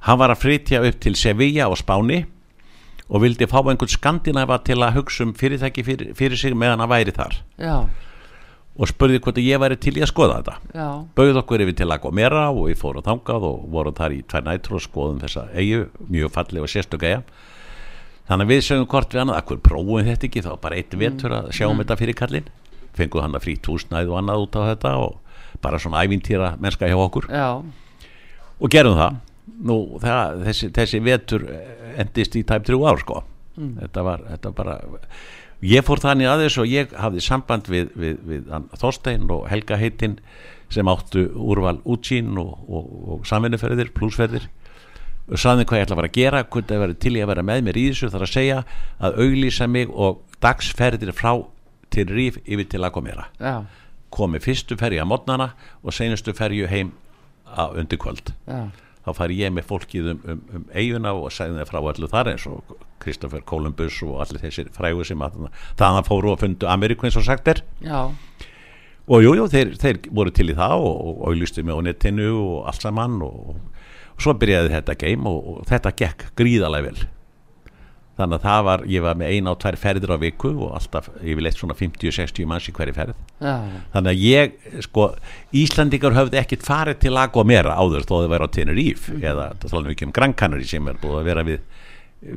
Hann 0.08 0.20
var 0.22 0.32
að 0.32 0.42
flytja 0.46 0.82
upp 0.88 1.00
til 1.04 1.18
Sevilla 1.20 1.68
á 1.68 1.74
Spáni 1.78 2.24
og 3.08 3.24
vildi 3.24 3.48
fá 3.48 3.60
einhvern 3.62 3.92
skandinava 3.92 4.60
til 4.66 4.80
að 4.82 5.00
hugsa 5.02 5.26
um 5.28 5.34
fyrirtæki 5.38 5.84
fyrir, 5.86 6.12
fyrir 6.18 6.40
sig 6.40 6.56
meðan 6.56 6.84
hann 6.84 6.92
væri 6.92 7.14
þar. 7.16 7.40
Já, 7.60 7.76
og 8.78 8.90
spurði 8.92 9.20
hvort 9.26 9.42
ég 9.42 9.60
væri 9.62 9.78
til 9.82 9.96
í 9.98 10.04
að 10.06 10.12
skoða 10.12 10.40
þetta. 10.40 10.56
Bauð 11.18 11.42
okkur 11.42 11.63
yfir 11.66 11.78
til 11.80 11.90
Lagomera 11.90 12.48
og 12.54 12.68
við 12.70 12.80
fórum 12.82 13.06
þangað 13.06 13.48
og 13.50 13.68
vorum 13.74 13.96
þar 13.98 14.13
í 14.13 14.24
tvær 14.30 14.46
nætur 14.46 14.78
og 14.78 14.84
skoðum 14.86 15.22
þessa 15.24 15.48
eigu, 15.58 15.88
mjög 16.08 16.34
falleg 16.36 16.68
og 16.68 16.72
sérstök 16.72 17.08
eiga 17.08 17.24
þannig 18.28 18.48
að 18.48 18.52
við 18.52 18.63
sögum 18.68 18.90
hvort 18.92 19.13
við 19.13 19.22
annað, 19.24 19.40
akkur 19.42 19.60
prófum 19.63 20.08
þetta 20.08 20.28
ekki? 20.28 20.44
Þá 20.44 20.52
bara 20.63 20.80
eitt 20.80 20.96
vetur 21.00 21.36
að 21.38 21.50
sjáum 21.56 21.80
þetta 21.82 21.98
fyrir 22.02 22.18
kallinn. 22.18 22.50
Fenguð 22.98 23.24
hann 23.24 23.38
að 23.38 23.46
frýtt 23.46 23.70
húsnæð 23.72 24.12
og 24.12 24.20
annað 24.20 24.44
út 24.44 24.58
á 24.58 24.62
þetta 24.72 24.94
og 25.06 25.40
bara 25.63 25.80
svona 25.82 26.04
ævintýra 26.04 26.52
mennska 26.62 26.90
hjá 26.90 26.98
okkur. 27.00 27.30
Já, 27.32 27.63
og 28.60 28.74
gerum 28.74 28.98
það. 29.00 29.20
Nú 29.68 29.78
það, 30.04 30.42
þessi, 30.50 30.70
þessi 30.76 31.02
vetur 31.06 31.46
endist 31.98 32.36
í 32.36 32.44
tæp 32.48 32.68
þrjú 32.68 32.84
ár 32.90 33.04
sko. 33.04 33.22
Þetta 33.58 34.04
var 34.06 34.26
þetta 34.28 34.54
bara 34.58 34.76
ég 35.65 35.86
fór 35.86 36.02
þannig 36.04 36.30
að 36.30 36.43
þessu 36.46 36.62
og 36.63 36.70
ég 36.72 36.93
hafði 37.02 37.24
samband 37.26 37.72
við, 37.72 37.89
við, 37.98 38.22
við 38.28 38.54
Þorstein 38.78 39.26
og 39.34 39.48
Helga 39.50 39.80
heitinn 39.82 40.20
sem 40.74 40.88
áttu 40.91 41.28
úrval 41.39 41.80
útsýn 41.88 42.36
og, 42.41 42.54
og, 42.67 42.88
og 43.15 43.28
samvinnuferðir, 43.28 43.93
plusferðir 43.96 44.50
og 45.28 45.41
saði 45.41 45.65
hvað 45.67 45.80
ég 45.80 45.88
ætla 45.88 45.96
að 45.96 46.02
fara 46.02 46.12
að 46.12 46.17
gera 46.17 46.43
hvernig 46.43 46.72
það 46.72 46.84
verið 46.84 47.00
til 47.04 47.13
ég 47.15 47.26
að 47.26 47.32
vera 47.34 47.46
með 47.48 47.63
mér 47.67 47.80
í 47.80 47.86
þessu 47.89 48.12
þar 48.13 48.26
að 48.28 48.34
segja 48.34 48.60
að 49.04 49.22
auglýsa 49.24 49.67
mig 49.72 49.92
og 49.92 50.21
dagsferðir 50.44 51.13
frá 51.15 51.32
til 51.94 52.08
Ríf 52.12 52.40
yfir 52.46 52.69
til 52.71 52.84
að 52.84 52.94
komera 52.96 53.27
já, 53.40 53.63
komi 54.13 54.42
fyrstu 54.44 54.77
ferju 54.79 55.04
að 55.04 55.10
modnana 55.12 55.50
og 55.82 55.96
seinustu 55.96 56.36
ferju 56.36 56.67
heim 56.71 56.94
að 57.48 57.82
undir 57.84 58.00
kvöld 58.04 58.32
já, 58.48 58.67
þá 59.08 59.14
fari 59.16 59.40
ég 59.40 59.54
með 59.56 59.70
fólkið 59.72 60.12
um, 60.12 60.22
um, 60.28 60.44
um 60.60 60.68
eiguna 60.76 61.16
og 61.16 61.32
segði 61.34 61.62
þeir 61.62 61.72
frá 61.72 61.80
allu 61.82 62.12
þar 62.12 62.32
eins 62.34 62.48
og 62.52 62.76
Kristoffer 63.04 63.46
Columbus 63.48 64.02
og 64.04 64.20
allir 64.26 64.44
þessir 64.44 64.70
frægu 64.76 65.06
sem 65.08 65.24
að 65.24 65.48
þannig 65.80 66.10
fóru 66.10 66.34
og 66.34 66.42
fundu 66.44 66.68
Ameríku 66.70 67.08
eins 67.08 67.20
og 67.20 67.26
sagt 67.28 67.48
er. 67.48 67.64
Já, 67.84 68.12
og 69.08 69.24
jújú, 69.24 69.38
jú, 69.40 69.48
þeir, 69.52 69.76
þeir 69.80 70.00
voru 70.12 70.34
til 70.36 70.50
í 70.52 70.56
það 70.58 70.84
og, 70.84 71.28
lystu 71.40 71.64
mig 71.64 71.78
á 71.78 71.82
netinu 71.86 72.32
og 72.36 72.56
allt 72.68 72.84
saman 72.84 73.22
og, 73.24 73.54
og 74.12 74.24
svo 74.24 74.34
byrjaði 74.36 74.74
þetta 74.74 74.98
game 75.00 75.32
og, 75.32 75.54
og 75.54 75.70
þetta 75.70 75.94
gekk 76.02 76.26
gríðalega 76.40 76.90
vel 76.90 77.06
þannig 78.18 78.40
að 78.40 78.46
það 78.48 78.63
var, 78.65 78.84
ég 78.90 79.04
var 79.06 79.18
með 79.20 79.34
eina 79.36 79.54
á 79.54 79.60
tvær 79.62 79.78
ferðir 79.78 80.13
á 80.13 80.18
viku 80.22 80.52
og 80.56 80.72
alltaf, 80.80 81.10
ég 81.22 81.38
vil 81.38 81.50
eitt 81.50 81.60
svona 81.60 81.76
50-60 81.78 82.50
manns 82.50 82.70
í 82.70 82.74
hverju 82.74 82.96
ferð. 82.98 83.20
Já, 83.38 83.54
þannig 83.94 84.13
að 84.13 84.24
ég, 84.26 84.56
sko 84.88 85.08
Íslandingar 85.62 86.18
höfðu 86.18 86.40
ekkit 86.42 86.65
farið 86.65 87.02
til 87.04 87.13
Lago 87.13 87.46
Mera 87.48 87.78
áður 87.78 88.08
þó 88.08 88.15
þau 88.15 88.32
væri 88.34 88.50
á 88.50 88.56
Tenerife 88.58 89.20
eða 89.22 89.52
það 89.62 89.76
tala 89.76 89.94
ekki 89.94 90.08
um 90.08 90.15
Gran 90.18 90.34
Canary 90.38 90.65
sem 90.70 90.90
er 90.90 90.98
búið 91.02 91.20
að 91.22 91.30
vera 91.30 91.46
við, 91.46 91.62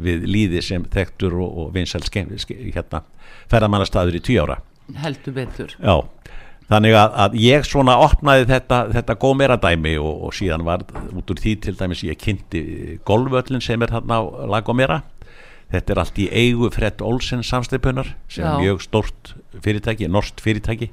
við 0.08 0.26
líði 0.28 0.64
sem 0.66 0.84
þektur 0.92 1.38
og, 1.40 1.58
og 1.64 1.74
vinsæl 1.76 2.04
skemm, 2.04 2.36
hérna, 2.36 3.04
ferðamannastaður 3.52 4.20
í 4.20 4.24
tíu 4.28 4.44
ára. 4.44 4.60
Heldur 5.00 5.36
betur. 5.36 5.72
Já, 5.80 6.02
þannig 6.68 6.96
að, 6.98 7.16
að 7.24 7.38
ég 7.40 7.64
svona 7.64 7.96
opnaði 8.04 8.50
þetta, 8.50 8.82
þetta 8.92 9.16
gómera 9.22 9.56
dæmi 9.62 9.96
og, 10.02 10.26
og 10.28 10.36
síðan 10.36 10.66
var 10.66 10.84
út 11.08 11.32
úr 11.32 11.40
því 11.40 11.56
til 11.64 11.74
dæmis 11.78 12.04
ég 12.04 12.20
kynnti 12.20 12.62
golföllin 13.08 13.64
sem 13.64 13.80
er 13.80 13.96
þarna 13.96 14.20
á 14.20 14.22
Lagomera 14.52 15.00
þetta 15.70 15.94
er 15.94 16.00
allt 16.02 16.18
í 16.18 16.28
eigu 16.30 16.70
Fred 16.74 17.02
Olsen 17.06 17.44
samsteipunar 17.46 18.14
sem 18.28 18.44
Já. 18.44 18.52
er 18.54 18.64
mjög 18.64 18.82
stort 18.86 19.34
fyrirtæki, 19.60 20.08
norskt 20.10 20.42
fyrirtæki 20.44 20.90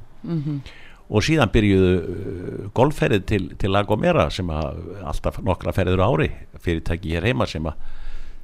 og 1.07 1.23
síðan 1.23 1.51
byrjuðu 1.53 1.91
uh, 1.97 2.65
golfferðið 2.75 3.27
til, 3.29 3.43
til 3.59 3.71
Lagomera 3.71 4.27
sem 4.33 4.49
að 4.51 4.81
alltaf 5.07 5.39
nokkra 5.45 5.73
ferður 5.75 6.03
ári 6.03 6.31
fyrirtæki 6.59 7.15
hér 7.15 7.29
heima 7.29 7.47
sem 7.47 7.65
að 7.69 7.79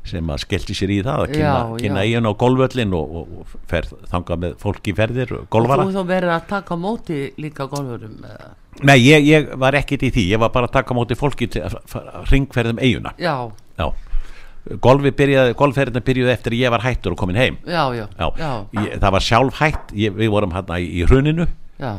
sem 0.03 0.31
að 0.33 0.41
skellti 0.43 0.75
sér 0.75 0.91
í 0.91 0.97
það 1.03 1.21
að 1.21 1.29
kynna, 1.31 1.51
Já, 1.53 1.75
kynna 1.79 2.01
já. 2.03 2.07
eigin 2.09 2.27
á 2.27 2.31
golföllin 2.41 2.95
og, 2.97 3.13
og, 3.21 3.53
ferð 3.71 3.93
þangað 4.11 4.41
með 4.43 4.55
fólki 4.59 4.93
ferðir 4.97 5.31
og 5.37 5.55
og 5.55 5.93
þú 5.95 6.03
verið 6.09 6.33
að 6.35 6.47
taka 6.49 6.77
móti 6.79 7.19
líka 7.39 7.67
golfurum 7.71 8.17
eða? 8.27 8.49
Nei, 8.83 8.97
ég, 8.99 9.23
ég 9.29 9.53
var 9.61 9.77
ekkit 9.79 10.03
í 10.03 10.11
því, 10.11 10.25
ég 10.33 10.41
var 10.43 10.51
bara 10.51 10.67
að 10.67 10.75
taka 10.79 10.97
móti 10.97 11.15
fólki 11.15 11.47
til 11.47 11.63
að 11.63 11.77
ringferðum 12.33 12.81
eiguna 12.83 13.13
já, 13.21 13.35
Já, 13.79 13.87
golfferðina 14.83 16.03
byrjuði 16.05 16.33
eftir 16.33 16.55
að 16.55 16.61
ég 16.61 16.73
var 16.73 16.85
hættur 16.85 17.15
og 17.15 17.19
komin 17.19 17.39
heim. 17.39 17.57
Já, 17.67 17.83
já, 17.95 18.05
Já, 18.19 18.27
já, 18.39 18.51
Ég, 18.79 18.93
það 18.99 19.15
var 19.17 19.25
sjálf 19.25 19.59
hætt, 19.59 19.95
ég, 19.97 20.13
við 20.15 20.31
vorum 20.31 20.53
hérna 20.55 20.79
í, 20.79 20.87
í 21.01 21.07
hruninu. 21.09 21.47
Já, 21.81 21.97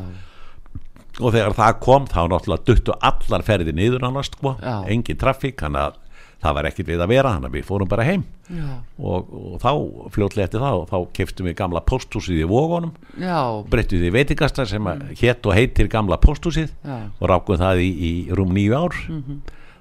og 1.20 1.34
þegar 1.34 1.54
það 1.54 1.76
kom 1.84 2.06
þá 2.10 2.22
náttúrulega 2.30 2.66
duttu 2.66 2.94
allar 2.98 3.44
ferði 3.46 3.74
niður 3.76 4.08
annars 4.08 4.32
sko, 4.32 4.56
engin 4.90 5.20
traffík, 5.20 5.60
þannig 5.60 5.90
að 5.90 6.00
það 6.44 6.56
var 6.58 6.68
ekkit 6.68 6.88
við 6.90 7.02
að 7.04 7.12
vera, 7.14 7.32
þannig 7.36 7.50
að 7.50 7.56
við 7.56 7.66
fórum 7.68 7.90
bara 7.90 8.06
heim. 8.08 8.24
Já, 8.52 8.70
og, 8.98 9.30
og 9.38 9.60
þá 9.62 9.70
fljótlega 10.12 10.48
eftir 10.48 10.64
það 10.64 10.78
og 10.80 10.88
þá 10.90 10.96
keftum 11.16 11.48
við 11.48 11.56
gamla 11.60 11.84
posthúsið 11.88 12.42
í 12.42 12.48
vógunum 12.50 12.90
við 14.02 14.08
í 14.10 14.14
veitingastar 14.18 14.68
sem 14.68 14.84
mm. 14.84 15.14
hétt 15.20 15.48
og 15.48 15.56
heitir 15.56 15.88
gamla 15.92 16.18
posthúsið 16.20 16.74
og 16.84 17.24
rákum 17.30 17.60
það 17.62 17.84
í, 17.86 17.90
í 17.94 18.12
rúm 18.36 18.52
nýju 18.56 18.76
ár 18.76 18.98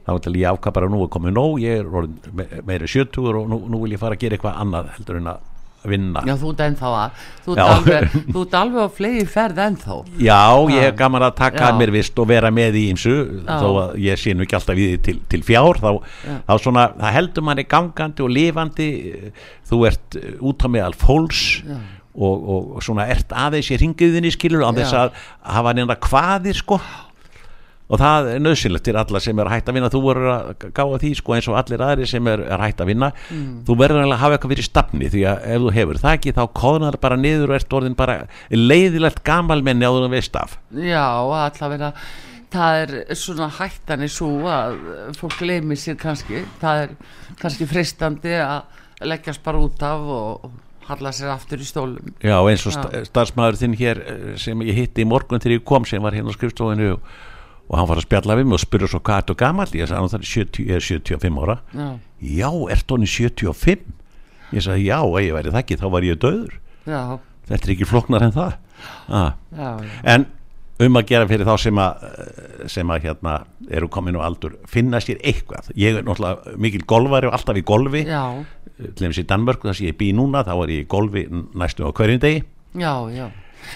þá 0.04 0.14
til 0.26 0.36
ég 0.41 0.51
ákvað 0.51 0.78
bara 0.78 0.91
nú 0.91 1.01
er 1.06 1.12
komið 1.16 1.36
nóg 1.38 1.58
ég 1.64 1.82
er 1.82 1.89
orðinn 1.89 2.38
me 2.38 2.47
meiri 2.68 2.89
sjötugur 2.91 3.41
og 3.41 3.49
nú, 3.51 3.64
nú 3.72 3.84
vil 3.86 3.95
ég 3.95 4.01
fara 4.01 4.18
að 4.18 4.26
gera 4.26 4.38
eitthvað 4.38 4.62
annað 4.64 4.93
heldur 4.97 5.20
en 5.22 5.34
að 5.34 5.49
vinna. 5.88 6.24
Já, 6.28 6.36
þú 6.39 6.51
ert 6.54 6.62
ennþá 6.64 6.89
að 6.95 7.24
þú 7.43 7.54
ert 7.54 7.62
Já. 7.62 8.60
alveg, 8.60 8.84
á 8.84 8.95
flegi 8.97 9.24
ferð 9.30 9.62
ennþá. 9.66 9.97
Já, 10.24 10.43
ég 10.72 10.88
er 10.88 10.93
gaman 10.99 11.26
að 11.28 11.34
taka 11.39 11.60
Já. 11.60 11.66
að 11.70 11.80
mér 11.82 11.93
vist 11.95 12.22
og 12.24 12.30
vera 12.30 12.51
með 12.56 12.78
í 12.80 12.84
ýmsu 12.93 13.16
þó 13.47 13.68
að 13.82 13.97
ég 14.04 14.22
sé 14.22 14.36
nú 14.36 14.45
ekki 14.45 14.58
alltaf 14.60 14.80
við 14.80 14.93
því 14.93 15.01
til, 15.08 15.18
til 15.34 15.41
fjár 15.47 15.82
þá, 15.84 15.89
þá 16.47 16.54
svona, 16.64 16.86
það 16.99 17.18
heldur 17.18 17.47
manni 17.49 17.68
gangandi 17.76 18.26
og 18.26 18.32
lifandi 18.38 18.89
þú 19.70 19.82
ert 19.89 20.20
út 20.39 20.64
á 20.64 20.68
meðal 20.72 20.95
fólks 21.04 21.43
og, 22.14 22.47
og 22.56 22.84
svona 22.86 23.10
ert 23.12 23.34
aðeins 23.36 23.72
í 23.74 23.80
ringiðinni 23.82 24.32
skilur 24.34 24.64
á 24.64 24.72
þess 24.72 24.93
Já. 24.93 25.01
að 25.04 25.26
hafa 25.58 25.76
neina 25.76 25.99
hvaðir 25.99 26.60
sko 26.60 26.80
og 27.93 27.99
það 28.01 28.29
er 28.33 28.41
nöðsynlegt 28.41 28.85
til 28.87 28.95
alla 28.97 29.21
sem 29.21 29.39
er 29.43 29.51
hægt 29.53 29.69
að 29.69 29.77
vinna. 29.77 29.91
Þú 29.93 30.01
verður 30.07 30.31
að 30.33 30.67
gáða 30.79 30.99
því 31.03 31.11
sko 31.19 31.35
eins 31.37 31.49
og 31.51 31.57
allir 31.61 31.83
aðri 31.85 32.07
sem 32.09 32.29
er, 32.31 32.43
er 32.55 32.63
hægt 32.65 32.81
að 32.81 32.89
vinna. 32.89 33.11
Þú 33.67 33.77
verður 33.83 34.03
að 34.07 34.17
hafa 34.23 34.37
eitthvað 34.39 34.55
fyrir 34.55 34.67
stafni 34.69 35.11
því 35.13 35.23
að 35.29 35.47
ef 35.53 35.63
þú 35.67 35.73
hefur 35.77 36.01
það 36.01 36.17
ekki 36.17 36.35
þá 36.39 36.43
kóðnar 36.63 36.99
bara 37.05 37.19
niður 37.21 37.53
og 37.53 37.57
ert 37.59 37.77
orðin 37.79 37.97
bara 37.99 38.17
leiðilegt 38.49 39.21
gamalmenni 39.27 39.85
áður 39.87 40.07
en 40.09 40.15
veist 40.17 40.35
af 40.39 40.57
já, 40.73 41.03
allavega 41.03 41.93
það 42.53 42.79
er 42.83 42.91
svona 43.17 43.47
hættan 43.57 44.03
er 44.05 44.11
svo 44.13 44.29
að 44.49 44.75
fólk 45.17 45.39
gleymi 45.41 45.77
sér 45.79 45.97
kannski. 46.01 46.43
Það 46.61 46.83
er 46.83 46.91
kannski 47.41 47.65
freistandi 47.69 48.35
að 48.41 49.07
leggjast 49.09 49.41
bara 49.45 49.61
út 49.63 49.81
af 49.85 50.03
og 50.17 50.51
halla 50.87 51.13
sér 51.15 51.31
aftur 51.33 51.61
í 51.63 51.65
stólum. 51.67 52.13
Já, 52.21 52.35
eins 52.43 52.65
og 52.67 52.73
Já. 52.75 52.77
sta- 52.77 53.03
starfsmaður 53.09 53.57
þinn 53.61 53.77
hér 53.79 54.01
eh, 54.03 54.23
sem 54.37 54.59
ég 54.67 54.75
hitti 54.83 55.01
í 55.05 55.07
morgun 55.09 55.39
þegar 55.41 55.57
ég 55.57 55.65
kom 55.67 55.85
sem 55.87 56.03
var 56.03 56.13
hérna 56.15 56.29
á 56.29 56.37
skrifstofinu 56.37 56.89
og, 56.97 57.13
og 57.74 57.80
hann 57.80 57.89
var 57.89 57.97
að 57.97 58.05
spjalla 58.05 58.36
við 58.38 58.45
mig 58.45 58.59
og 58.59 58.61
spurði 58.61 58.88
svo 58.91 58.99
hvað 59.01 59.24
ertu 59.24 59.36
gamall? 59.39 59.71
Ég 59.74 59.89
sagði 59.89 60.03
hann 60.03 60.19
er 60.19 60.28
70, 60.30 60.65
ég 60.69 60.78
er 60.78 60.86
75 60.86 61.39
ára. 61.41 61.55
Já, 61.74 61.88
Já, 62.21 62.49
ertu 62.76 62.97
hann 62.99 63.09
75? 63.09 63.88
Ég 64.53 64.61
sagði 64.67 64.86
já, 64.86 64.99
ef 65.01 65.26
ég 65.26 65.34
væri 65.34 65.53
það 65.55 65.61
ekki 65.63 65.80
þá 65.82 65.88
var 65.95 66.05
ég 66.05 66.19
döður 66.21 66.53
já, 66.86 67.01
Þetta 67.49 67.65
er 67.65 67.74
ekki 67.74 67.89
flóknar 67.89 68.28
en 68.28 68.36
það. 68.36 68.53
Ah. 69.09 69.34
En 70.05 70.28
um 70.84 70.99
að 70.99 71.07
gera 71.09 71.28
fyrir 71.30 71.47
þá 71.47 71.53
sem 71.63 71.82
að 71.82 72.05
eh, 72.07 72.67
sem 72.71 72.93
að 72.93 73.07
hérna 73.07 73.36
eru 73.74 73.89
komin 73.91 74.19
á 74.19 74.21
aldur 74.28 74.59
finna 74.69 75.01
sér 75.03 75.17
eitthvað. 75.26 75.71
Ég 75.80 75.97
er 75.97 76.05
náttúrulega 76.05 76.53
mikil 76.61 76.86
golfari 76.88 77.30
og 77.30 77.36
alltaf 77.36 77.57
í 77.57 77.65
golfi. 77.65 78.05
Já, 78.05 78.21
til 78.78 78.93
dæmis 79.01 79.21
í 79.24 79.26
Danmörku 79.28 79.69
þar 79.69 79.80
sem 79.80 79.89
ég 79.89 79.97
bý 79.99 80.13
núna 80.15 80.45
þá 80.45 80.53
er 80.59 80.76
ég 80.78 80.86
í 80.86 80.91
golfi 80.93 81.26
næstu 81.32 81.89
á 81.89 81.91
hverjum 81.91 82.21
degi. 82.21 82.45
Já, 82.78 82.93
já 83.13 83.28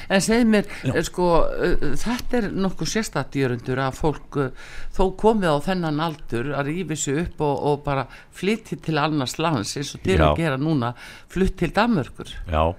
en 0.09 0.23
segð 0.23 0.51
mér, 0.51 0.69
eh, 0.91 1.01
sko 1.05 1.29
uh, 1.45 1.87
þetta 1.99 2.41
er 2.41 2.49
nokkuð 2.55 2.91
sérstætt 2.93 3.37
jörundur 3.39 3.81
að 3.83 3.97
fólk 4.01 4.39
uh, 4.41 4.69
þó 4.95 5.03
komið 5.19 5.53
á 5.53 5.57
þennan 5.69 6.03
aldur 6.07 6.53
að 6.57 6.71
rífi 6.71 6.99
sig 6.99 7.21
upp 7.25 7.43
og, 7.47 7.65
og 7.71 7.83
bara 7.87 8.07
flytti 8.35 8.79
til 8.83 8.97
annars 9.01 9.37
lands 9.41 9.75
eins 9.77 9.95
og 9.95 10.07
Já. 10.07 10.29
að 10.29 10.41
gera 10.41 10.61
núna 10.61 10.93
flutt 11.31 11.57
til 11.59 11.71
Danmörkur 11.75 12.33
Já, 12.49 12.73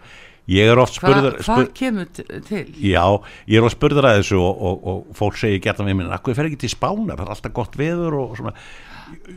ég 0.49 0.73
er 0.73 0.81
oft 0.81 0.99
Hva, 0.99 1.13
spurður 1.13 1.39
hvað 1.39 1.63
spur, 1.63 1.73
kemur 1.77 2.11
til? 2.49 2.65
Já, 2.83 3.05
ég 3.47 3.61
er 3.61 3.69
oft 3.69 3.79
spurður 3.79 4.11
að 4.11 4.21
þessu 4.21 4.43
og, 4.43 4.63
og, 4.71 4.85
og 4.93 5.17
fólk 5.19 5.41
segir 5.41 5.65
gert 5.65 5.83
að 5.83 5.91
við 5.91 6.01
minn 6.01 6.15
Akkur 6.15 6.39
fer 6.39 6.51
ekki 6.51 6.63
til 6.65 6.75
Spánar, 6.75 7.17
það 7.17 7.27
er 7.27 7.35
alltaf 7.37 7.57
gott 7.57 7.79
veður 7.79 8.21
og 8.23 8.39
svona. 8.39 8.55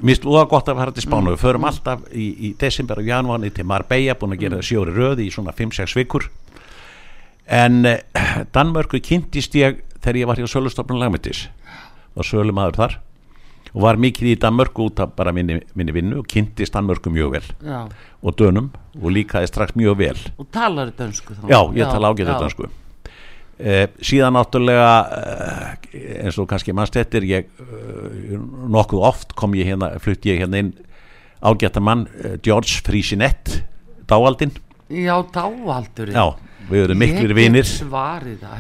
Mér 0.02 0.16
finnst 0.16 0.26
úða 0.28 0.46
gott 0.52 0.70
að 0.72 0.80
fara 0.82 0.94
til 0.96 1.04
Spánar. 1.06 1.36
Við 1.36 1.44
förum 1.46 1.68
alltaf 1.68 2.04
í, 2.12 2.28
í 2.48 2.54
desember 2.60 3.00
og 3.00 3.08
janúarni 3.08 3.52
til 3.56 3.68
Marbella 3.68 4.18
búin 4.20 4.36
að 4.36 4.44
gera 4.44 4.60
það 4.60 4.68
sjóri 4.68 4.96
röði 4.96 5.28
í 5.28 5.34
svona 5.34 5.56
5-6 5.56 5.96
vikur 6.00 6.28
En 7.48 7.86
eh, 7.86 8.04
Danmörku 8.54 9.02
kynntist 9.04 9.56
ég 9.58 9.82
þegar 10.02 10.20
ég 10.22 10.30
var 10.30 10.42
hjá 10.42 10.50
Sölustofnun 10.50 11.02
Lagmetis 11.02 11.48
var 12.18 12.28
sölumadur 12.28 12.78
þar 12.78 12.98
og 13.72 13.86
var 13.86 14.00
mikið 14.02 14.34
í 14.34 14.38
Danmörku 14.42 14.90
út 14.90 15.00
af 15.00 15.14
bara 15.16 15.32
minni, 15.36 15.62
minni 15.80 15.96
vinnu 15.96 16.22
og 16.22 16.28
kynntist 16.32 16.76
Danmörku 16.76 17.14
mjög 17.14 17.38
vel 17.38 17.48
Já, 17.64 17.88
og 18.22 18.38
dönum 18.40 18.70
og 19.00 19.10
líkaði 19.16 19.48
strax 19.48 19.78
mjög 19.80 19.98
vel. 20.02 20.20
Og 20.38 20.50
talar 20.52 20.92
dönsku 20.98 21.38
þá? 21.38 21.46
Já, 21.48 21.60
ég 21.78 21.92
tala 21.92 22.14
já. 22.18 22.26
þetta 22.26 22.52
sko 22.52 22.68
eh, 23.62 23.88
síðan 24.04 24.36
náttúrulega 24.36 24.92
eh, 25.18 26.24
eins 26.26 26.40
og 26.42 26.50
kannski 26.52 26.76
mannstettir 26.76 27.26
ég 27.30 27.48
eh, 27.48 28.38
nokkuð 28.72 29.06
oft 29.08 29.36
kom 29.40 29.56
ég 29.56 29.72
hérna, 29.72 29.94
flutt 30.04 30.26
ég 30.28 30.42
hérna 30.44 30.66
inn 30.66 30.74
ágætta 31.42 31.82
mann, 31.82 32.08
eh, 32.22 32.38
George 32.44 32.84
Friesinett 32.86 33.62
dáaldinn, 34.10 34.52
Já, 34.92 35.16
dáaldurinn. 35.32 36.12
Já, 36.12 36.36
við 36.72 36.86
erum 36.88 37.02
miklir 37.02 37.34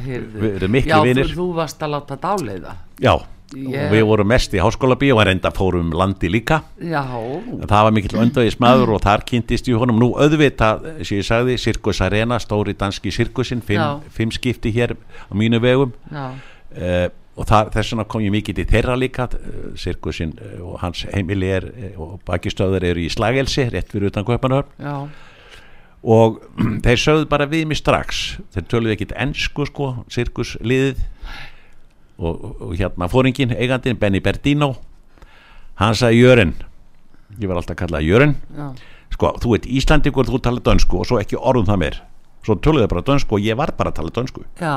heyrðu. 0.05 0.41
Við 0.41 0.57
erum 0.59 0.73
miklir 0.77 0.95
Já, 0.95 1.03
vinir. 1.05 1.35
þú, 1.35 1.51
varst 1.57 1.83
að 1.83 1.95
láta 1.95 2.17
dáleiða. 2.21 2.75
Já, 3.01 3.13
og 3.51 3.91
við 3.91 4.03
vorum 4.07 4.29
mest 4.31 4.53
í 4.55 4.61
háskóla 4.63 4.95
bíó 4.99 5.17
og 5.19 5.25
reynda 5.27 5.51
fórum 5.55 5.89
um 5.89 5.95
landi 5.97 6.29
líka. 6.31 6.61
Já, 6.79 7.03
það 7.67 7.87
var 7.87 7.95
mikill 7.95 8.19
öndvæðismæður 8.23 8.93
og 8.95 9.01
þar 9.03 9.25
kynntist 9.27 9.67
ég 9.67 9.79
honum. 9.81 9.99
Nú 9.99 10.11
auðvitað, 10.15 10.85
sem 11.03 11.19
ég 11.19 11.27
sagði, 11.27 11.57
Sirkus 11.59 12.01
Arena 12.03 12.39
stóri 12.39 12.75
danski 12.77 13.11
sirkusinn, 13.11 13.63
Já. 13.63 13.65
fimm, 13.67 14.13
fimm 14.15 14.35
skipti 14.35 14.71
hér 14.75 14.95
á 14.95 15.33
mínu 15.35 15.59
vegum. 15.63 15.91
Uh, 16.11 17.09
og 17.35 17.47
þess 17.47 17.91
vegna 17.91 18.05
kom 18.07 18.23
ég 18.23 18.31
mikið 18.31 18.61
til 18.61 18.67
þeirra 18.69 18.95
líka. 18.99 19.27
Uh, 19.35 19.73
sirkusinn 19.79 20.31
uh, 20.39 20.61
og 20.69 20.79
hans 20.83 21.03
heimili 21.11 21.51
er 21.51 21.67
og 21.99 22.21
bakistöður 22.27 22.85
eru 22.91 23.03
í 23.03 23.11
Slagelsi 23.11 23.67
rétt 23.71 23.91
fyrir 23.91 24.11
utan 24.11 24.27
Kaupanöfn 24.27 24.71
já, 24.79 24.95
og 26.03 26.39
þeir 26.85 27.01
sögðu 27.01 27.27
bara 27.31 27.47
við 27.49 27.67
mig 27.69 27.79
strax. 27.81 28.37
Þeir 28.55 28.67
töluðu 28.71 28.95
ekkit 28.95 29.15
ennsku 29.21 29.65
sko 29.69 29.91
sirkusliðið. 30.11 31.03
Og, 32.21 32.41
og, 32.61 32.73
hérna 32.77 33.07
fóringin, 33.09 33.53
eigandinn 33.57 33.97
Benny 33.97 34.19
Berdino 34.21 34.75
hann 35.81 35.95
sagði 35.97 36.19
Jörn 36.21 36.51
ég 37.41 37.49
var 37.49 37.57
alltaf 37.57 37.73
að 37.73 37.79
kalla 37.79 38.01
Jörn 38.05 38.35
sko, 39.09 39.31
þú 39.41 39.55
ert 39.57 39.65
Íslandingur, 39.65 40.27
þú 40.29 40.37
talar 40.45 40.61
dönsku 40.67 40.99
og 41.01 41.07
svo 41.09 41.17
ekki 41.21 41.39
orðum 41.39 41.65
það 41.71 41.79
meir. 41.81 41.97
Svo 42.45 42.55
töluðu 42.61 42.83
þeir 42.85 42.91
bara 42.93 43.05
dönsku 43.07 43.37
og 43.39 43.41
ég 43.47 43.57
var 43.57 43.73
bara 43.77 43.89
að 43.89 43.97
tala 44.01 44.13
dönsku. 44.13 44.43
Já, 44.61 44.75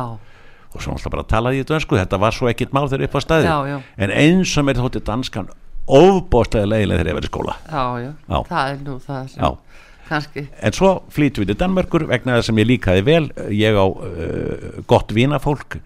og 0.72 0.82
svo 0.82 0.94
alltaf 0.94 1.12
bara 1.12 1.26
talaði 1.28 1.60
ég 1.60 1.68
dönsku. 1.68 1.98
Þetta 2.00 2.20
var 2.22 2.36
svo 2.36 2.48
ekkit 2.48 2.72
mál 2.76 2.88
þegar 2.88 3.06
upp 3.10 3.18
á 3.18 3.20
staði 3.26 3.50
Já, 3.50 3.56
já. 3.68 3.76
en 4.06 4.14
eins 4.22 4.56
og 4.56 4.66
mér 4.70 4.80
þótti 4.80 5.04
danskan 5.04 5.52
ofbóðslega 5.84 6.70
leiðilega 6.70 7.02
þegar 7.02 7.12
ég 7.12 7.18
verið 7.20 7.32
skóla. 7.34 7.56
Já, 7.68 7.84
já, 8.00 8.10
Já. 8.24 8.38
það 8.48 8.72
er 8.72 8.82
nú 8.88 8.96
það 9.04 9.26
sem 9.34 9.44
Já. 10.04 10.08
kannski, 10.08 10.46
en 10.60 10.74
svo 10.76 10.90
flýtum 11.12 11.44
við 11.44 11.52
til 11.52 11.58
Danmörkur 11.62 12.04
vegna 12.10 12.36
þess 12.38 12.52
að 12.52 12.60
ég 12.60 12.68
líkaði 12.68 13.04
vel. 13.06 13.24
Ég 13.56 13.76
á 13.76 13.86
uh, 13.86 14.82
gott 14.90 15.14
vinafólk 15.16 15.78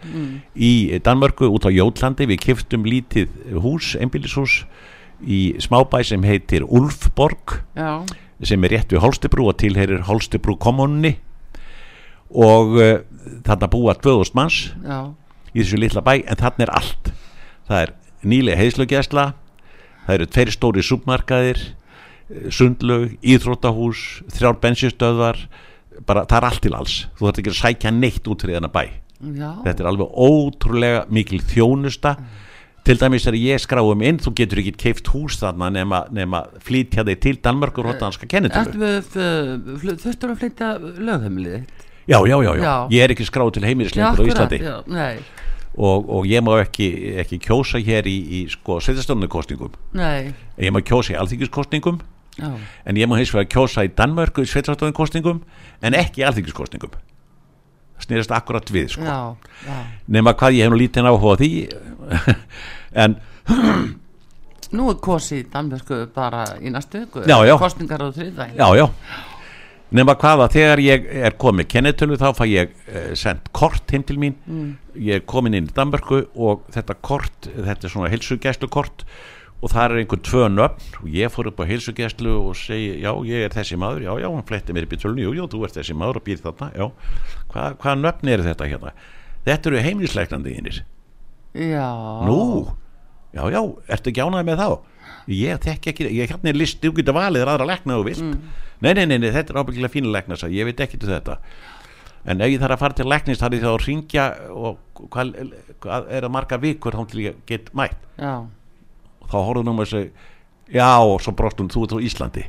í 0.54 0.98
Danmörku 1.04 1.46
út 1.46 1.68
á 1.68 1.70
Jótlandi. 1.70 2.26
Við 2.26 2.42
kiftum 2.42 2.86
lítið 2.88 3.30
hús, 3.62 3.94
einbýlishús 3.98 4.64
í 5.22 5.58
smábæ 5.62 6.02
sem 6.06 6.22
heitir 6.26 6.66
Ulfborg 6.66 7.60
já, 7.74 8.02
sem 8.42 8.64
er 8.64 8.76
rétt 8.76 8.92
við 8.92 9.02
Holstebrú 9.02 9.48
og 9.50 9.58
tilherir 9.58 10.04
Holstebrú 10.06 10.58
kommunni 10.58 11.16
og 12.30 12.76
uh, 12.78 13.00
þarna 13.46 13.70
búa 13.70 13.96
2000 13.98 14.36
manns 14.36 14.60
já, 14.84 15.10
í 15.54 15.62
þessu 15.62 15.80
litla 15.80 16.04
bæ 16.04 16.20
en 16.20 16.38
þarna 16.38 16.68
er 16.68 16.74
allt. 16.74 17.12
Það 17.68 17.84
er 17.86 17.94
nýlega 18.26 18.60
heiðslöggjæsla 18.62 19.32
það 20.08 20.16
eru 20.16 20.26
tveir 20.32 20.50
stóri 20.54 20.82
súpmarkaðir 20.84 21.58
sundlög, 22.52 23.16
íþróttahús 23.24 24.22
þrjár 24.34 24.58
bensinstöðvar 24.62 25.40
bara 26.06 26.24
það 26.28 26.38
er 26.38 26.48
allt 26.48 26.64
til 26.64 26.74
alls. 26.76 26.96
Þú 27.18 27.28
þarf 27.28 27.40
ekki 27.42 27.52
að 27.52 27.60
sækja 27.62 27.94
neitt 27.94 28.28
út 28.30 28.44
fyrir 28.44 28.58
þennan 28.58 28.74
bæ. 28.74 28.82
Já. 29.18 29.48
Þetta 29.64 29.82
er 29.82 29.88
alveg 29.90 30.20
ótrúlega 30.28 31.00
mikil 31.10 31.40
þjónusta. 31.42 32.14
Til 32.86 32.96
dæmis 32.96 33.26
er 33.28 33.36
ég 33.36 33.60
skráum 33.60 34.02
inn 34.06 34.20
þú 34.22 34.30
getur 34.38 34.60
ekki 34.62 34.72
keift 34.80 35.10
hús 35.12 35.36
þarna 35.42 35.68
nema, 35.74 36.04
nema 36.14 36.44
flýtja 36.64 37.04
þig 37.04 37.18
til 37.20 37.40
Danmörk 37.44 37.80
og 37.82 37.88
rótanska 37.88 38.28
kennitölu 38.30 38.70
Ertu 38.70 38.80
með, 38.80 39.98
þurftur 40.04 40.32
að 40.32 40.38
flytja 40.44 40.70
lögheimlið 40.80 41.58
já, 42.08 42.16
já, 42.16 42.36
já, 42.46 42.52
já, 42.62 42.72
ég 42.94 43.04
er 43.04 43.12
ekki 43.12 43.26
skráð 43.28 43.50
til 43.58 43.66
heimilislengur 43.68 44.24
á 44.24 44.28
Íslandi. 44.30 44.60
já, 44.62 44.78
og, 45.76 46.08
og 46.08 46.30
ég 46.30 46.40
má 46.46 46.54
ekki, 46.62 46.88
ekki 47.20 47.40
kjósa 47.44 47.82
hér 47.82 48.08
í, 48.08 48.16
í 48.38 48.40
sko, 48.54 48.78
sveitastöndunarkostningum 48.86 49.76
nei. 49.98 50.32
Ég 50.56 50.72
má 50.72 50.80
kjósa 50.80 51.12
í 51.12 51.18
alþingiskostningum 51.20 52.00
já, 52.38 52.50
en 52.84 53.00
ég 53.00 53.10
má 53.10 53.18
hins 53.18 53.34
vegar 53.34 53.50
kjósa 53.52 53.84
í 53.86 53.92
Danmörku 53.94 54.46
í 54.46 54.50
sveitastöndunarkostningum 54.50 55.42
en 55.82 55.98
ekki 55.98 56.22
í 56.22 56.26
alþingiskostningum 56.28 56.94
það 57.98 58.06
snýrast 58.06 58.34
akkurat 58.34 58.70
við 58.72 58.92
sko. 58.94 59.20
nema 60.06 60.34
hvað 60.38 60.58
ég 60.58 60.68
hef 60.68 60.72
nú 60.72 60.78
lítið 60.78 61.08
áhuga 61.10 61.34
á 61.34 61.40
því. 61.40 61.52
En 63.02 63.18
Nú 64.76 64.90
er 64.92 64.98
kosið 65.00 65.38
í 65.40 65.44
Danmörku 65.48 65.98
bara 66.12 66.44
í 66.60 66.68
næstu 66.72 67.06
já. 67.24 67.56
Kostningar 67.60 68.02
á 68.04 68.08
þriðvæg 68.12 68.56
já, 68.58 68.66
já. 68.76 68.86
Nema 69.96 70.12
hvað 70.20 70.42
að 70.44 70.54
þegar 70.58 70.82
ég 70.84 71.06
er 71.24 71.36
komið 71.40 71.68
kennetölu 71.72 72.18
þá 72.20 72.26
fæ 72.36 72.44
ég 72.50 72.74
uh, 72.92 73.14
sendt 73.16 73.48
kort 73.56 73.88
heim 73.94 74.04
til 74.04 74.18
mín. 74.20 74.36
Ég 74.92 75.22
er 75.22 75.24
komin 75.24 75.56
inn 75.56 75.70
í 75.70 75.72
Danmörku 75.72 76.26
og 76.36 76.66
þetta 76.74 76.98
kort, 77.00 77.48
þetta 77.48 77.88
er 77.88 77.94
svona 77.94 78.12
heilsugæslu 78.12 78.68
kort 78.68 79.06
og 79.58 79.72
það 79.72 79.84
er 79.84 80.00
einhver 80.02 80.20
tvö 80.28 80.48
nöfn. 80.52 80.90
Og 81.02 81.08
ég 81.14 81.32
fór 81.34 81.50
upp 81.50 81.62
á 81.62 81.68
heilsugæslu 81.68 82.34
og 82.38 82.58
segi 82.58 83.00
já 83.02 83.10
ég 83.26 83.46
er 83.48 83.54
þessi 83.54 83.78
maður, 83.80 84.04
já 84.06 84.12
já 84.22 84.28
hann 84.30 84.46
fletti 84.48 84.76
mér 84.76 84.86
upp 84.86 84.94
í 84.94 85.00
tölunni, 85.02 85.24
jú 85.26 85.34
jú 85.38 85.48
þú 85.50 85.64
ert 85.66 85.78
þessi 85.78 85.96
maður 85.98 86.20
og 86.20 86.26
býr 86.28 86.42
þarna. 86.44 86.70
Já, 86.76 86.86
Hva, 87.52 87.64
hvað 87.80 88.04
nöfn 88.04 88.32
eru 88.34 88.46
þetta 88.46 88.68
hérna? 88.70 88.92
Þetta 89.48 89.70
eru 89.70 89.82
heimilisleiknandi 89.86 90.54
þínir. 90.58 90.82
Já. 91.58 91.88
Nú, 92.28 92.38
já, 93.34 93.42
já, 93.50 93.62
ertu 93.88 94.12
ánægð 94.14 94.46
með 94.50 94.62
þá? 94.62 94.68
Ég 95.28 95.60
þekki 95.64 95.90
ekki, 95.92 96.06
ég 96.16 96.30
hérna 96.32 96.52
er 96.52 96.56
listi, 96.56 96.88
þú 96.88 97.00
getur 97.00 97.16
valið 97.16 97.48
aðra 97.48 97.66
lekna 97.68 97.98
og 98.00 98.06
vilt. 98.08 98.22
Nei, 98.80 98.92
nei, 98.94 99.04
nei, 99.10 99.18
nei, 99.18 99.32
þetta 99.34 99.52
er 99.52 99.58
ábyggilega 99.60 99.92
fína 99.92 100.12
lekna, 100.14 100.38
ég. 100.48 100.68
Veit 100.68 100.80
ekki 100.84 101.00
til 101.00 101.10
þetta. 101.10 101.38
En 102.28 102.42
ef 102.44 102.50
ég 102.52 102.60
þarf 102.60 102.76
að 102.76 102.82
fara 102.82 102.96
til 102.98 103.08
leknist, 103.08 103.42
þarf 103.42 103.56
ég 103.56 103.64
þá 103.64 103.70
að 103.70 103.84
ringja 103.86 104.24
og 104.52 105.02
hvað, 105.14 105.34
hvað 105.82 106.08
er 106.18 106.26
að 106.26 106.32
marga 106.34 106.58
vikur 106.60 106.96
þá 106.96 107.02
til 107.10 107.22
ég 107.24 107.38
get 107.48 107.70
mætt. 107.78 108.00
Já, 108.18 108.32
þá 109.30 109.36
horfðum 109.44 109.72
hún 109.74 109.80
og 109.84 109.90
segi, 109.90 110.10
já, 110.74 110.88
og 111.00 111.20
svo 111.24 111.32
brostum 111.36 111.68
þú 111.68 111.84
ert 111.86 111.96
á 111.96 111.98
Íslandi. 112.08 112.44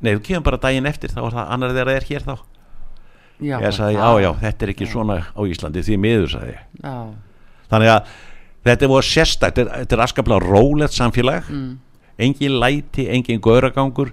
Nei, 0.00 0.12
þú 0.16 0.22
kemur 0.28 0.42
bara 0.50 0.60
daginn 0.62 0.86
eftir, 0.86 1.10
þá 1.10 1.22
er 1.26 1.36
það 1.38 1.52
annar 1.56 1.74
þeirra 1.76 1.96
er 1.96 2.04
hér 2.10 2.24
þá. 2.26 2.36
já 3.40 3.56
Ég 3.60 3.72
sagði, 3.76 3.94
já, 3.96 4.00
það- 4.00 4.22
já, 4.22 4.30
þetta 4.40 4.62
er 4.66 4.72
ekki 4.74 4.86
svona 4.92 5.16
á 5.36 5.40
Íslandi, 5.44 5.82
því 5.84 5.96
miður, 6.00 6.28
sagði. 6.36 6.56
Já, 6.82 6.94
þannig 7.70 7.90
að 7.94 8.14
þetta 8.66 8.82
er 8.82 8.88
voru 8.88 9.06
sérstætt 9.06 9.54
þetta 9.56 9.60
er- 9.66 9.84
þetta 9.84 9.92
er 9.98 10.04
askaplega 10.06 10.40
rólegt 10.46 10.92
samfélag. 10.96 11.50
Engin 12.18 12.54
læti, 12.56 13.04
engin 13.12 13.40
gauragangur. 13.44 14.08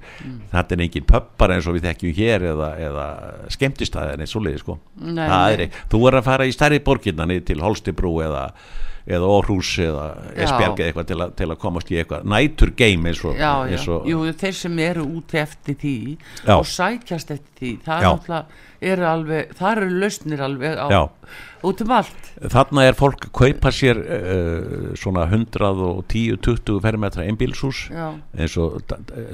Þetta 0.51 0.71
er 0.75 0.81
engin 0.83 1.05
pöppar 1.07 1.51
eins 1.55 1.65
og 1.67 1.75
við 1.77 1.85
þekkjum 1.87 2.15
hér 2.17 2.41
eða, 2.51 2.67
eða 2.77 3.05
skemmtistæðir 3.47 4.19
eins 4.19 4.35
og 4.35 4.43
leiði 4.43 4.59
sko. 4.59 4.75
Nei, 4.99 5.23
Það 5.29 5.53
er, 5.53 5.59
ekki- 5.67 5.87
þú 5.89 6.07
er 6.09 6.17
að 6.19 6.23
fara 6.23 6.43
í 6.43 6.51
stærri 6.51 6.79
borginna 6.83 7.25
niður 7.25 7.45
til 7.45 7.61
Holstibrú 7.63 8.11
eða 8.25 8.51
eða 9.08 9.28
Orhus 9.28 9.74
eða. 9.84 10.04
Esbjerg 10.32 10.78
eða 10.80 10.88
eitthvað 10.91 11.08
til, 11.10 11.18
að- 11.26 11.34
til 11.36 11.47
að 11.51 11.58
komast 11.60 11.89
í 11.91 11.97
eitthvað 11.99 12.24
nætur 12.32 12.70
game 12.80 13.10
eins 13.12 13.24
og, 13.28 13.34
já, 13.36 13.51
já. 13.68 13.72
eins 13.76 13.88
og 13.91 14.06
Jú, 14.08 14.22
þeir 14.39 14.54
sem 14.56 14.80
eru 14.80 15.04
úti 15.20 15.39
eftir 15.41 15.76
því 15.82 15.95
Já. 16.45 16.54
og 16.56 16.66
sækjast 16.66 17.32
eftir 17.36 17.51
því 17.60 17.72
það 17.84 18.30
er 18.30 18.45
eru 18.93 19.06
alveg 19.08 19.51
það 19.56 19.78
eru 19.78 19.89
lausnir 20.01 20.41
alveg 20.43 20.76
á, 20.76 21.08
út 21.64 21.82
um 21.86 21.91
allt. 21.95 22.32
Þarna 22.51 22.84
er 22.89 22.97
fólk 22.99 23.28
að 23.30 23.32
kaupa 23.39 23.72
sér 23.72 23.99
uh, 24.04 24.95
svona 24.99 25.24
110-20 25.32 26.82
fermetra 26.84 27.24
einbílshús 27.28 27.86
eins 28.36 28.58
og 28.60 28.82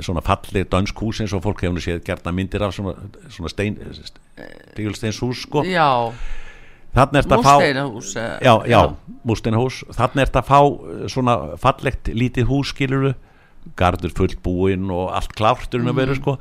svona 0.05 0.21
fallið 0.25 0.69
dansk 0.69 1.01
hús 1.01 1.21
eins 1.23 1.33
og 1.33 1.41
fólk 1.45 1.63
hefur 1.65 1.81
séð 1.81 2.03
gerna 2.05 2.33
myndir 2.35 2.61
af 2.65 2.75
svona, 2.77 2.93
svona 3.29 3.49
stein 3.49 3.77
stígulsteins 4.73 5.21
hús 5.23 5.45
sko. 5.47 5.63
Já 5.65 6.11
að 6.95 7.13
músteinahús 7.29 8.15
eh, 8.17 8.39
já, 8.41 8.53
já, 8.67 8.79
músteinahús. 9.27 9.83
Þannig 9.93 10.21
er 10.23 10.29
þetta 10.31 10.41
að 10.41 10.49
fá 10.49 10.59
eh, 10.59 11.07
svona 11.13 11.35
fallegt 11.61 12.09
lítið 12.13 12.47
hús 12.49 12.71
skiluru 12.73 13.13
gardur 13.77 14.09
fullbúinn 14.17 14.89
og 14.91 15.11
allt 15.13 15.35
klárturinn 15.37 15.87
að 15.87 15.93
Mhm. 15.93 15.99
vera 16.01 16.15
sko. 16.15 16.37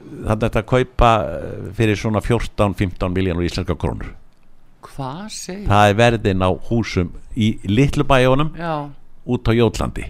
Þannig 0.00 0.42
er 0.42 0.48
þetta 0.48 0.62
að 0.62 0.70
kaupa 0.72 1.10
eh, 1.24 1.72
fyrir 1.76 1.96
svona 1.96 2.20
14-15 2.24 3.12
miljónur 3.14 3.44
íslenska 3.46 3.76
krónur. 3.76 4.14
Hvað 4.82 5.28
segir? 5.30 5.66
það 5.68 5.90
er 5.90 5.94
verðin 5.94 6.40
á 6.42 6.50
húsum 6.70 7.10
í 7.36 7.58
litlu 7.68 8.02
bæjónum 8.04 8.50
Já, 8.56 8.88
út 9.28 9.44
á 9.46 9.52
Jótlandi. 9.52 10.06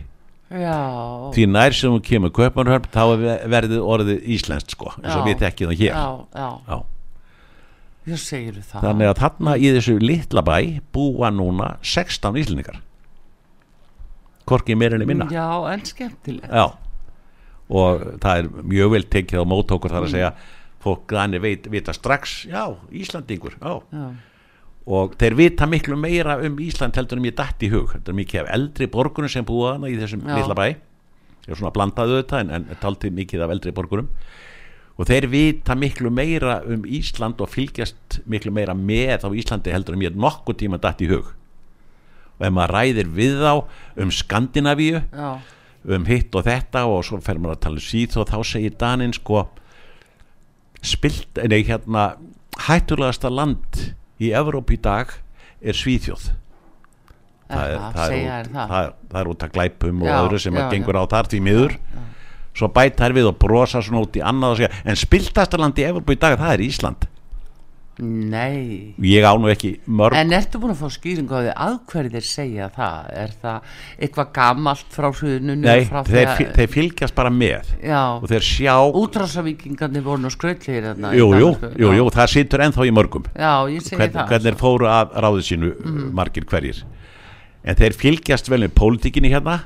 Já. 0.51 1.31
Því 1.35 1.45
nær 1.51 1.71
sem 1.75 1.91
hún 1.91 2.01
kemur 2.03 2.31
kaupanhörn 2.31 2.87
þá 2.91 3.03
er 3.15 3.49
verðið 3.51 3.83
orðið 3.87 4.23
íslenskt 4.35 4.71
sko 4.75 4.91
eins 5.03 5.15
og 5.15 5.27
Já. 5.27 5.29
við 5.29 5.39
þekkjum 5.45 5.69
það 5.71 5.79
hér. 5.79 5.93
Já, 5.95 6.27
já, 6.35 6.49
Já. 6.71 6.79
já 6.79 6.79
segir 6.79 6.79
það 6.79 6.87
þannig 8.07 9.11
að 9.11 9.19
þarna 9.21 9.57
í 9.61 9.73
þessu 9.77 9.97
litla 10.01 10.43
bæ 10.47 10.81
búa 10.95 11.29
núna 11.35 11.75
16 11.83 12.39
íslendingar. 12.41 12.81
Korki 14.49 14.75
meirinni 14.75 15.07
minna. 15.07 15.29
Já, 15.31 15.47
en 15.73 15.85
skemmtilegt. 15.87 16.49
Já. 16.51 16.73
og 17.71 18.01
það 18.19 18.41
er 18.41 18.49
mjög 18.67 18.91
vel 18.97 19.05
tekið 19.15 19.45
á 19.45 19.47
mótókur 19.47 19.93
þar 19.93 20.09
að 20.09 20.15
segja 20.17 20.31
fólk 20.83 21.13
veit, 21.45 21.69
vita 21.71 21.93
strax 21.95 22.47
já, 22.51 22.65
Íslandingur 22.91 23.55
já. 23.61 24.11
Og 24.91 25.15
þeir 25.21 25.37
vita 25.39 25.67
miklu 25.69 25.95
meira 26.01 26.39
um 26.43 26.57
Ísland 26.59 26.97
heldur 26.97 27.21
um 27.21 27.27
ég 27.29 27.37
dætt 27.37 27.63
í 27.63 27.69
hug. 27.71 27.93
Þetta 27.93 28.11
er 28.11 28.17
mikið 28.17 28.41
af 28.41 28.49
eldri 28.57 28.87
borgurum 28.91 29.31
sem 29.31 29.45
búa 29.47 29.75
hana 29.77 29.91
í 29.93 29.99
þessum 30.01 30.25
litla 30.25 30.57
bæ. 30.57 30.65
Ég 31.45 31.53
er 31.53 31.61
svona 31.61 31.71
blandaðu 31.77 32.17
þetta 32.23 32.41
en, 32.41 32.51
en 32.57 32.81
taldi 32.81 33.13
mikið 33.15 33.45
af 33.45 33.53
eldri 33.55 33.75
borgurum 33.77 34.09
og 35.01 35.09
þeir 35.09 35.27
vita 35.33 35.75
miklu 35.79 36.11
meira 36.13 36.59
um 36.69 36.83
Ísland 36.85 37.41
og 37.41 37.49
fylgjast 37.49 38.19
miklu 38.29 38.53
meira 38.53 38.75
með 38.77 39.25
á 39.25 39.29
Íslandi 39.33 39.73
heldur 39.73 39.97
um 39.97 40.05
ég 40.05 40.19
nokkuð 40.19 40.59
tíma 40.61 40.81
dætt 40.81 41.01
í 41.07 41.09
hug. 41.09 41.31
Og 42.37 42.45
ef 42.45 42.53
maður 42.53 42.75
ræðir 42.77 43.15
við 43.17 43.39
þá 43.41 43.55
um 44.05 44.13
Skandinavíu 44.13 45.01
já, 45.01 45.31
um 45.97 46.05
hitt 46.09 46.37
og 46.37 46.45
þetta 46.45 46.85
og 46.89 47.01
svo 47.09 47.21
fer 47.25 47.41
maður 47.41 47.57
að 47.57 47.65
tala 47.65 47.81
um 47.81 47.87
síð 47.87 48.19
og 48.21 48.29
þá 48.29 48.37
segir 48.51 48.77
Danin 48.81 49.17
sko 49.17 49.47
spilt, 50.85 51.41
nei 51.49 51.63
hérna 51.65 52.05
hættulegasta 52.67 53.33
land 53.33 53.81
í 54.21 54.35
Evróp 54.37 54.73
í 54.73 54.79
dag 54.81 55.17
er 55.61 55.77
Svíþjóð. 55.77 56.31
Er 57.51 57.57
það, 57.57 57.75
út, 57.81 58.15
er 58.31 58.49
það. 58.53 58.69
það, 58.71 58.93
það 59.11 59.21
er 59.21 59.29
út 59.33 59.45
að 59.45 59.53
glæpum 59.57 60.03
og 60.05 60.09
Já, 60.13 60.17
öðru 60.21 60.39
sem 60.45 60.55
já, 60.55 60.61
að 60.63 60.75
gengur 60.77 61.01
á 61.01 61.05
þar 61.11 61.31
því 61.33 61.41
miður 61.49 61.81
svo 62.57 62.69
bæta 62.75 63.07
þær 63.07 63.17
við 63.21 63.31
og 63.31 63.39
brosa 63.41 63.83
svona 63.85 64.03
út 64.05 64.19
í 64.19 64.25
annað 64.25 64.57
og 64.57 64.61
segja, 64.61 64.75
en 64.85 64.97
spiltasta 64.99 65.61
land 65.61 65.79
í 65.79 65.87
dag 66.21 66.39
það 66.41 66.53
er 66.57 66.67
Ísland. 66.67 67.09
Nei. 68.01 68.95
Ég 69.05 69.25
á 69.29 69.37
nú 69.37 69.51
ekki 69.53 69.75
mörg 69.85 70.17
En 70.17 70.31
ertu 70.33 70.57
búin 70.63 70.73
að 70.73 70.79
fá 70.81 70.89
skýringu 70.95 71.35
á 71.37 71.41
því 71.43 71.51
að 71.53 71.75
hverju 71.91 72.13
þeir 72.15 72.25
segja 72.25 72.69
það? 72.73 73.11
Er 73.23 73.35
það 73.43 73.75
eitthvað 74.07 74.31
gamalt 74.39 74.95
frá 74.95 75.09
suðuninu? 75.19 75.59
nei, 75.67 75.85
frá 75.85 76.01
þeir, 76.09 76.31
fy- 76.39 76.47
þeir 76.57 76.71
fylgjast 76.77 77.17
bara 77.19 77.33
með. 77.35 77.75
Já, 77.85 78.01
og 78.17 78.25
þeir 78.31 78.47
sjá 78.47 78.75
útrásavíkingarnir 79.03 80.07
voru 80.07 80.23
nú 80.25 80.33
í 80.33 81.21
jú, 81.21 81.29
jú, 81.43 81.51
jú, 81.77 81.93
jú, 81.99 82.09
það 82.15 82.33
situr 82.39 82.65
ennþá 82.65 82.89
í 82.89 82.95
mörgum. 82.97 83.29
Já, 83.37 83.53
ég 83.69 83.85
segi 83.85 84.01
hvern, 84.01 84.17
það. 84.17 84.33
hvernig 84.33 84.59
fóru 84.65 84.89
að 84.89 85.15
ráðu 85.27 85.45
sínu 85.51 85.75
margir 86.17 86.49
hverjir. 86.49 86.83
En 87.69 87.77
þeir 87.77 87.93
fylgjast 88.01 88.49
vel 88.49 88.63
með 88.65 88.73
pólitíkinni 88.81 89.29
hérna 89.29 89.61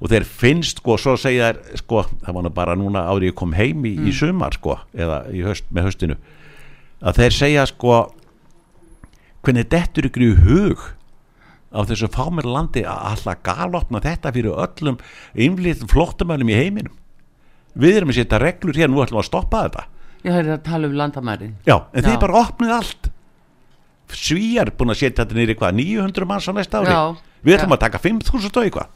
og 0.00 0.08
þeir 0.08 0.24
finnst 0.24 0.78
sko, 0.80 0.96
svo 0.96 1.16
segja 1.20 1.50
þær 1.52 1.76
sko, 1.82 2.04
það 2.24 2.34
var 2.38 2.42
nú 2.46 2.52
bara 2.56 2.76
núna 2.78 3.02
árið 3.12 3.30
ég 3.30 3.34
kom 3.36 3.52
heim 3.52 3.82
í, 3.84 3.94
Mm. 3.98 4.06
í 4.08 4.12
sumar 4.16 4.54
sko, 4.56 4.78
eða 4.96 5.18
í 5.32 5.42
höst, 5.44 5.64
með 5.72 5.90
höstinu 5.90 6.16
að 7.02 7.18
þeir 7.20 7.32
segja 7.36 7.66
sko 7.68 7.98
hvernig 9.44 9.68
dettur 9.72 10.08
ykkur 10.08 10.24
í 10.24 10.32
hug 10.44 10.82
á 11.70 11.80
þessu 11.86 12.08
fámir 12.12 12.44
landi 12.48 12.82
að 12.82 13.04
alltaf 13.12 13.42
galopna 13.46 14.00
þetta 14.02 14.32
fyrir 14.34 14.56
öllum 14.58 14.98
innflýttum 15.36 15.88
flottamönnum 15.92 16.50
í 16.50 16.56
heiminum 16.58 16.96
við 17.78 18.00
erum 18.00 18.10
að 18.10 18.18
setja 18.20 18.40
reglur 18.42 18.74
hér, 18.76 18.88
nú 18.90 19.00
ætlum 19.04 19.20
við 19.20 19.24
að 19.24 19.30
stoppa 19.30 19.64
þetta 19.68 19.84
Ég 20.20 20.34
höfði 20.36 20.52
að 20.52 20.62
tala 20.66 20.88
um 20.90 20.96
landamærin 20.98 21.52
Já, 21.64 21.76
en 21.94 22.02
þeir 22.04 22.16
Já. 22.16 22.20
bara 22.20 22.40
opnuð 22.44 22.72
allt 22.76 23.10
Svíjar 24.10 24.72
búin 24.74 24.90
að 24.92 24.98
setja 25.00 25.24
þetta 25.24 25.44
í 25.46 25.54
hvað 25.54 25.76
900 25.78 26.26
manns 26.28 26.48
á 26.50 26.52
næsta 26.52 26.80
ári 26.82 26.90
Já. 26.90 27.16
Við 27.46 27.54
ætlum 27.56 27.70
Já. 27.72 27.76
að 27.78 27.84
taka 27.86 27.98
5000 28.02 28.56
og 28.58 28.64
eitthvað 28.66 28.88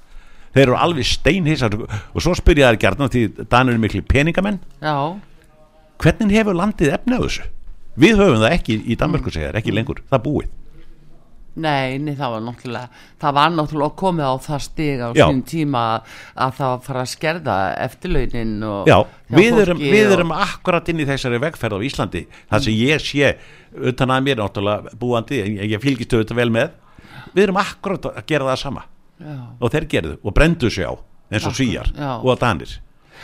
þeir 0.55 0.65
eru 0.69 0.77
alveg 0.79 1.07
steinhissar. 1.11 1.75
Og 2.15 2.23
svo 2.25 2.35
spyrja 2.39 2.71
þær 2.73 2.81
gerðan 2.87 3.13
því 3.15 3.25
Danir 3.51 3.75
eru 3.77 3.83
miklu 3.85 4.03
peningamenn. 4.09 4.61
Já, 4.83 4.97
hvernig 6.03 6.35
hefur 6.39 6.57
landið 6.59 6.95
efni 6.97 7.19
á 7.19 7.23
þessu? 7.27 7.49
Við 8.01 8.19
höfum 8.19 8.41
það 8.43 8.53
ekki 8.57 8.81
í 8.91 8.97
Danmörku 8.99 9.31
segjar, 9.31 9.55
ekki 9.61 9.71
lengur, 9.75 10.01
það 10.11 10.23
búið. 10.27 10.53
Nei, 11.55 12.01
nei, 12.03 12.17
það 12.19 12.33
var 12.33 12.41
náttúrulega 12.43 13.03
það 13.23 13.35
var 13.37 13.53
náttúrulega 13.55 13.95
komið 14.01 14.25
á 14.27 14.35
það 14.43 14.63
stig 14.65 15.03
á 15.07 15.09
sín 15.15 15.43
tíma 15.47 15.83
að, 15.93 16.17
að 16.43 16.57
það 16.59 16.73
fara 16.89 17.03
að 17.05 17.11
skerða 17.13 17.59
eftirlaunin 17.85 18.57
og 18.67 18.91
Já, 18.91 18.97
við 19.31 19.61
erum, 19.63 19.79
við 19.85 20.09
og- 20.09 20.15
erum 20.17 20.33
akkurat 20.35 20.91
inn 20.91 21.05
í 21.05 21.07
þessari 21.07 21.39
vegferð 21.45 21.79
á 21.79 21.87
Íslandi. 21.87 22.25
Það 22.51 22.65
sem 22.67 22.75
ég 22.81 23.05
sé 23.07 23.31
utan 23.93 24.11
að 24.17 24.27
mér 24.27 24.43
náttúrulega 24.43 24.99
búandi, 24.99 25.39
en 25.45 25.55
ég, 25.61 25.71
ég 25.77 25.85
fylgist 25.87 26.17
auðvitað 26.19 26.41
vel 26.43 26.51
með. 26.59 26.75
Við 27.39 27.45
erum 27.47 27.63
akkurat 27.63 28.11
að 28.11 28.27
gera 28.27 28.51
það 28.51 28.59
sama 28.65 28.83
já. 29.21 29.37
og 29.61 29.71
þeir 29.75 29.87
gerðu 29.91 30.17
og 30.23 30.35
brendu 30.35 30.71
sig 30.71 30.87
á 30.87 30.95
eins 31.31 31.47
og 31.47 31.55
svíjar 31.57 31.91
já. 31.95 32.11
og 32.23 32.41
danir. 32.41 32.81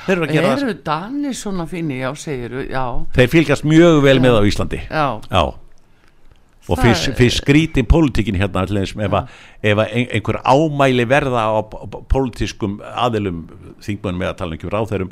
Þeir 0.06 0.16
eru 0.16 0.26
að 0.26 0.32
gera 0.32 0.50
það 0.52 0.62
eru 0.64 0.76
Danir 0.86 1.34
svona 1.36 1.66
fínir, 1.68 1.98
já, 2.00 2.10
segiru, 2.16 2.62
já. 2.70 2.84
Þeir 3.16 3.32
fylgjast 3.34 3.66
mjög 3.68 3.98
vel 4.04 4.20
með 4.22 4.38
á 4.38 4.42
Íslandi. 4.48 4.80
Já, 4.86 5.06
já. 5.28 5.42
Og 6.70 6.78
fyrst 6.78 7.40
skrítin 7.40 7.88
pólitíkin 7.88 8.36
hérna 8.38 8.62
þess 8.68 8.94
ef, 8.94 9.10
að- 9.10 9.28
ef 9.62 9.78
að 9.82 9.88
ein, 9.90 10.06
einhver 10.14 10.38
ámæli 10.44 11.06
verða 11.08 11.42
á 11.50 11.58
pólitískum 12.12 12.78
aðilum 12.80 13.48
þingmönnum 13.82 14.22
eða 14.22 14.36
tala 14.38 14.54
ekki 14.54 14.68
um 14.68 14.74
ráþeirum 14.76 15.10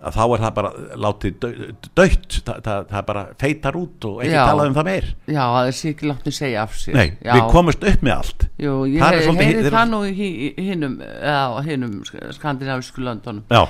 að 0.00 0.14
þá 0.16 0.22
er 0.34 0.40
það 0.44 0.54
bara 0.56 0.70
látið 1.04 1.34
dautt, 1.44 2.36
það, 2.46 2.60
það, 2.64 2.84
það 2.90 3.04
bara 3.10 3.22
feitar 3.42 3.76
út 3.80 4.06
og 4.08 4.22
ekki 4.24 4.32
Já. 4.32 4.42
talað 4.48 4.70
um 4.70 4.76
það 4.78 4.86
meir. 4.88 5.08
Já, 5.28 5.42
það 5.44 5.68
er 5.70 5.76
sér 5.80 5.90
ekki 5.94 6.08
láttu 6.10 6.32
segja 6.32 6.62
af 6.64 6.76
sér. 6.80 6.94
Nei, 6.96 7.06
já. 7.20 7.32
við 7.36 7.48
komumst 7.52 7.84
upp 7.92 8.04
með 8.06 8.14
allt. 8.16 8.46
Jú, 8.64 8.74
ég 8.88 9.04
þeir- 9.40 9.70
það 9.74 9.90
nú 9.90 10.00
í 10.08 10.12
hi- 10.16 10.54
í 10.56 10.66
hinum, 10.70 10.94
eða, 11.02 11.64
hinum 11.68 11.98
skandinavísku 12.38 13.04
löndunum. 13.04 13.44
Já, 13.50 13.66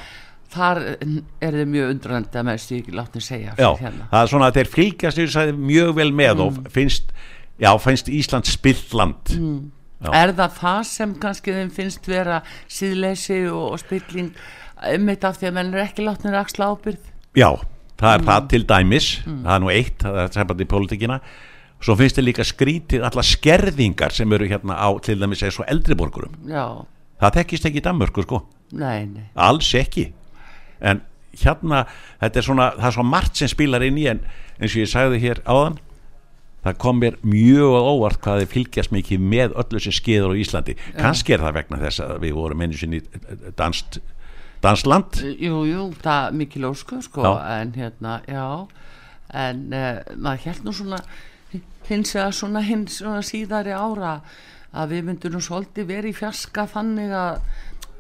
þar 0.55 0.81
er 1.41 1.53
þið 1.59 1.69
mjög 1.75 1.91
undrandi 1.97 2.39
að 2.41 2.47
með 2.51 2.63
sér 2.63 2.79
ekki 2.83 2.95
láttu 3.01 3.21
segja 3.23 3.53
af 3.53 3.59
já, 3.59 3.69
sér 3.75 3.85
hérna. 3.89 4.09
það 4.11 4.23
er 4.23 4.33
svona 4.35 4.49
að 4.51 4.57
þeir 4.61 4.71
fylgjast 4.77 5.19
mjög 5.59 5.93
vel 5.95 6.11
með 6.13 6.35
Mm. 6.35 6.41
og 6.47 6.73
finnst, 6.75 7.13
já, 7.61 7.71
finnst 7.79 8.09
Ísland 8.09 8.47
spilt 8.47 8.95
land. 8.95 9.35
Mm. 9.39 9.71
Er 10.15 10.33
það 10.33 10.55
það 10.57 10.85
sem 10.89 11.15
kannski 11.21 11.53
þeim 11.53 11.71
finnst 11.71 12.07
vera 12.09 12.39
síðleysi 12.73 13.43
og, 13.53 13.73
og 13.75 13.79
spilling 13.83 14.31
einmitt 14.83 15.25
af 15.25 15.39
því 15.41 15.49
að 15.51 15.55
menn 15.59 15.75
er 15.75 15.85
ekki 15.87 16.05
látnir 16.07 16.37
axla 16.41 16.71
ábyrð 16.75 17.11
Já, 17.37 17.51
það 18.01 18.15
er 18.15 18.21
Mm. 18.21 18.27
það 18.27 18.49
til 18.49 18.65
dæmis. 18.67 19.07
Það 19.25 19.55
er 19.55 19.61
nú 19.61 19.71
eitt, 19.71 19.99
það 20.03 20.17
er 20.25 20.29
sambandi 20.35 20.65
í 20.65 20.71
pólitíkina. 20.71 21.21
Svo 21.81 21.95
finnst 21.97 22.17
þið 22.19 22.25
líka 22.27 22.45
skrítið 22.45 23.05
alla 23.07 23.23
skerðingar 23.23 24.13
sem 24.13 24.33
eru 24.33 24.49
hérna 24.49 24.75
á 24.77 24.89
til 25.01 25.19
dæmis 25.21 25.43
eins 25.43 25.59
og 25.61 25.67
eldriborgurum 25.69 26.35
já, 26.49 26.85
það 27.21 27.37
þekkist 27.39 27.65
ekki 27.71 27.81
í 27.81 27.85
Danmörku 27.87 28.23
sko. 28.27 28.43
Nei, 28.73 29.07
nei. 29.07 29.25
Alls 29.37 29.71
ekki. 29.75 30.13
En 30.81 31.01
hérna, 31.37 31.87
þetta 32.21 32.37
er 32.37 32.43
svona 32.43 32.67
það 32.77 32.87
er 32.91 32.97
svona 32.99 33.11
margt 33.11 33.37
sem 33.37 33.49
spilar 33.49 33.83
inn 33.87 33.97
í 33.97 34.07
en 34.11 34.21
eins 34.61 34.75
og 34.75 34.83
ég 34.83 34.91
sagði 34.93 35.21
hér 35.23 35.41
áðan 35.47 35.79
það 36.65 36.77
kom 36.83 37.01
mér 37.01 37.17
mjög 37.25 37.73
óvart 37.81 38.21
hvað 38.21 38.43
þið 38.43 38.51
fylgjast 38.53 38.93
mikið 38.93 39.21
með 39.33 39.55
öllu 39.57 39.81
sem 39.81 39.93
skeður 39.97 40.35
á 40.37 40.41
Íslandi. 40.43 40.75
Kannski 40.99 41.33
er 41.33 41.41
það 41.47 41.55
vegna 41.55 41.79
þess 41.81 42.01
að 42.05 42.19
við 42.27 42.35
vorum 42.37 42.61
einu 42.67 42.77
sinni 42.77 43.01
danst 43.57 44.01
dansland. 44.65 45.23
Jú, 45.41 45.65
jú, 45.69 45.89
það 46.03 46.29
er 46.29 46.39
mikil 46.43 46.69
ósku 46.71 47.01
sko, 47.05 47.25
en 47.41 47.75
hérna, 47.77 48.21
já 48.29 48.47
en 49.31 49.67
uh, 49.75 50.01
maður 50.19 50.47
held 50.49 50.65
nú 50.67 50.75
svona 50.75 51.01
hins 51.89 52.15
vegar 52.15 52.35
svona 52.35 52.63
hins 52.67 53.01
svona 53.01 53.23
síðari 53.27 53.75
ára 53.75 54.21
að 54.71 54.95
við 54.95 55.07
myndum 55.09 55.35
nú 55.35 55.43
svolítið 55.43 55.91
verið 55.91 56.15
í 56.15 56.19
fjarska 56.21 56.67
þannig 56.71 57.15
að 57.15 57.43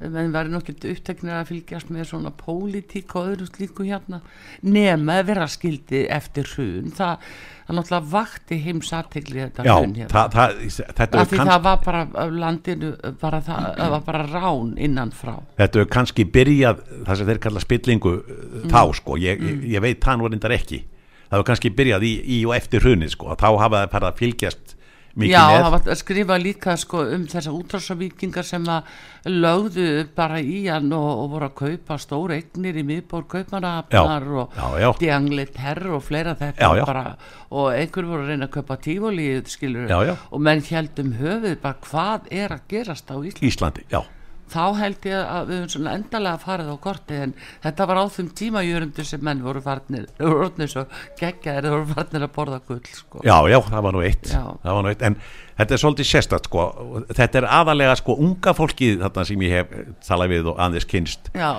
menn 0.01 0.33
verður 0.33 0.55
nokkið 0.55 0.87
uppteknir 0.95 1.37
að 1.37 1.51
fylgjast 1.51 1.91
með 1.93 2.07
svona 2.09 2.31
pólitík 2.33 3.13
og 3.19 3.35
öðru 3.35 3.49
slíku 3.51 3.85
hérna 3.85 4.23
nema 4.65 5.19
vera 5.29 5.49
skildi 5.51 6.07
eftir 6.09 6.49
hrun. 6.55 6.89
Það, 6.97 7.27
það 7.71 7.79
náttúrulega 7.79 8.11
vakti 8.13 8.61
heims 8.65 8.93
aðtegli 8.99 9.45
þetta 9.45 9.67
Já, 9.67 9.73
hrun 9.79 9.95
hérna. 9.95 10.11
það, 10.13 10.37
það, 10.37 10.57
þetta 10.99 11.11
kannski 11.15 11.41
það 11.41 11.65
var 11.69 11.83
bara 11.87 12.29
landinu 12.35 12.93
bara 13.23 13.43
það, 13.47 13.69
það 13.79 13.95
var 13.95 14.07
bara 14.11 14.25
rán 14.35 14.75
innan 14.77 15.15
frá 15.15 15.35
þetta 15.61 15.85
er 15.85 15.91
kannski 15.97 16.27
byrjað 16.35 16.83
það 17.07 17.21
sem 17.21 17.31
þeir 17.31 17.43
kalla 17.47 17.63
spillingu 17.63 18.15
mm. 18.19 18.67
þá 18.73 18.83
sko, 18.99 19.17
ég, 19.21 19.45
ég, 19.45 19.63
ég 19.77 19.85
veit 19.85 20.03
það 20.03 20.21
nú 20.21 20.31
reyndar 20.31 20.57
ekki. 20.57 20.83
Það 21.31 21.39
var 21.39 21.47
kannski 21.53 21.73
byrjað 21.79 22.07
í, 22.07 22.13
í 22.27 22.39
og 22.49 22.57
eftir 22.57 22.85
hrunið 22.85 23.15
sko, 23.15 23.35
þá 23.39 23.49
hafa 23.61 23.85
það 23.93 24.09
fylgjast 24.19 24.77
mikið 25.17 25.33
Já, 25.33 25.41
með 25.51 25.63
það 25.65 25.73
var 25.75 25.89
að 25.95 25.99
skrifa 26.01 26.37
líka 26.41 26.75
sko, 26.79 27.01
um 27.17 27.25
þessar 27.31 27.57
útrásavíkingar 27.59 28.47
sem 28.47 28.69
að 28.71 28.93
lögðu 29.31 29.87
bara 30.17 30.39
í 30.41 30.61
hann 30.69 30.93
og, 30.97 31.09
og 31.25 31.33
voru 31.35 31.49
að 31.49 31.57
kaupa 31.63 31.99
stóra 32.01 32.39
eignir 32.39 32.79
í 32.81 32.85
miðbór 32.87 33.27
kaupmanahafnar 33.35 34.29
Já, 34.29 34.39
og 34.45 34.55
já, 34.57 34.69
já. 34.85 34.89
djangli 35.01 35.47
terr 35.57 35.83
og 35.97 36.05
fleira 36.07 36.37
þetta 36.39 36.63
Já, 36.63 36.79
já. 36.81 36.85
bara 36.87 37.05
og 37.51 37.73
einhver 37.75 38.09
voru 38.13 38.25
að 38.27 38.33
reyna 38.35 38.47
að 38.51 38.55
kaupa 38.61 38.79
tífólíð 38.87 39.51
skilur 39.51 39.91
Já, 39.91 39.99
já. 40.13 40.15
og 40.31 40.47
menn 40.47 40.65
heldum 40.71 41.13
höfuð 41.19 41.59
bara 41.65 41.83
hvað 41.91 42.31
er 42.31 42.57
að 42.57 42.65
gerast 42.71 43.11
á 43.11 43.17
Íslandi 43.19 43.51
Íslandi, 43.51 43.87
já 43.91 44.03
þá 44.51 44.63
held 44.81 45.07
ég 45.09 45.19
að 45.21 45.51
við 45.51 45.61
höfum 45.61 45.73
svona 45.75 45.93
endalega 45.99 46.41
farið 46.43 46.71
á 46.73 46.77
korti 46.87 47.19
en 47.25 47.35
þetta 47.65 47.87
var 47.91 48.01
á 48.03 48.05
þeim 48.17 48.31
tímajörundu 48.41 49.05
sem 49.07 49.23
menn 49.27 49.45
voru 49.45 49.63
farnir 49.65 50.09
orðnir 50.31 50.73
svo 50.73 50.87
geggjaðir 51.21 51.69
þeir 51.69 51.77
voru 51.77 51.93
farnir 51.95 52.27
að 52.27 52.33
borða 52.39 52.63
gull 52.69 52.83
sko. 52.95 53.23
Já, 53.27 53.37
já, 53.51 53.59
það 53.69 53.87
var 53.87 53.97
nú 53.97 54.03
eitt, 54.07 54.33
var 54.65 54.83
nú 54.83 54.91
eitt. 54.93 55.05
en 55.07 55.21
þetta 55.61 55.77
er 55.77 55.85
svolítið 55.85 56.11
sérstætt 56.11 56.51
sko. 56.51 56.67
þetta 57.13 57.43
er 57.43 57.51
aðalega 57.61 57.95
sko 58.01 58.19
unga 58.27 58.57
fólkið 58.57 59.05
þarna 59.05 59.29
sem 59.29 59.47
ég 59.47 59.57
hef 59.61 59.79
talað 60.09 60.35
við 60.35 60.51
og 60.53 60.61
aðeins 60.67 60.89
kynst 60.91 61.31
Já, 61.37 61.53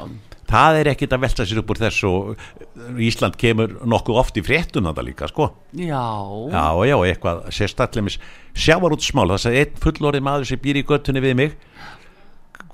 það 0.52 0.80
er 0.82 0.92
ekkit 0.92 1.16
að 1.16 1.24
velta 1.26 1.48
sér 1.48 1.62
upp 1.62 1.72
úr 1.72 1.82
þess 1.86 2.06
og 2.10 3.00
Ísland 3.00 3.38
kemur 3.40 3.78
nokkuð 3.88 4.20
oft 4.20 4.40
í 4.40 4.44
fréttun 4.46 4.90
þetta 4.90 5.06
líka 5.08 5.30
sko 5.32 5.52
já, 5.78 6.04
Já, 6.52 6.66
já, 6.90 6.96
eitthvað 7.08 7.44
sérstætlemis 7.56 8.20
sjávarútsmál, 8.52 9.30
það 9.32 9.44
sagði 9.46 9.64
einn 9.64 9.82
fullorðið 9.86 10.26
maður 10.28 10.50
sem 10.50 10.64
býr 10.64 10.82
í 10.82 10.88
göttunni 10.88 11.24
við 11.24 11.38
mig 11.40 11.60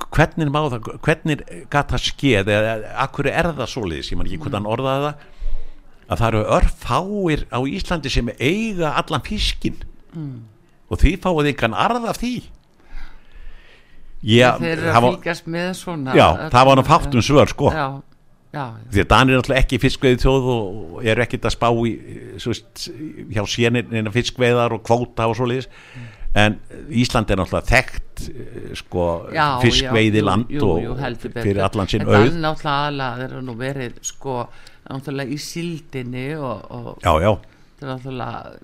hvernig 0.05 0.51
má 0.53 0.59
það, 0.71 0.91
hvernig 1.05 1.41
gat 1.73 1.93
það 1.93 2.05
skeð, 2.09 2.51
eða 2.53 2.75
akkur 3.05 3.29
er 3.31 3.51
það 3.57 3.73
svoleiðis, 3.73 4.11
ég 4.11 4.19
man 4.19 4.29
ekki 4.29 4.41
hvernig 4.43 4.59
hann 4.59 4.71
orðaði 4.73 5.07
það 5.07 5.25
að 6.07 6.21
það 6.21 6.27
eru 6.29 6.43
örfáir 6.57 7.41
á 7.51 7.59
Íslandi 7.67 8.11
sem 8.11 8.29
eiga 8.39 8.93
allan 8.99 9.25
fiskin 9.25 9.81
og 10.87 11.01
því 11.01 11.17
fáið 11.23 11.49
einhvern 11.51 11.75
arð 11.75 12.05
af 12.07 12.19
því. 12.21 12.35
Já, 14.25 14.55
þeir 14.57 14.71
eru 14.71 14.87
að 14.89 15.03
var, 15.03 15.15
fylgjast 15.17 15.49
með 15.53 15.67
svona 15.77 16.13
já, 16.17 16.27
það 16.53 16.69
var 16.69 16.79
nú 16.79 16.85
fátt 16.87 17.17
um 17.17 17.23
svör 17.25 17.51
sko. 17.51 17.69
Já, 17.75 17.87
já, 18.55 18.63
því 18.93 19.03
að 19.03 19.09
Danir 19.11 19.35
er 19.35 19.41
náttúrulega 19.41 19.63
ekki 19.65 19.79
fiskveið 19.83 20.23
þjóð 20.23 20.47
og 20.53 21.03
eru 21.03 21.25
ekkert 21.25 21.45
að 21.45 21.53
spá 21.53 21.67
í 21.69 21.91
svo, 22.41 22.55
veist, 22.55 22.87
hjá 23.35 23.43
sénin 23.51 24.11
fiskveiðar 24.15 24.73
og 24.77 24.81
kvóta 24.87 25.27
og 25.29 25.37
svoleiðis 25.37 25.69
en 26.37 26.57
Ísland 26.93 27.31
er 27.31 27.39
náttúrulega 27.39 27.71
þekkt 27.71 28.23
eh, 28.29 28.71
sko, 28.77 29.03
fiskveiði 29.63 30.23
land 30.23 30.53
og 30.61 31.03
fyrir 31.33 31.61
allan 31.65 31.89
sinn 31.89 32.05
en 32.05 32.11
auð. 32.13 32.25
er 32.29 32.41
náttúrulega 32.45 33.11
þeir 33.21 33.27
eru 33.29 33.43
nú 33.47 33.57
verið 33.59 34.01
sko 34.05 34.39
náttúrulega 34.87 35.33
í 35.33 35.39
síldinni 35.41 36.27
og, 36.37 36.67
og 36.71 36.89
já, 37.03 37.13
já, 37.25 37.31
það 37.79 37.87
er 37.87 37.93
náttúrulega 37.93 38.57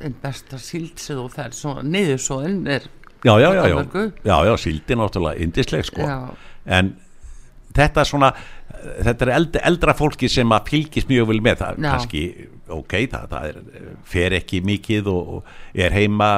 einn 0.00 0.16
besta 0.22 0.58
síld 0.62 1.02
sem 1.02 1.18
þú 1.18 1.46
svona 1.56 1.82
niður 1.82 2.20
svo 2.22 2.40
inn 2.46 2.62
er 2.70 2.86
já, 3.24 3.34
já, 3.40 3.52
já, 3.54 3.68
já, 3.68 3.76
Danmörku. 3.76 4.12
já, 4.24 4.36
já 4.46 4.56
síldi 4.56 4.96
náttúrulega 4.96 5.42
indisleg 5.42 5.84
sko. 5.84 6.00
Já. 6.00 6.30
en 6.66 6.96
þetta 7.76 8.02
er 8.02 8.08
svona 8.08 8.32
þetta 8.80 9.26
er 9.26 9.32
eldra, 9.34 9.62
eldra 9.70 9.94
fólki 9.96 10.28
sem 10.30 10.54
að 10.54 10.70
fylgist 10.72 11.10
mjög 11.10 11.28
vel 11.30 11.40
með. 11.44 11.60
Það 11.60 11.82
Já. 11.84 11.90
kannski, 11.90 12.22
ok, 12.76 12.96
það, 13.12 13.26
það 13.34 13.50
er, 13.50 13.84
fer 14.14 14.36
ekki 14.38 14.62
mikið 14.66 15.10
og, 15.12 15.36
og 15.36 15.84
er 15.86 15.96
heima 15.96 16.30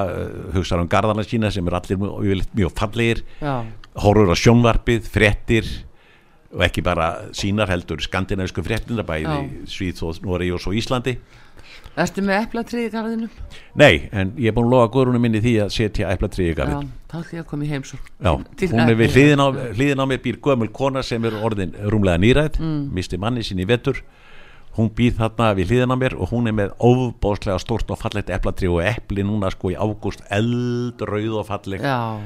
hugsa 0.57 0.81
um 0.81 0.91
garðana 0.91 1.25
sína 1.27 1.53
sem 1.55 1.69
er 1.71 1.79
allir 1.79 2.03
mjög, 2.03 2.45
mjög 2.59 2.75
fallegir 2.79 3.23
já, 3.39 3.55
horfur 4.03 4.35
á 4.35 4.37
sjónvarpið, 4.43 5.09
fréttir 5.13 5.71
og 6.53 6.67
ekki 6.67 6.85
bara 6.85 7.13
sínar 7.37 7.71
heldur 7.73 8.03
skandinavisku 8.05 8.65
fréttina 8.65 9.05
bæði 9.09 9.65
Svíþóð, 9.73 10.21
Noregi 10.27 10.53
og 10.53 10.61
svo 10.61 10.75
Íslandi 10.77 11.17
erstu 11.97 12.23
með 12.25 12.39
eplatrið 12.47 12.87
í 12.87 12.91
garðinu 12.95 13.29
Nei, 13.77 14.09
en 14.13 14.33
ég 14.41 14.49
er 14.49 14.55
búin 14.57 14.69
að 14.71 14.75
lofa 14.77 14.93
góðrunum 14.95 15.21
minni 15.27 15.41
því 15.45 15.53
að 15.67 15.73
setja 15.75 16.09
eplatriði 16.15 16.55
já, 16.55 16.57
garðin 16.63 16.89
þá 17.11 17.17
ætlum 17.21 17.37
ég 17.37 17.43
að 17.45 17.49
koma 17.51 17.65
í 17.65 17.69
heimsók 17.73 18.07
Já, 18.23 18.33
Til- 18.57 18.69
hún 18.73 18.81
er 18.89 18.97
við 18.97 19.13
hliðin 19.17 19.43
á, 19.45 19.47
hliðin 19.77 20.01
á 20.01 20.07
mér 20.09 20.23
býr 20.25 20.39
gömul 20.41 20.71
kona 20.73 21.03
sem 21.05 21.25
er 21.29 21.37
orðin 21.45 21.75
rúmlega 21.93 22.19
nýræð 22.23 22.59
Mm. 22.63 22.89
misti 22.97 23.19
manni 23.19 23.41
sín 23.45 23.61
í 23.61 23.67
vetur. 23.69 24.01
Hún 24.77 24.89
býr 24.97 25.13
þarna 25.19 25.51
við 25.55 25.69
hliðin 25.69 25.93
á 25.93 25.97
mér 26.01 26.15
og 26.17 26.31
hún 26.33 26.49
er 26.49 26.53
með 26.57 26.71
óbóðslega 26.81 27.59
stórt 27.61 27.91
og 27.93 27.99
fallegt 28.01 28.31
eplatri 28.33 28.69
og 28.73 28.81
epli 28.81 29.21
núna 29.23 29.51
sko 29.53 29.69
í 29.69 29.77
ágúst 29.77 30.23
eldrauð 30.33 31.35
og 31.43 31.47
falleg. 31.47 31.83
Já, 31.85 32.17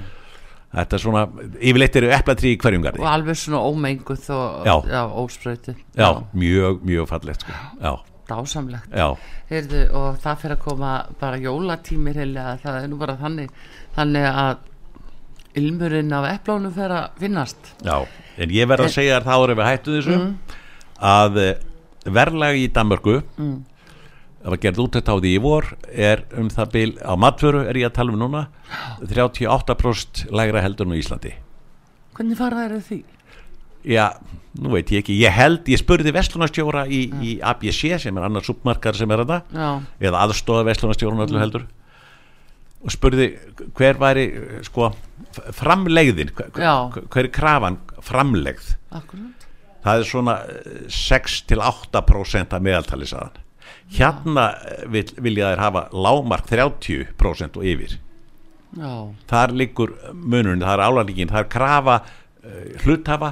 þetta 0.76 0.94
er 0.94 1.02
svona, 1.02 1.24
yfirleitt 1.58 1.96
eru 1.98 2.10
eplatri 2.14 2.52
í 2.54 2.58
hverjum 2.62 2.84
garði. 2.86 3.00
Og 3.02 3.08
alveg 3.10 3.34
svona 3.40 3.64
ómenguð 3.66 4.30
og 4.30 4.66
Já. 4.66 4.76
já 4.94 5.02
óspröyti 5.10 5.74
já, 5.96 6.22
mjög, 6.34 6.82
mjög 6.86 7.08
fallegt 7.10 7.40
sko. 7.42 7.52
já, 7.82 7.96
dásamlegt. 8.28 8.96
Heyrðu, 9.50 9.82
og 9.96 10.18
það 10.22 10.40
fyrir 10.42 10.56
að 10.56 10.64
koma 10.64 10.94
bara 11.20 11.40
jólatímir 11.42 12.18
heilega, 12.22 12.56
það 12.62 12.80
er 12.80 12.90
nú 12.92 12.98
bara 13.00 13.16
þannig 13.20 13.52
þannig 13.96 14.28
að 14.30 14.56
ilmurinn 15.56 16.12
af 16.12 16.28
eplónu 16.34 16.72
fer 16.74 16.92
að 16.92 17.22
finnast. 17.22 17.72
Já, 17.86 17.96
en 18.36 18.52
ég 18.52 18.68
verð 18.68 18.88
að 18.88 18.96
segja 18.98 19.16
þér 19.16 19.28
þá 19.30 19.34
erum 19.36 19.60
við 19.62 19.70
hættu 19.70 19.96
þessu 19.96 20.18
að 21.14 21.40
eh, 21.44 21.64
verðlagi 22.06 22.66
í 22.66 22.72
Danmörku 22.76 23.16
það 24.46 24.52
var 24.52 24.62
gerð 24.62 24.80
út 24.84 24.96
þetta 24.98 25.14
á 25.16 25.16
því 25.18 25.30
í 25.34 25.42
vor 25.42 25.66
er 25.90 26.22
um 26.38 26.48
það 26.54 26.68
bil, 26.76 26.90
á 27.02 27.12
matföru 27.18 27.64
er 27.66 27.80
ég 27.80 27.88
að 27.88 27.96
tala 27.96 28.14
um 28.14 28.20
núna 28.20 28.44
38% 29.02 30.28
lægra 30.30 30.62
heldur 30.62 30.86
en 30.86 30.94
á 30.94 31.00
Íslandi. 31.00 31.32
Hvernig 32.14 32.38
fara 32.38 32.68
þær 32.68 32.84
því? 32.86 33.00
Já, 33.86 34.06
nú 34.58 34.72
veit 34.74 34.90
ég 34.90 35.04
ekki, 35.04 35.16
ég 35.20 35.34
held, 35.34 35.68
ég 35.70 35.80
spurði 35.80 36.12
vestlunarstjóra 36.16 36.86
í, 36.90 37.04
í 37.22 37.36
ABC 37.44 38.00
sem 38.02 38.18
er 38.18 38.26
annar 38.26 38.46
submarkar 38.46 38.98
sem 38.98 39.10
er 39.14 39.22
þetta 39.22 39.74
eða 40.02 40.24
aðstofa 40.24 40.66
vestlunarstjórun 40.66 41.24
öllu 41.26 41.42
heldur 41.42 41.66
og 42.86 42.92
spurði 42.92 43.30
hver 43.76 43.98
væri 44.00 44.26
eh, 44.28 44.60
sko 44.66 44.90
framlegðin 45.56 46.30
hver, 46.36 46.52
hver 46.54 47.24
er 47.24 47.32
krafan 47.34 47.80
framlegð? 48.04 48.74
Akkurat. 48.94 49.48
Það 49.86 50.02
er 50.02 50.08
svona 50.10 50.36
eh, 50.50 50.86
6-8% 50.92 52.56
af 52.56 52.64
meðaltali 52.64 53.08
saðan 53.10 53.42
hérna 53.94 54.50
eh, 54.66 54.84
vil, 54.90 55.06
vilja 55.22 55.52
þær 55.52 55.64
hafa 55.64 55.82
lámark 55.94 56.48
30% 56.50 57.58
og 57.60 57.66
yfir. 57.66 57.98
Já, 58.76 58.92
þar 59.30 59.54
liggur 59.56 59.94
munurinn, 60.12 60.64
það 60.64 60.74
er 60.74 60.84
álægingin 60.84 61.30
það 61.32 61.44
er 61.44 61.52
krafa 61.52 61.94
uh, 62.02 62.64
hluthafa 62.82 63.30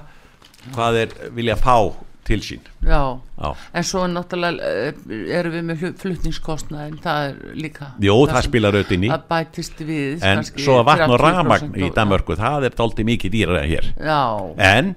hvað 0.73 0.99
þeir 1.01 1.15
vilja 1.37 1.57
fá 1.61 1.77
til 2.25 2.41
sín. 2.41 2.61
Já. 2.85 3.21
Já. 3.37 3.49
En 3.77 3.85
svo 3.85 4.05
náttúrulega 4.09 4.65
eh, 4.65 5.35
erum 5.37 5.55
við 5.59 5.67
með 5.69 5.83
flutningskostnaðin, 6.01 6.97
það 7.05 7.27
er 7.29 7.59
líka 7.61 7.91
Jó, 8.01 8.15
það 8.31 8.39
sem- 8.39 8.49
spilar 8.49 8.79
auðvitað 8.79 8.97
inn 8.97 9.05
í. 9.05 9.11
Það 9.13 9.27
bætist 9.35 9.83
við 9.85 10.25
en 10.25 10.41
kannski 10.41 10.65
svo 10.65 10.79
að 10.81 10.87
vatn 10.89 11.05
og 11.11 11.19
30% 11.21 11.37
ramagn 11.37 11.77
í 11.77 11.91
Danmörku 11.99 12.39
það 12.41 12.69
er 12.71 12.79
dálítið 12.81 13.11
mikið 13.11 13.37
dýra 13.37 13.63
hér. 13.69 13.91
Já, 14.01 14.23
en 14.71 14.95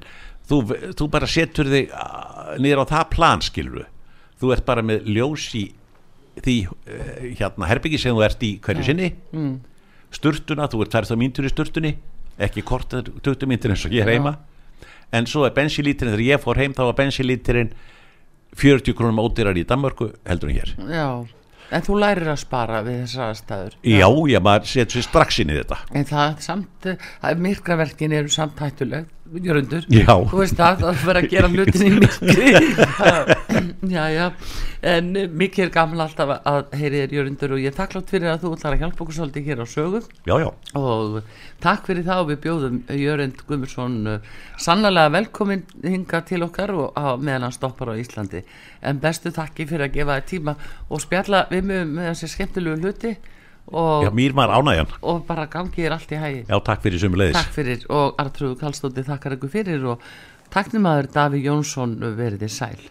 þú, 0.48 0.62
þú 0.96 1.10
bara 1.18 1.32
setur 1.36 1.72
þig 1.74 1.92
uh, 1.92 2.54
niður 2.64 2.86
á 2.88 2.92
það 2.96 3.10
plan 3.18 3.44
skilur 3.44 3.88
þú 4.40 4.54
ert 4.56 4.68
bara 4.68 4.86
með 4.86 5.10
ljós 5.12 5.50
í 5.58 5.66
því 6.38 6.58
uh, 6.70 7.16
hérna 7.42 7.72
herbyggi 7.74 8.00
sem 8.00 8.16
þú 8.16 8.24
ert 8.24 8.44
í 8.46 8.56
hverju 8.64 8.88
sinni. 8.88 9.12
Mm. 9.36 9.58
sturtuna, 10.16 10.70
þú 10.72 10.86
ert 10.86 10.96
þær 10.96 11.12
þá 11.12 11.18
míntur 11.20 11.48
í 11.48 11.52
sturtunni. 11.52 11.98
Ekki 12.38 12.62
kort 12.64 12.94
20 12.94 13.50
míntur 13.50 13.74
eins 13.74 13.84
og 13.84 13.92
ég 13.92 14.06
er 14.06 14.16
heima 14.16 14.38
en 15.12 15.30
svo 15.30 15.46
er 15.48 15.56
bensinlítirinn, 15.56 16.16
þegar 16.16 16.28
ég 16.28 16.44
fór 16.44 16.60
heim 16.62 16.76
þá 16.76 16.84
var 16.90 17.00
bensinlítirinn 17.00 17.74
40 18.58 18.96
krónum 18.98 19.22
ódýrar 19.22 19.58
í 19.60 19.66
Danmörku 19.68 20.12
heldur 20.26 20.52
en 20.52 20.60
hér. 20.60 20.76
Já 20.90 21.10
En 21.68 21.84
þú 21.84 21.98
lærir 22.00 22.30
að 22.32 22.40
spara 22.40 22.80
við 22.86 23.02
þessar 23.02 23.32
aðstæður. 23.34 23.74
Já, 23.84 24.08
já, 24.32 24.40
maður 24.44 24.70
setur 24.72 24.96
sér 24.96 25.06
strax 25.08 25.40
inn 25.44 25.52
í 25.52 25.58
þetta. 25.58 25.80
En 25.92 26.08
það 26.08 26.30
er 26.30 26.46
samt, 26.46 26.88
að 27.28 27.42
myrkraverkin 27.44 28.16
eru 28.16 28.32
samt 28.32 28.62
hættuleg, 28.64 29.10
jörundur 29.34 29.86
Já. 29.92 30.14
Þú 30.32 30.42
veist 30.42 30.58
það, 30.58 30.82
það 30.84 31.04
fyrir 31.04 31.20
að 31.22 31.30
gera 31.34 31.52
hlutin 31.52 31.86
í 31.86 31.92
myrkri. 31.98 32.52
Já, 33.98 34.04
já 34.12 34.26
En 34.86 35.10
mikið 35.34 35.64
er 35.66 35.72
gaman 35.74 36.04
alltaf 36.04 36.32
að 36.46 36.74
heyri 36.78 37.00
þér 37.02 37.14
jörundur 37.16 37.54
og 37.56 37.62
ég 37.64 37.72
er 37.72 37.78
takklátt 37.78 38.12
fyrir 38.14 38.30
að 38.30 38.44
þú 38.44 38.52
ætlar 38.54 38.76
að 38.76 38.84
hjálpa 38.84 39.02
okkur 39.04 39.16
svolítið 39.18 39.48
hér 39.50 39.64
á 39.64 39.68
sögu. 39.68 40.02
Já, 40.28 40.36
já, 40.44 40.50
og 40.78 41.16
takk 41.64 41.88
fyrir 41.90 42.06
það 42.06 42.22
og 42.22 42.30
við 42.30 42.40
bjóðum 42.44 42.78
Jörend 43.02 43.42
Guðmursson 43.50 43.96
uh, 44.12 44.28
sannlega 44.62 45.08
velkomin 45.16 45.64
hinga 45.82 46.22
til 46.30 46.44
okkar 46.46 46.76
og 46.78 46.94
meðan 47.24 47.48
hann 47.48 47.56
stoppar 47.56 47.90
á 47.90 47.98
Íslandi. 47.98 48.44
En 48.86 49.02
bestu 49.02 49.34
takki 49.34 49.66
fyrir 49.66 49.88
að 49.88 49.98
gefa 49.98 50.20
þér 50.20 50.30
tíma 50.30 50.56
og 50.94 51.02
spjalla 51.02 51.48
við 51.50 51.66
með, 51.72 51.84
með 51.98 52.12
þessi 52.12 52.32
skemmtilegu 52.36 52.86
hluti 52.86 53.16
og, 53.72 54.08
já 54.08 54.12
mér 54.16 54.36
maður 54.38 54.62
ánægjan. 54.62 54.98
Og 55.02 55.24
bara 55.28 55.48
gangi 55.52 55.84
þér 55.84 55.98
allt 55.98 56.12
í 56.12 56.22
hægi 56.22 56.44
já, 56.48 56.58
takk 56.70 56.84
fyrir 56.86 57.04
sömu 57.04 57.22
leiðis 57.22 57.40
takk 57.40 57.56
fyrir. 57.56 57.88
Og 57.94 58.20
Artrúðu 58.22 58.60
Kallstótti 58.62 59.06
þakkar 59.08 59.38
ykkur 59.38 59.54
fyrir 59.54 59.90
og 59.94 60.06
takknum 60.54 60.88
aður 60.90 61.12
Daví 61.16 61.44
Jónsson 61.46 61.98
verið 62.18 62.46
þið 62.46 62.56
sæl 62.58 62.86